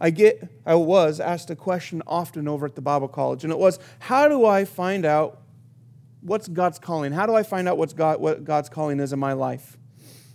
I 0.00 0.10
get 0.10 0.48
I 0.64 0.74
was 0.76 1.18
asked 1.18 1.50
a 1.50 1.56
question 1.56 2.02
often 2.06 2.46
over 2.46 2.66
at 2.66 2.74
the 2.74 2.80
Bible 2.80 3.08
college, 3.08 3.42
and 3.42 3.52
it 3.52 3.58
was, 3.58 3.78
how 3.98 4.28
do 4.28 4.44
I 4.46 4.64
find 4.64 5.04
out 5.04 5.42
what's 6.20 6.46
God's 6.46 6.78
calling? 6.78 7.12
How 7.12 7.26
do 7.26 7.34
I 7.34 7.42
find 7.42 7.68
out 7.68 7.78
what's 7.78 7.94
God, 7.94 8.20
what 8.20 8.44
God's 8.44 8.68
calling 8.68 9.00
is 9.00 9.12
in 9.12 9.18
my 9.18 9.32
life? 9.32 9.76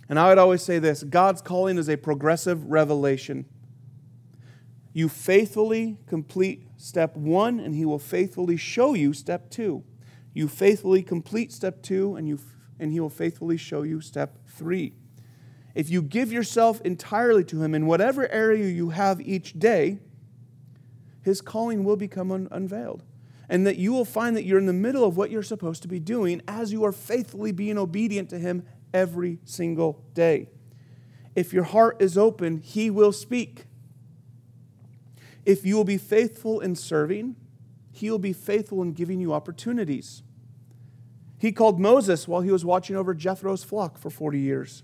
And 0.08 0.18
I 0.18 0.28
would 0.28 0.38
always 0.38 0.62
say 0.62 0.78
this 0.78 1.02
God's 1.02 1.40
calling 1.40 1.78
is 1.78 1.88
a 1.88 1.96
progressive 1.96 2.64
revelation. 2.66 3.46
You 4.96 5.08
faithfully 5.08 5.98
complete 6.06 6.68
step 6.76 7.16
one, 7.16 7.58
and 7.58 7.74
He 7.74 7.84
will 7.84 7.98
faithfully 7.98 8.56
show 8.56 8.94
you 8.94 9.12
step 9.12 9.50
two. 9.50 9.82
You 10.32 10.46
faithfully 10.46 11.02
complete 11.02 11.52
step 11.52 11.82
two, 11.82 12.14
and, 12.14 12.28
you, 12.28 12.38
and 12.78 12.92
He 12.92 13.00
will 13.00 13.10
faithfully 13.10 13.56
show 13.56 13.82
you 13.82 14.00
step 14.00 14.38
three. 14.46 14.94
If 15.74 15.90
you 15.90 16.00
give 16.00 16.32
yourself 16.32 16.80
entirely 16.82 17.42
to 17.44 17.60
Him 17.60 17.74
in 17.74 17.86
whatever 17.86 18.30
area 18.30 18.68
you 18.68 18.90
have 18.90 19.20
each 19.20 19.58
day, 19.58 19.98
His 21.22 21.40
calling 21.40 21.82
will 21.82 21.96
become 21.96 22.30
un- 22.30 22.48
unveiled. 22.52 23.02
And 23.48 23.66
that 23.66 23.76
you 23.76 23.92
will 23.92 24.04
find 24.04 24.36
that 24.36 24.44
you're 24.44 24.60
in 24.60 24.66
the 24.66 24.72
middle 24.72 25.04
of 25.04 25.16
what 25.16 25.30
you're 25.30 25.42
supposed 25.42 25.82
to 25.82 25.88
be 25.88 25.98
doing 25.98 26.40
as 26.46 26.72
you 26.72 26.84
are 26.84 26.92
faithfully 26.92 27.50
being 27.50 27.78
obedient 27.78 28.30
to 28.30 28.38
Him 28.38 28.64
every 28.92 29.40
single 29.44 30.04
day. 30.14 30.50
If 31.34 31.52
your 31.52 31.64
heart 31.64 31.96
is 32.00 32.16
open, 32.16 32.58
He 32.58 32.90
will 32.90 33.12
speak. 33.12 33.64
If 35.44 35.64
you 35.66 35.76
will 35.76 35.84
be 35.84 35.98
faithful 35.98 36.60
in 36.60 36.74
serving, 36.76 37.36
He 37.92 38.10
will 38.10 38.18
be 38.18 38.32
faithful 38.32 38.82
in 38.82 38.92
giving 38.92 39.20
you 39.20 39.32
opportunities. 39.32 40.22
He 41.38 41.52
called 41.52 41.78
Moses 41.78 42.26
while 42.26 42.40
he 42.40 42.50
was 42.50 42.64
watching 42.64 42.96
over 42.96 43.14
Jethro's 43.14 43.62
flock 43.62 43.98
for 43.98 44.08
40 44.08 44.38
years. 44.38 44.82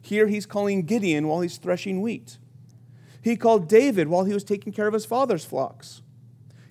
Here 0.00 0.26
he's 0.26 0.46
calling 0.46 0.82
Gideon 0.82 1.28
while 1.28 1.40
he's 1.40 1.58
threshing 1.58 2.00
wheat. 2.00 2.38
He 3.22 3.36
called 3.36 3.68
David 3.68 4.08
while 4.08 4.24
he 4.24 4.34
was 4.34 4.42
taking 4.42 4.72
care 4.72 4.88
of 4.88 4.94
his 4.94 5.06
father's 5.06 5.44
flocks. 5.44 6.02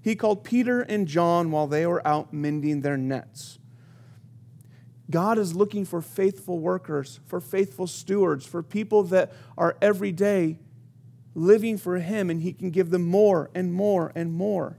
He 0.02 0.16
called 0.16 0.44
Peter 0.44 0.82
and 0.82 1.08
John 1.08 1.50
while 1.50 1.68
they 1.68 1.86
were 1.86 2.06
out 2.06 2.34
mending 2.34 2.82
their 2.82 2.98
nets. 2.98 3.58
God 5.10 5.38
is 5.38 5.56
looking 5.56 5.86
for 5.86 6.02
faithful 6.02 6.60
workers, 6.60 7.20
for 7.26 7.40
faithful 7.40 7.88
stewards, 7.88 8.46
for 8.46 8.62
people 8.62 9.04
that 9.04 9.32
are 9.58 9.78
every 9.82 10.12
day 10.12 10.58
living 11.34 11.78
for 11.78 11.98
Him 12.00 12.30
and 12.30 12.42
He 12.42 12.54
can 12.54 12.70
give 12.70 12.90
them 12.90 13.06
more 13.06 13.50
and 13.56 13.74
more 13.74 14.12
and 14.16 14.34
more. 14.34 14.78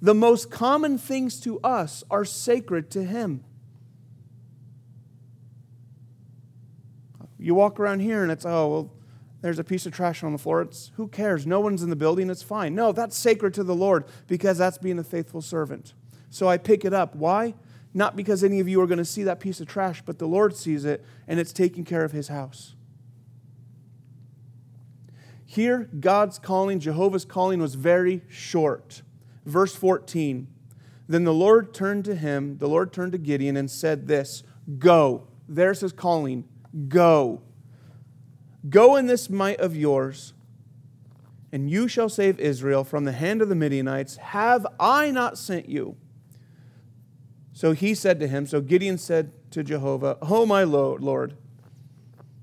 The 0.00 0.14
most 0.14 0.50
common 0.50 0.98
things 0.98 1.40
to 1.40 1.58
us 1.60 2.04
are 2.10 2.24
sacred 2.24 2.90
to 2.92 3.04
Him. 3.04 3.44
You 7.38 7.54
walk 7.54 7.78
around 7.78 8.00
here 8.00 8.22
and 8.22 8.32
it's, 8.32 8.44
oh, 8.44 8.68
well, 8.68 8.92
there's 9.40 9.58
a 9.58 9.64
piece 9.64 9.86
of 9.86 9.92
trash 9.92 10.22
on 10.22 10.32
the 10.32 10.38
floor. 10.38 10.62
It's, 10.62 10.90
who 10.96 11.08
cares? 11.08 11.46
No 11.46 11.60
one's 11.60 11.82
in 11.82 11.90
the 11.90 11.96
building. 11.96 12.30
It's 12.30 12.42
fine. 12.42 12.74
No, 12.74 12.92
that's 12.92 13.16
sacred 13.16 13.54
to 13.54 13.64
the 13.64 13.74
Lord 13.74 14.04
because 14.26 14.58
that's 14.58 14.78
being 14.78 14.98
a 14.98 15.04
faithful 15.04 15.42
servant. 15.42 15.94
So 16.30 16.48
I 16.48 16.58
pick 16.58 16.84
it 16.84 16.92
up. 16.92 17.14
Why? 17.14 17.54
Not 17.94 18.16
because 18.16 18.44
any 18.44 18.60
of 18.60 18.68
you 18.68 18.80
are 18.80 18.86
going 18.86 18.98
to 18.98 19.04
see 19.04 19.22
that 19.24 19.40
piece 19.40 19.60
of 19.60 19.66
trash, 19.66 20.02
but 20.04 20.18
the 20.18 20.26
Lord 20.26 20.56
sees 20.56 20.84
it 20.84 21.04
and 21.26 21.40
it's 21.40 21.52
taking 21.52 21.84
care 21.84 22.04
of 22.04 22.12
his 22.12 22.28
house. 22.28 22.75
Here, 25.56 25.88
God's 26.00 26.38
calling, 26.38 26.80
Jehovah's 26.80 27.24
calling, 27.24 27.62
was 27.62 27.76
very 27.76 28.20
short. 28.28 29.00
Verse 29.46 29.74
14 29.74 30.48
Then 31.08 31.24
the 31.24 31.32
Lord 31.32 31.72
turned 31.72 32.04
to 32.04 32.14
him, 32.14 32.58
the 32.58 32.68
Lord 32.68 32.92
turned 32.92 33.12
to 33.12 33.18
Gideon 33.18 33.56
and 33.56 33.70
said, 33.70 34.06
This, 34.06 34.42
go. 34.78 35.28
There's 35.48 35.80
his 35.80 35.94
calling. 35.94 36.44
Go. 36.88 37.40
Go 38.68 38.96
in 38.96 39.06
this 39.06 39.30
might 39.30 39.58
of 39.58 39.74
yours, 39.74 40.34
and 41.50 41.70
you 41.70 41.88
shall 41.88 42.10
save 42.10 42.38
Israel 42.38 42.84
from 42.84 43.04
the 43.04 43.12
hand 43.12 43.40
of 43.40 43.48
the 43.48 43.54
Midianites. 43.54 44.16
Have 44.16 44.66
I 44.78 45.10
not 45.10 45.38
sent 45.38 45.70
you? 45.70 45.96
So 47.54 47.72
he 47.72 47.94
said 47.94 48.20
to 48.20 48.28
him, 48.28 48.44
So 48.44 48.60
Gideon 48.60 48.98
said 48.98 49.32
to 49.52 49.64
Jehovah, 49.64 50.18
Oh, 50.20 50.44
my 50.44 50.64
Lord, 50.64 51.34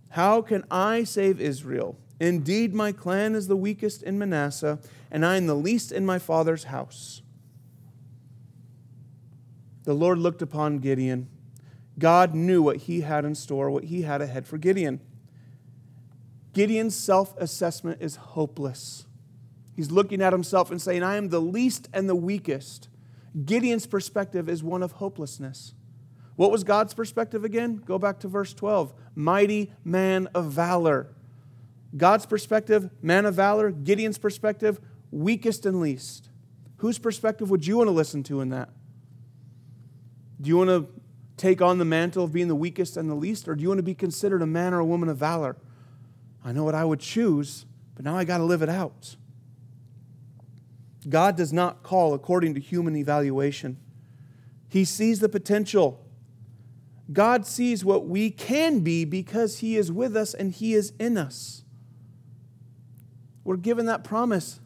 how 0.10 0.42
can 0.42 0.64
I 0.72 1.04
save 1.04 1.40
Israel? 1.40 2.00
Indeed, 2.24 2.74
my 2.74 2.94
clan 2.94 3.36
is 3.36 3.50
the 3.50 3.58
weakest 3.58 4.02
in 4.02 4.18
Manasseh, 4.18 4.80
and 5.12 5.26
I 5.26 5.36
am 5.36 5.46
the 5.46 5.56
least 5.56 5.92
in 5.92 6.06
my 6.06 6.20
father's 6.20 6.64
house. 6.64 7.22
The 9.84 9.94
Lord 9.94 10.20
looked 10.20 10.42
upon 10.42 10.80
Gideon. 10.80 11.28
God 12.00 12.34
knew 12.34 12.62
what 12.62 12.78
he 12.78 13.02
had 13.02 13.26
in 13.26 13.36
store, 13.36 13.70
what 13.70 13.84
he 13.84 14.04
had 14.04 14.22
ahead 14.22 14.48
for 14.48 14.58
Gideon. 14.58 15.02
Gideon's 16.54 16.96
self 16.96 17.38
assessment 17.38 18.02
is 18.02 18.16
hopeless. 18.16 19.06
He's 19.76 19.92
looking 19.92 20.22
at 20.22 20.32
himself 20.32 20.72
and 20.72 20.82
saying, 20.82 21.04
I 21.04 21.18
am 21.18 21.28
the 21.28 21.42
least 21.42 21.90
and 21.92 22.08
the 22.08 22.16
weakest. 22.16 22.88
Gideon's 23.44 23.86
perspective 23.86 24.48
is 24.48 24.64
one 24.64 24.82
of 24.82 24.94
hopelessness. 24.94 25.74
What 26.38 26.52
was 26.52 26.64
God's 26.64 26.94
perspective 26.94 27.44
again? 27.44 27.84
Go 27.86 28.00
back 28.00 28.20
to 28.22 28.30
verse 28.30 28.54
12. 28.54 28.94
Mighty 29.14 29.74
man 29.84 30.30
of 30.34 30.46
valor. 30.54 31.10
God's 31.96 32.26
perspective, 32.26 32.90
man 33.02 33.26
of 33.26 33.36
valor. 33.36 33.72
Gideon's 33.72 34.18
perspective, 34.18 34.80
weakest 35.12 35.66
and 35.66 35.80
least. 35.80 36.30
Whose 36.78 37.00
perspective 37.00 37.50
would 37.50 37.66
you 37.66 37.78
want 37.78 37.88
to 37.88 37.92
listen 37.92 38.24
to 38.24 38.42
in 38.42 38.50
that? 38.50 38.70
Do 40.42 40.50
you 40.50 40.58
want 40.58 40.70
to 40.70 40.88
take 41.38 41.62
on 41.62 41.78
the 41.78 41.86
mantle 41.86 42.26
of 42.26 42.34
being 42.34 42.48
the 42.48 42.56
weakest 42.56 42.98
and 42.98 43.10
the 43.10 43.16
least, 43.16 43.48
or 43.48 43.56
do 43.56 43.62
you 43.62 43.70
want 43.70 43.80
to 43.80 43.84
be 43.84 43.94
considered 43.94 44.42
a 44.42 44.48
man 44.48 44.74
or 44.74 44.80
a 44.80 44.86
woman 44.86 45.10
of 45.10 45.18
valor? 45.18 45.56
I 46.44 46.52
know 46.52 46.64
what 46.64 46.76
I 46.76 46.84
would 46.84 47.00
choose, 47.00 47.66
but 47.96 48.04
now 48.04 48.18
I 48.18 48.24
got 48.24 48.40
to 48.40 48.44
live 48.44 48.62
it 48.62 48.70
out. 48.70 49.16
God 51.08 51.36
does 51.36 51.54
not 51.54 51.84
call 51.84 52.14
according 52.14 52.54
to 52.56 52.60
human 52.60 52.96
evaluation. 52.96 53.78
He 54.68 54.86
sees 54.86 55.20
the 55.20 55.30
potential. 55.30 56.06
God 57.12 57.46
sees 57.46 57.84
what 57.84 58.08
we 58.08 58.32
can 58.32 58.80
be 58.80 59.06
because 59.06 59.60
He 59.60 59.76
is 59.76 59.92
with 59.92 60.16
us 60.16 60.34
and 60.34 60.52
He 60.52 60.74
is 60.74 60.94
in 61.00 61.18
us. 61.18 61.63
We're 63.44 63.58
given 63.58 63.86
that 63.88 64.04
promise. 64.04 64.60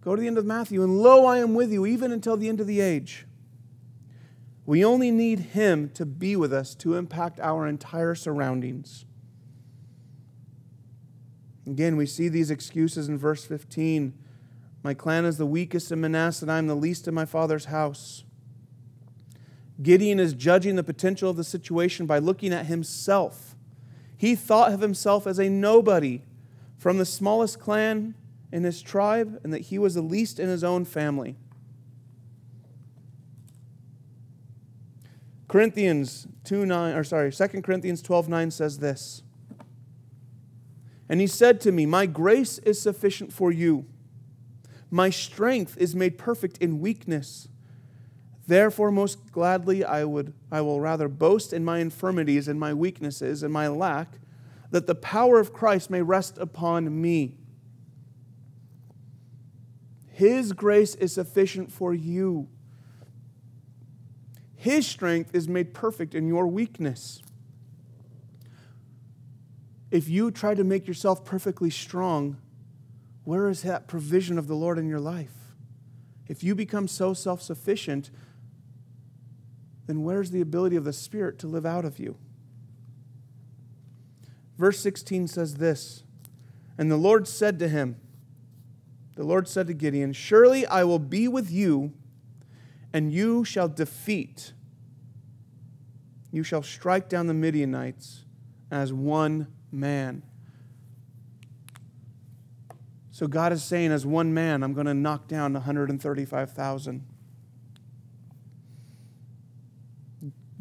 Go 0.00 0.14
to 0.14 0.20
the 0.20 0.26
end 0.26 0.38
of 0.38 0.46
Matthew, 0.46 0.82
and 0.82 0.98
lo, 0.98 1.26
I 1.26 1.38
am 1.38 1.54
with 1.54 1.72
you 1.72 1.86
even 1.86 2.12
until 2.12 2.36
the 2.36 2.48
end 2.48 2.60
of 2.60 2.66
the 2.66 2.80
age. 2.80 3.26
We 4.66 4.84
only 4.84 5.10
need 5.10 5.38
Him 5.38 5.90
to 5.94 6.04
be 6.04 6.36
with 6.36 6.52
us 6.52 6.74
to 6.76 6.94
impact 6.94 7.40
our 7.40 7.66
entire 7.66 8.14
surroundings. 8.14 9.06
Again, 11.66 11.96
we 11.96 12.06
see 12.06 12.28
these 12.28 12.50
excuses 12.50 13.08
in 13.08 13.18
verse 13.18 13.44
15. 13.44 14.14
My 14.82 14.94
clan 14.94 15.24
is 15.24 15.38
the 15.38 15.46
weakest 15.46 15.90
in 15.90 16.00
Manasseh, 16.00 16.44
and 16.44 16.52
I 16.52 16.58
am 16.58 16.66
the 16.66 16.74
least 16.74 17.08
in 17.08 17.14
my 17.14 17.24
father's 17.24 17.66
house. 17.66 18.24
Gideon 19.82 20.18
is 20.18 20.34
judging 20.34 20.76
the 20.76 20.82
potential 20.82 21.30
of 21.30 21.36
the 21.36 21.44
situation 21.44 22.06
by 22.06 22.18
looking 22.18 22.52
at 22.52 22.66
himself. 22.66 23.54
He 24.16 24.34
thought 24.34 24.72
of 24.72 24.80
himself 24.80 25.26
as 25.26 25.38
a 25.38 25.48
nobody 25.48 26.22
from 26.78 26.98
the 26.98 27.04
smallest 27.04 27.58
clan 27.58 28.14
in 28.52 28.64
his 28.64 28.80
tribe, 28.80 29.40
and 29.44 29.52
that 29.52 29.62
he 29.62 29.78
was 29.78 29.94
the 29.94 30.02
least 30.02 30.38
in 30.38 30.48
his 30.48 30.64
own 30.64 30.84
family. 30.84 31.36
Corinthians 35.48 36.26
2 36.44 36.64
9, 36.64 36.94
or 36.94 37.04
sorry, 37.04 37.32
2 37.32 37.48
Corinthians 37.62 38.00
12 38.02 38.28
9 38.28 38.50
says 38.50 38.78
this. 38.78 39.22
And 41.08 41.20
he 41.20 41.26
said 41.26 41.60
to 41.62 41.72
me, 41.72 41.86
My 41.86 42.06
grace 42.06 42.58
is 42.58 42.80
sufficient 42.80 43.32
for 43.32 43.50
you. 43.50 43.86
My 44.90 45.10
strength 45.10 45.76
is 45.78 45.94
made 45.94 46.18
perfect 46.18 46.58
in 46.58 46.80
weakness. 46.80 47.48
Therefore, 48.46 48.90
most 48.90 49.30
gladly, 49.30 49.84
I, 49.84 50.04
would, 50.04 50.32
I 50.50 50.62
will 50.62 50.80
rather 50.80 51.08
boast 51.08 51.52
in 51.52 51.64
my 51.64 51.78
infirmities 51.80 52.48
and 52.48 52.58
my 52.58 52.72
weaknesses 52.72 53.42
and 53.42 53.52
my 53.52 53.68
lack, 53.68 54.18
that 54.70 54.86
the 54.86 54.94
power 54.94 55.38
of 55.38 55.52
Christ 55.52 55.90
may 55.90 56.02
rest 56.02 56.38
upon 56.38 57.00
me. 57.00 57.36
His 60.08 60.52
grace 60.52 60.94
is 60.94 61.12
sufficient 61.12 61.70
for 61.72 61.94
you. 61.94 62.48
His 64.56 64.86
strength 64.86 65.34
is 65.34 65.48
made 65.48 65.72
perfect 65.72 66.14
in 66.14 66.26
your 66.26 66.46
weakness 66.46 67.22
if 69.90 70.08
you 70.08 70.30
try 70.30 70.54
to 70.54 70.64
make 70.64 70.86
yourself 70.86 71.24
perfectly 71.24 71.70
strong, 71.70 72.36
where 73.24 73.48
is 73.48 73.62
that 73.62 73.86
provision 73.86 74.38
of 74.38 74.46
the 74.46 74.54
Lord 74.54 74.78
in 74.78 74.88
your 74.88 75.00
life? 75.00 75.32
If 76.26 76.44
you 76.44 76.54
become 76.54 76.88
so 76.88 77.14
self 77.14 77.40
sufficient, 77.40 78.10
then 79.86 80.02
where's 80.02 80.30
the 80.30 80.42
ability 80.42 80.76
of 80.76 80.84
the 80.84 80.92
Spirit 80.92 81.38
to 81.38 81.46
live 81.46 81.64
out 81.64 81.84
of 81.84 81.98
you? 81.98 82.16
Verse 84.58 84.80
16 84.80 85.28
says 85.28 85.54
this 85.54 86.02
And 86.76 86.90
the 86.90 86.96
Lord 86.96 87.28
said 87.28 87.58
to 87.60 87.68
him, 87.68 87.96
The 89.14 89.24
Lord 89.24 89.48
said 89.48 89.68
to 89.68 89.74
Gideon, 89.74 90.12
Surely 90.12 90.66
I 90.66 90.84
will 90.84 90.98
be 90.98 91.28
with 91.28 91.50
you, 91.50 91.92
and 92.92 93.12
you 93.12 93.44
shall 93.44 93.68
defeat, 93.68 94.52
you 96.32 96.42
shall 96.42 96.62
strike 96.62 97.08
down 97.08 97.26
the 97.26 97.34
Midianites 97.34 98.24
as 98.70 98.92
one 98.92 99.46
man. 99.70 100.22
So 103.10 103.26
God 103.26 103.52
is 103.52 103.64
saying, 103.64 103.90
as 103.90 104.06
one 104.06 104.32
man, 104.32 104.62
I'm 104.62 104.74
going 104.74 104.86
to 104.86 104.94
knock 104.94 105.26
down 105.26 105.54
135,000. 105.54 107.04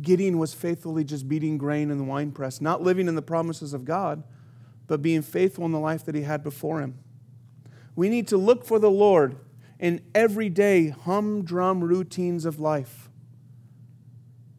Gideon 0.01 0.37
was 0.37 0.53
faithfully 0.53 1.03
just 1.03 1.27
beating 1.27 1.57
grain 1.57 1.89
in 1.89 1.97
the 1.97 2.03
winepress, 2.03 2.61
not 2.61 2.81
living 2.81 3.07
in 3.07 3.15
the 3.15 3.21
promises 3.21 3.73
of 3.73 3.85
God, 3.85 4.23
but 4.85 5.01
being 5.01 5.21
faithful 5.21 5.65
in 5.65 5.71
the 5.71 5.79
life 5.79 6.05
that 6.05 6.15
he 6.15 6.21
had 6.21 6.43
before 6.43 6.81
him. 6.81 6.97
We 7.95 8.09
need 8.09 8.27
to 8.27 8.37
look 8.37 8.63
for 8.63 8.79
the 8.79 8.91
Lord 8.91 9.37
in 9.79 10.01
everyday 10.13 10.89
humdrum 10.89 11.83
routines 11.83 12.45
of 12.45 12.59
life. 12.59 13.09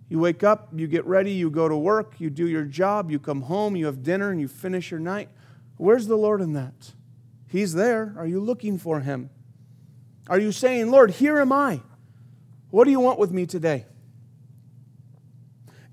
You 0.09 0.19
wake 0.19 0.43
up, 0.43 0.71
you 0.75 0.87
get 0.87 1.05
ready, 1.07 1.33
you 1.33 1.51
go 1.51 1.69
to 1.69 1.77
work, 1.77 2.15
you 2.19 2.31
do 2.31 2.49
your 2.49 2.65
job, 2.65 3.11
you 3.11 3.19
come 3.19 3.43
home, 3.43 3.77
you 3.77 3.87
have 3.87 4.03
dinner, 4.03 4.31
and 4.31 4.41
you 4.41 4.49
finish 4.49 4.91
your 4.91 5.01
night. 5.01 5.29
Where's 5.77 6.07
the 6.07 6.17
Lord 6.17 6.41
in 6.41 6.55
that? 6.55 6.93
He's 7.47 7.75
there. 7.75 8.15
Are 8.17 8.27
you 8.27 8.41
looking 8.41 8.79
for 8.79 9.01
Him? 9.01 9.31
Are 10.29 10.39
you 10.39 10.51
saying, 10.51 10.91
Lord, 10.91 11.13
here 11.13 11.41
am 11.41 11.53
I? 11.53 11.81
What 12.71 12.85
do 12.85 12.91
you 12.91 13.01
want 13.01 13.19
with 13.19 13.33
me 13.33 13.47
today? 13.47 13.87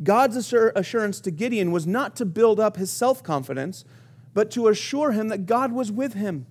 God's 0.03 0.35
assurance 0.51 1.19
to 1.21 1.31
Gideon 1.31 1.71
was 1.71 1.87
not 1.87 2.15
to 2.17 2.25
build 2.25 2.59
up 2.59 2.77
his 2.77 2.91
self 2.91 3.23
confidence, 3.23 3.85
but 4.33 4.51
to 4.51 4.67
assure 4.67 5.11
him 5.11 5.29
that 5.29 5.45
God 5.45 5.71
was 5.71 5.91
with 5.91 6.13
him. 6.13 6.45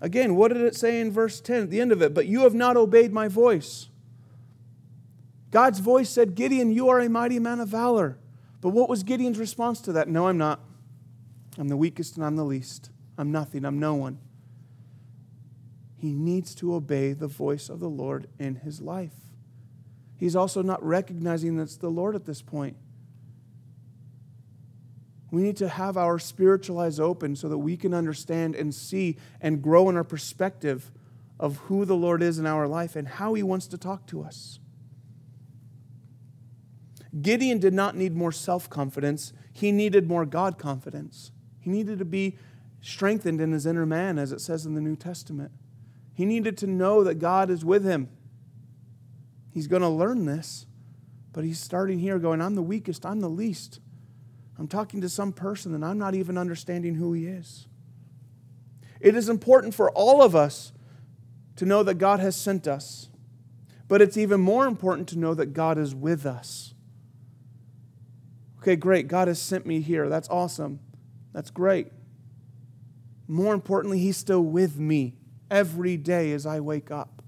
Again, 0.00 0.34
what 0.34 0.52
did 0.52 0.62
it 0.62 0.74
say 0.74 1.00
in 1.00 1.12
verse 1.12 1.40
10 1.40 1.62
at 1.62 1.70
the 1.70 1.80
end 1.80 1.92
of 1.92 2.02
it? 2.02 2.12
But 2.12 2.26
you 2.26 2.40
have 2.40 2.54
not 2.54 2.76
obeyed 2.76 3.12
my 3.12 3.28
voice. 3.28 3.88
God's 5.52 5.78
voice 5.78 6.10
said, 6.10 6.34
Gideon, 6.34 6.72
you 6.72 6.88
are 6.88 6.98
a 6.98 7.08
mighty 7.08 7.38
man 7.38 7.60
of 7.60 7.68
valor. 7.68 8.18
But 8.60 8.70
what 8.70 8.88
was 8.88 9.02
Gideon's 9.04 9.38
response 9.38 9.80
to 9.82 9.92
that? 9.92 10.08
No, 10.08 10.26
I'm 10.26 10.38
not. 10.38 10.60
I'm 11.56 11.68
the 11.68 11.76
weakest 11.76 12.16
and 12.16 12.24
I'm 12.24 12.36
the 12.36 12.44
least. 12.44 12.90
I'm 13.16 13.30
nothing. 13.30 13.64
I'm 13.64 13.78
no 13.78 13.94
one. 13.94 14.18
He 15.96 16.12
needs 16.12 16.54
to 16.56 16.74
obey 16.74 17.12
the 17.12 17.28
voice 17.28 17.68
of 17.68 17.78
the 17.78 17.88
Lord 17.88 18.26
in 18.38 18.56
his 18.56 18.80
life. 18.80 19.21
He's 20.22 20.36
also 20.36 20.62
not 20.62 20.80
recognizing 20.84 21.56
that 21.56 21.64
it's 21.64 21.76
the 21.78 21.90
Lord 21.90 22.14
at 22.14 22.26
this 22.26 22.42
point. 22.42 22.76
We 25.32 25.42
need 25.42 25.56
to 25.56 25.68
have 25.68 25.96
our 25.96 26.20
spiritual 26.20 26.78
eyes 26.78 27.00
open 27.00 27.34
so 27.34 27.48
that 27.48 27.58
we 27.58 27.76
can 27.76 27.92
understand 27.92 28.54
and 28.54 28.72
see 28.72 29.16
and 29.40 29.60
grow 29.60 29.88
in 29.90 29.96
our 29.96 30.04
perspective 30.04 30.92
of 31.40 31.56
who 31.56 31.84
the 31.84 31.96
Lord 31.96 32.22
is 32.22 32.38
in 32.38 32.46
our 32.46 32.68
life 32.68 32.94
and 32.94 33.08
how 33.08 33.34
he 33.34 33.42
wants 33.42 33.66
to 33.66 33.76
talk 33.76 34.06
to 34.06 34.22
us. 34.22 34.60
Gideon 37.20 37.58
did 37.58 37.74
not 37.74 37.96
need 37.96 38.14
more 38.14 38.30
self 38.30 38.70
confidence, 38.70 39.32
he 39.52 39.72
needed 39.72 40.06
more 40.06 40.24
God 40.24 40.56
confidence. 40.56 41.32
He 41.58 41.68
needed 41.68 41.98
to 41.98 42.04
be 42.04 42.38
strengthened 42.80 43.40
in 43.40 43.50
his 43.50 43.66
inner 43.66 43.86
man, 43.86 44.20
as 44.20 44.30
it 44.30 44.40
says 44.40 44.66
in 44.66 44.74
the 44.74 44.80
New 44.80 44.94
Testament. 44.94 45.50
He 46.14 46.24
needed 46.24 46.56
to 46.58 46.68
know 46.68 47.02
that 47.02 47.16
God 47.16 47.50
is 47.50 47.64
with 47.64 47.84
him. 47.84 48.08
He's 49.52 49.66
going 49.66 49.82
to 49.82 49.88
learn 49.88 50.24
this, 50.24 50.66
but 51.32 51.44
he's 51.44 51.60
starting 51.60 51.98
here 51.98 52.18
going, 52.18 52.40
I'm 52.40 52.54
the 52.54 52.62
weakest, 52.62 53.06
I'm 53.06 53.20
the 53.20 53.28
least. 53.28 53.80
I'm 54.58 54.66
talking 54.66 55.00
to 55.02 55.08
some 55.08 55.32
person 55.32 55.74
and 55.74 55.84
I'm 55.84 55.98
not 55.98 56.14
even 56.14 56.38
understanding 56.38 56.94
who 56.94 57.12
he 57.12 57.26
is. 57.26 57.66
It 59.00 59.14
is 59.14 59.28
important 59.28 59.74
for 59.74 59.90
all 59.90 60.22
of 60.22 60.34
us 60.34 60.72
to 61.56 61.66
know 61.66 61.82
that 61.82 61.94
God 61.94 62.20
has 62.20 62.36
sent 62.36 62.66
us, 62.66 63.08
but 63.88 64.00
it's 64.00 64.16
even 64.16 64.40
more 64.40 64.66
important 64.66 65.08
to 65.08 65.18
know 65.18 65.34
that 65.34 65.52
God 65.52 65.78
is 65.78 65.94
with 65.94 66.24
us. 66.24 66.74
Okay, 68.60 68.76
great. 68.76 69.08
God 69.08 69.26
has 69.26 69.42
sent 69.42 69.66
me 69.66 69.80
here. 69.80 70.08
That's 70.08 70.28
awesome. 70.28 70.78
That's 71.32 71.50
great. 71.50 71.88
More 73.26 73.54
importantly, 73.54 73.98
He's 73.98 74.16
still 74.16 74.42
with 74.42 74.78
me 74.78 75.16
every 75.50 75.96
day 75.96 76.32
as 76.32 76.46
I 76.46 76.60
wake 76.60 76.90
up. 76.90 77.21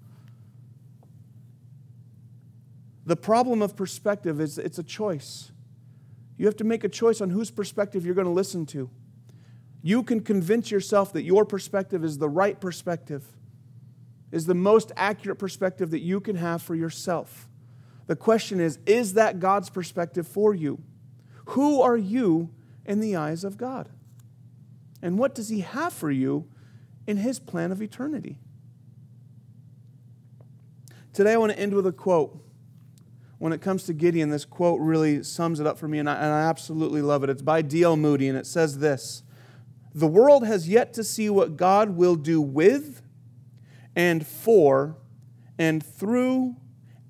The 3.07 3.17
problem 3.17 3.63
of 3.63 3.77
perspective 3.77 4.41
is 4.41 4.59
it's 4.59 4.79
a 4.79 4.83
choice. 4.83 5.53
You 6.37 6.47
have 6.47 6.57
to 6.57 6.65
make 6.65 6.85
a 6.85 6.89
choice 6.89 7.21
on 7.21 7.31
whose 7.31 7.51
perspective 7.51 8.05
you're 8.05 8.15
going 8.15 8.27
to 8.27 8.33
listen 8.33 8.67
to. 8.67 8.91
You 9.83 10.03
can 10.03 10.21
convince 10.21 10.71
yourself 10.71 11.13
that 11.13 11.23
your 11.23 11.45
perspective 11.45 12.05
is 12.05 12.19
the 12.19 12.29
right 12.29 12.59
perspective, 12.59 13.27
is 14.33 14.47
the 14.47 14.55
most 14.55 14.91
accurate 14.97 15.39
perspective 15.39 15.91
that 15.91 16.01
you 16.01 16.21
can 16.21 16.37
have 16.37 16.63
for 16.63 16.75
yourself. 16.75 17.49
The 18.07 18.17
question 18.17 18.61
is 18.61 18.79
is 18.87 19.15
that 19.15 19.41
God's 19.41 19.71
perspective 19.71 20.27
for 20.27 20.55
you? 20.55 20.83
Who 21.49 21.83
are 21.83 21.97
you 21.97 22.51
in 22.87 23.01
the 23.01 23.17
eyes 23.17 23.45
of 23.45 23.57
God? 23.59 23.91
And 25.03 25.19
what 25.19 25.35
does 25.35 25.51
He 25.51 25.61
have 25.61 25.93
for 25.93 26.11
you 26.11 26.49
in 27.07 27.19
His 27.19 27.39
plan 27.39 27.71
of 27.71 27.83
eternity? 27.83 28.39
Today, 31.13 31.35
I 31.35 31.37
want 31.37 31.53
to 31.53 31.59
end 31.59 31.75
with 31.75 31.87
a 31.87 31.93
quote. 31.93 32.41
When 33.45 33.53
it 33.53 33.61
comes 33.61 33.85
to 33.85 33.93
Gideon, 33.93 34.31
this 34.31 34.47
quote 34.47 34.81
really 34.81 35.23
sums 35.23 35.61
it 35.61 35.67
up 35.67 35.77
for 35.77 35.87
me, 35.87 35.99
and 35.99 36.09
I, 36.09 36.15
and 36.15 36.33
I 36.33 36.49
absolutely 36.49 37.03
love 37.03 37.23
it. 37.25 37.29
It's 37.29 37.43
by 37.43 37.61
D.L. 37.61 37.95
Moody, 37.95 38.27
and 38.27 38.39
it 38.39 38.47
says 38.47 38.79
this 38.79 39.23
The 39.95 40.07
world 40.07 40.47
has 40.47 40.67
yet 40.67 40.95
to 40.95 41.05
see 41.05 41.29
what 41.29 41.59
God 41.59 41.91
will 41.91 42.17
do 42.17 42.41
with 42.41 43.03
and 43.95 44.27
for 44.27 44.97
and 45.59 45.85
through 45.85 46.57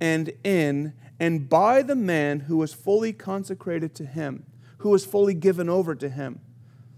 and 0.01 0.33
in 0.43 0.95
and 1.21 1.49
by 1.49 1.83
the 1.83 1.95
man 1.95 2.41
who 2.41 2.61
is 2.65 2.75
fully 2.75 3.13
consecrated 3.13 3.95
to 3.95 4.05
him, 4.05 4.45
who 4.79 4.93
is 4.93 5.05
fully 5.05 5.35
given 5.35 5.69
over 5.69 5.95
to 5.95 6.09
him. 6.09 6.41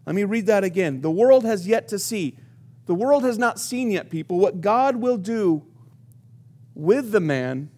Let 0.07 0.16
me 0.16 0.24
read 0.24 0.47
that 0.47 0.64
again. 0.64 1.03
The 1.03 1.11
world 1.11 1.45
has 1.45 1.68
yet 1.68 1.89
to 1.89 1.99
see. 1.99 2.39
The 2.87 2.95
world 2.95 3.22
has 3.22 3.37
not 3.37 3.61
seen 3.61 3.91
yet, 3.91 4.09
people, 4.09 4.39
what 4.39 4.62
God 4.62 4.97
will 4.97 5.18
do 5.18 5.66
with 6.74 7.11
the 7.11 7.20
man, 7.20 7.68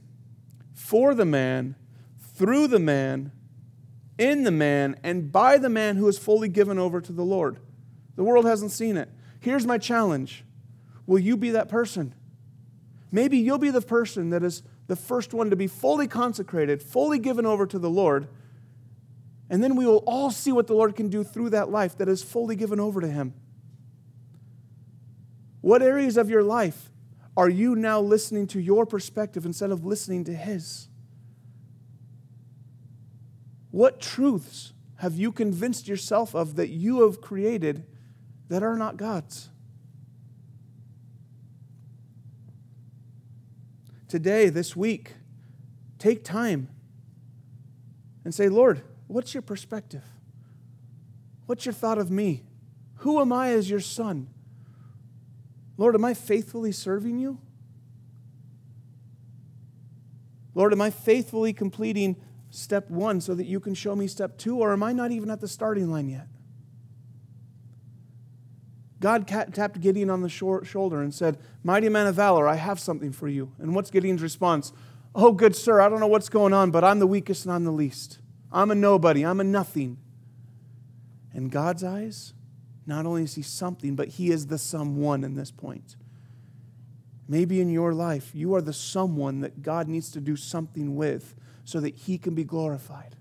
for 0.78 1.12
the 1.12 1.24
man, 1.24 1.74
through 2.36 2.68
the 2.68 2.78
man, 2.78 3.32
in 4.16 4.44
the 4.44 4.52
man, 4.52 4.96
and 5.02 5.32
by 5.32 5.58
the 5.58 5.68
man 5.68 5.96
who 5.96 6.06
is 6.06 6.18
fully 6.18 6.48
given 6.48 6.78
over 6.78 7.00
to 7.00 7.12
the 7.12 7.24
Lord. 7.24 7.58
The 8.14 8.22
world 8.22 8.44
hasn't 8.46 8.70
seen 8.70 8.96
it. 8.96 9.10
Here's 9.40 9.66
my 9.66 9.78
challenge 9.78 10.44
Will 11.04 11.18
you 11.18 11.36
be 11.36 11.50
that 11.50 11.68
person? 11.68 12.14
Maybe 13.10 13.38
you'll 13.38 13.58
be 13.58 13.70
the 13.70 13.80
person 13.80 14.30
that 14.30 14.44
is 14.44 14.62
the 14.86 14.96
first 14.96 15.34
one 15.34 15.50
to 15.50 15.56
be 15.56 15.66
fully 15.66 16.06
consecrated, 16.06 16.82
fully 16.82 17.18
given 17.18 17.44
over 17.44 17.66
to 17.66 17.78
the 17.78 17.90
Lord. 17.90 18.28
And 19.50 19.62
then 19.62 19.74
we 19.74 19.84
will 19.84 20.04
all 20.06 20.30
see 20.30 20.52
what 20.52 20.68
the 20.68 20.74
Lord 20.74 20.94
can 20.94 21.08
do 21.08 21.24
through 21.24 21.50
that 21.50 21.70
life 21.70 21.98
that 21.98 22.08
is 22.08 22.22
fully 22.22 22.54
given 22.54 22.78
over 22.78 23.00
to 23.00 23.08
Him. 23.08 23.34
What 25.60 25.82
areas 25.82 26.16
of 26.16 26.30
your 26.30 26.42
life 26.42 26.90
are 27.38 27.48
you 27.48 27.76
now 27.76 28.00
listening 28.00 28.48
to 28.48 28.58
your 28.58 28.84
perspective 28.84 29.46
instead 29.46 29.70
of 29.70 29.84
listening 29.84 30.24
to 30.24 30.34
His? 30.34 30.88
What 33.70 34.00
truths 34.00 34.72
have 34.96 35.14
you 35.14 35.30
convinced 35.30 35.86
yourself 35.86 36.34
of 36.34 36.56
that 36.56 36.70
you 36.70 37.02
have 37.02 37.20
created 37.20 37.86
that 38.48 38.64
are 38.64 38.74
not 38.74 38.96
God's? 38.96 39.50
Today, 44.08 44.48
this 44.48 44.74
week, 44.74 45.14
take 46.00 46.24
time 46.24 46.68
and 48.24 48.34
say, 48.34 48.48
Lord, 48.48 48.82
what's 49.06 49.32
your 49.32 49.42
perspective? 49.42 50.02
What's 51.46 51.66
your 51.66 51.72
thought 51.72 51.98
of 51.98 52.10
me? 52.10 52.42
Who 52.96 53.20
am 53.20 53.32
I 53.32 53.50
as 53.50 53.70
your 53.70 53.78
son? 53.78 54.28
Lord, 55.78 55.94
am 55.94 56.04
I 56.04 56.12
faithfully 56.12 56.72
serving 56.72 57.18
you? 57.18 57.38
Lord, 60.54 60.72
am 60.72 60.80
I 60.80 60.90
faithfully 60.90 61.52
completing 61.52 62.16
step 62.50 62.90
one 62.90 63.20
so 63.20 63.34
that 63.34 63.46
you 63.46 63.60
can 63.60 63.74
show 63.74 63.94
me 63.94 64.08
step 64.08 64.36
two, 64.36 64.58
or 64.58 64.72
am 64.72 64.82
I 64.82 64.92
not 64.92 65.12
even 65.12 65.30
at 65.30 65.40
the 65.40 65.48
starting 65.48 65.90
line 65.90 66.08
yet? 66.08 66.26
God 69.00 69.28
tapped 69.28 69.80
Gideon 69.80 70.10
on 70.10 70.22
the 70.22 70.28
shoulder 70.28 71.00
and 71.00 71.14
said, 71.14 71.38
Mighty 71.62 71.88
man 71.88 72.08
of 72.08 72.16
valor, 72.16 72.48
I 72.48 72.56
have 72.56 72.80
something 72.80 73.12
for 73.12 73.28
you. 73.28 73.52
And 73.60 73.72
what's 73.72 73.92
Gideon's 73.92 74.22
response? 74.22 74.72
Oh, 75.14 75.30
good 75.30 75.54
sir, 75.54 75.80
I 75.80 75.88
don't 75.88 76.00
know 76.00 76.08
what's 76.08 76.28
going 76.28 76.52
on, 76.52 76.72
but 76.72 76.82
I'm 76.82 76.98
the 76.98 77.06
weakest 77.06 77.44
and 77.44 77.54
I'm 77.54 77.62
the 77.62 77.70
least. 77.70 78.18
I'm 78.50 78.72
a 78.72 78.74
nobody, 78.74 79.24
I'm 79.24 79.38
a 79.38 79.44
nothing. 79.44 79.98
In 81.32 81.48
God's 81.48 81.84
eyes, 81.84 82.34
not 82.88 83.04
only 83.04 83.22
is 83.22 83.34
he 83.34 83.42
something, 83.42 83.94
but 83.94 84.08
he 84.08 84.30
is 84.30 84.46
the 84.46 84.56
someone 84.56 85.22
in 85.22 85.34
this 85.34 85.50
point. 85.50 85.96
Maybe 87.28 87.60
in 87.60 87.68
your 87.68 87.92
life, 87.92 88.34
you 88.34 88.54
are 88.54 88.62
the 88.62 88.72
someone 88.72 89.40
that 89.40 89.62
God 89.62 89.86
needs 89.88 90.10
to 90.12 90.20
do 90.20 90.34
something 90.34 90.96
with 90.96 91.34
so 91.64 91.80
that 91.80 91.94
he 91.94 92.16
can 92.16 92.34
be 92.34 92.44
glorified. 92.44 93.16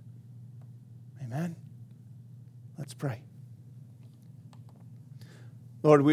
Amen. 1.22 1.58
Let's 2.78 2.94
pray. 2.94 3.22
Lord, 5.84 6.04
we 6.04 6.06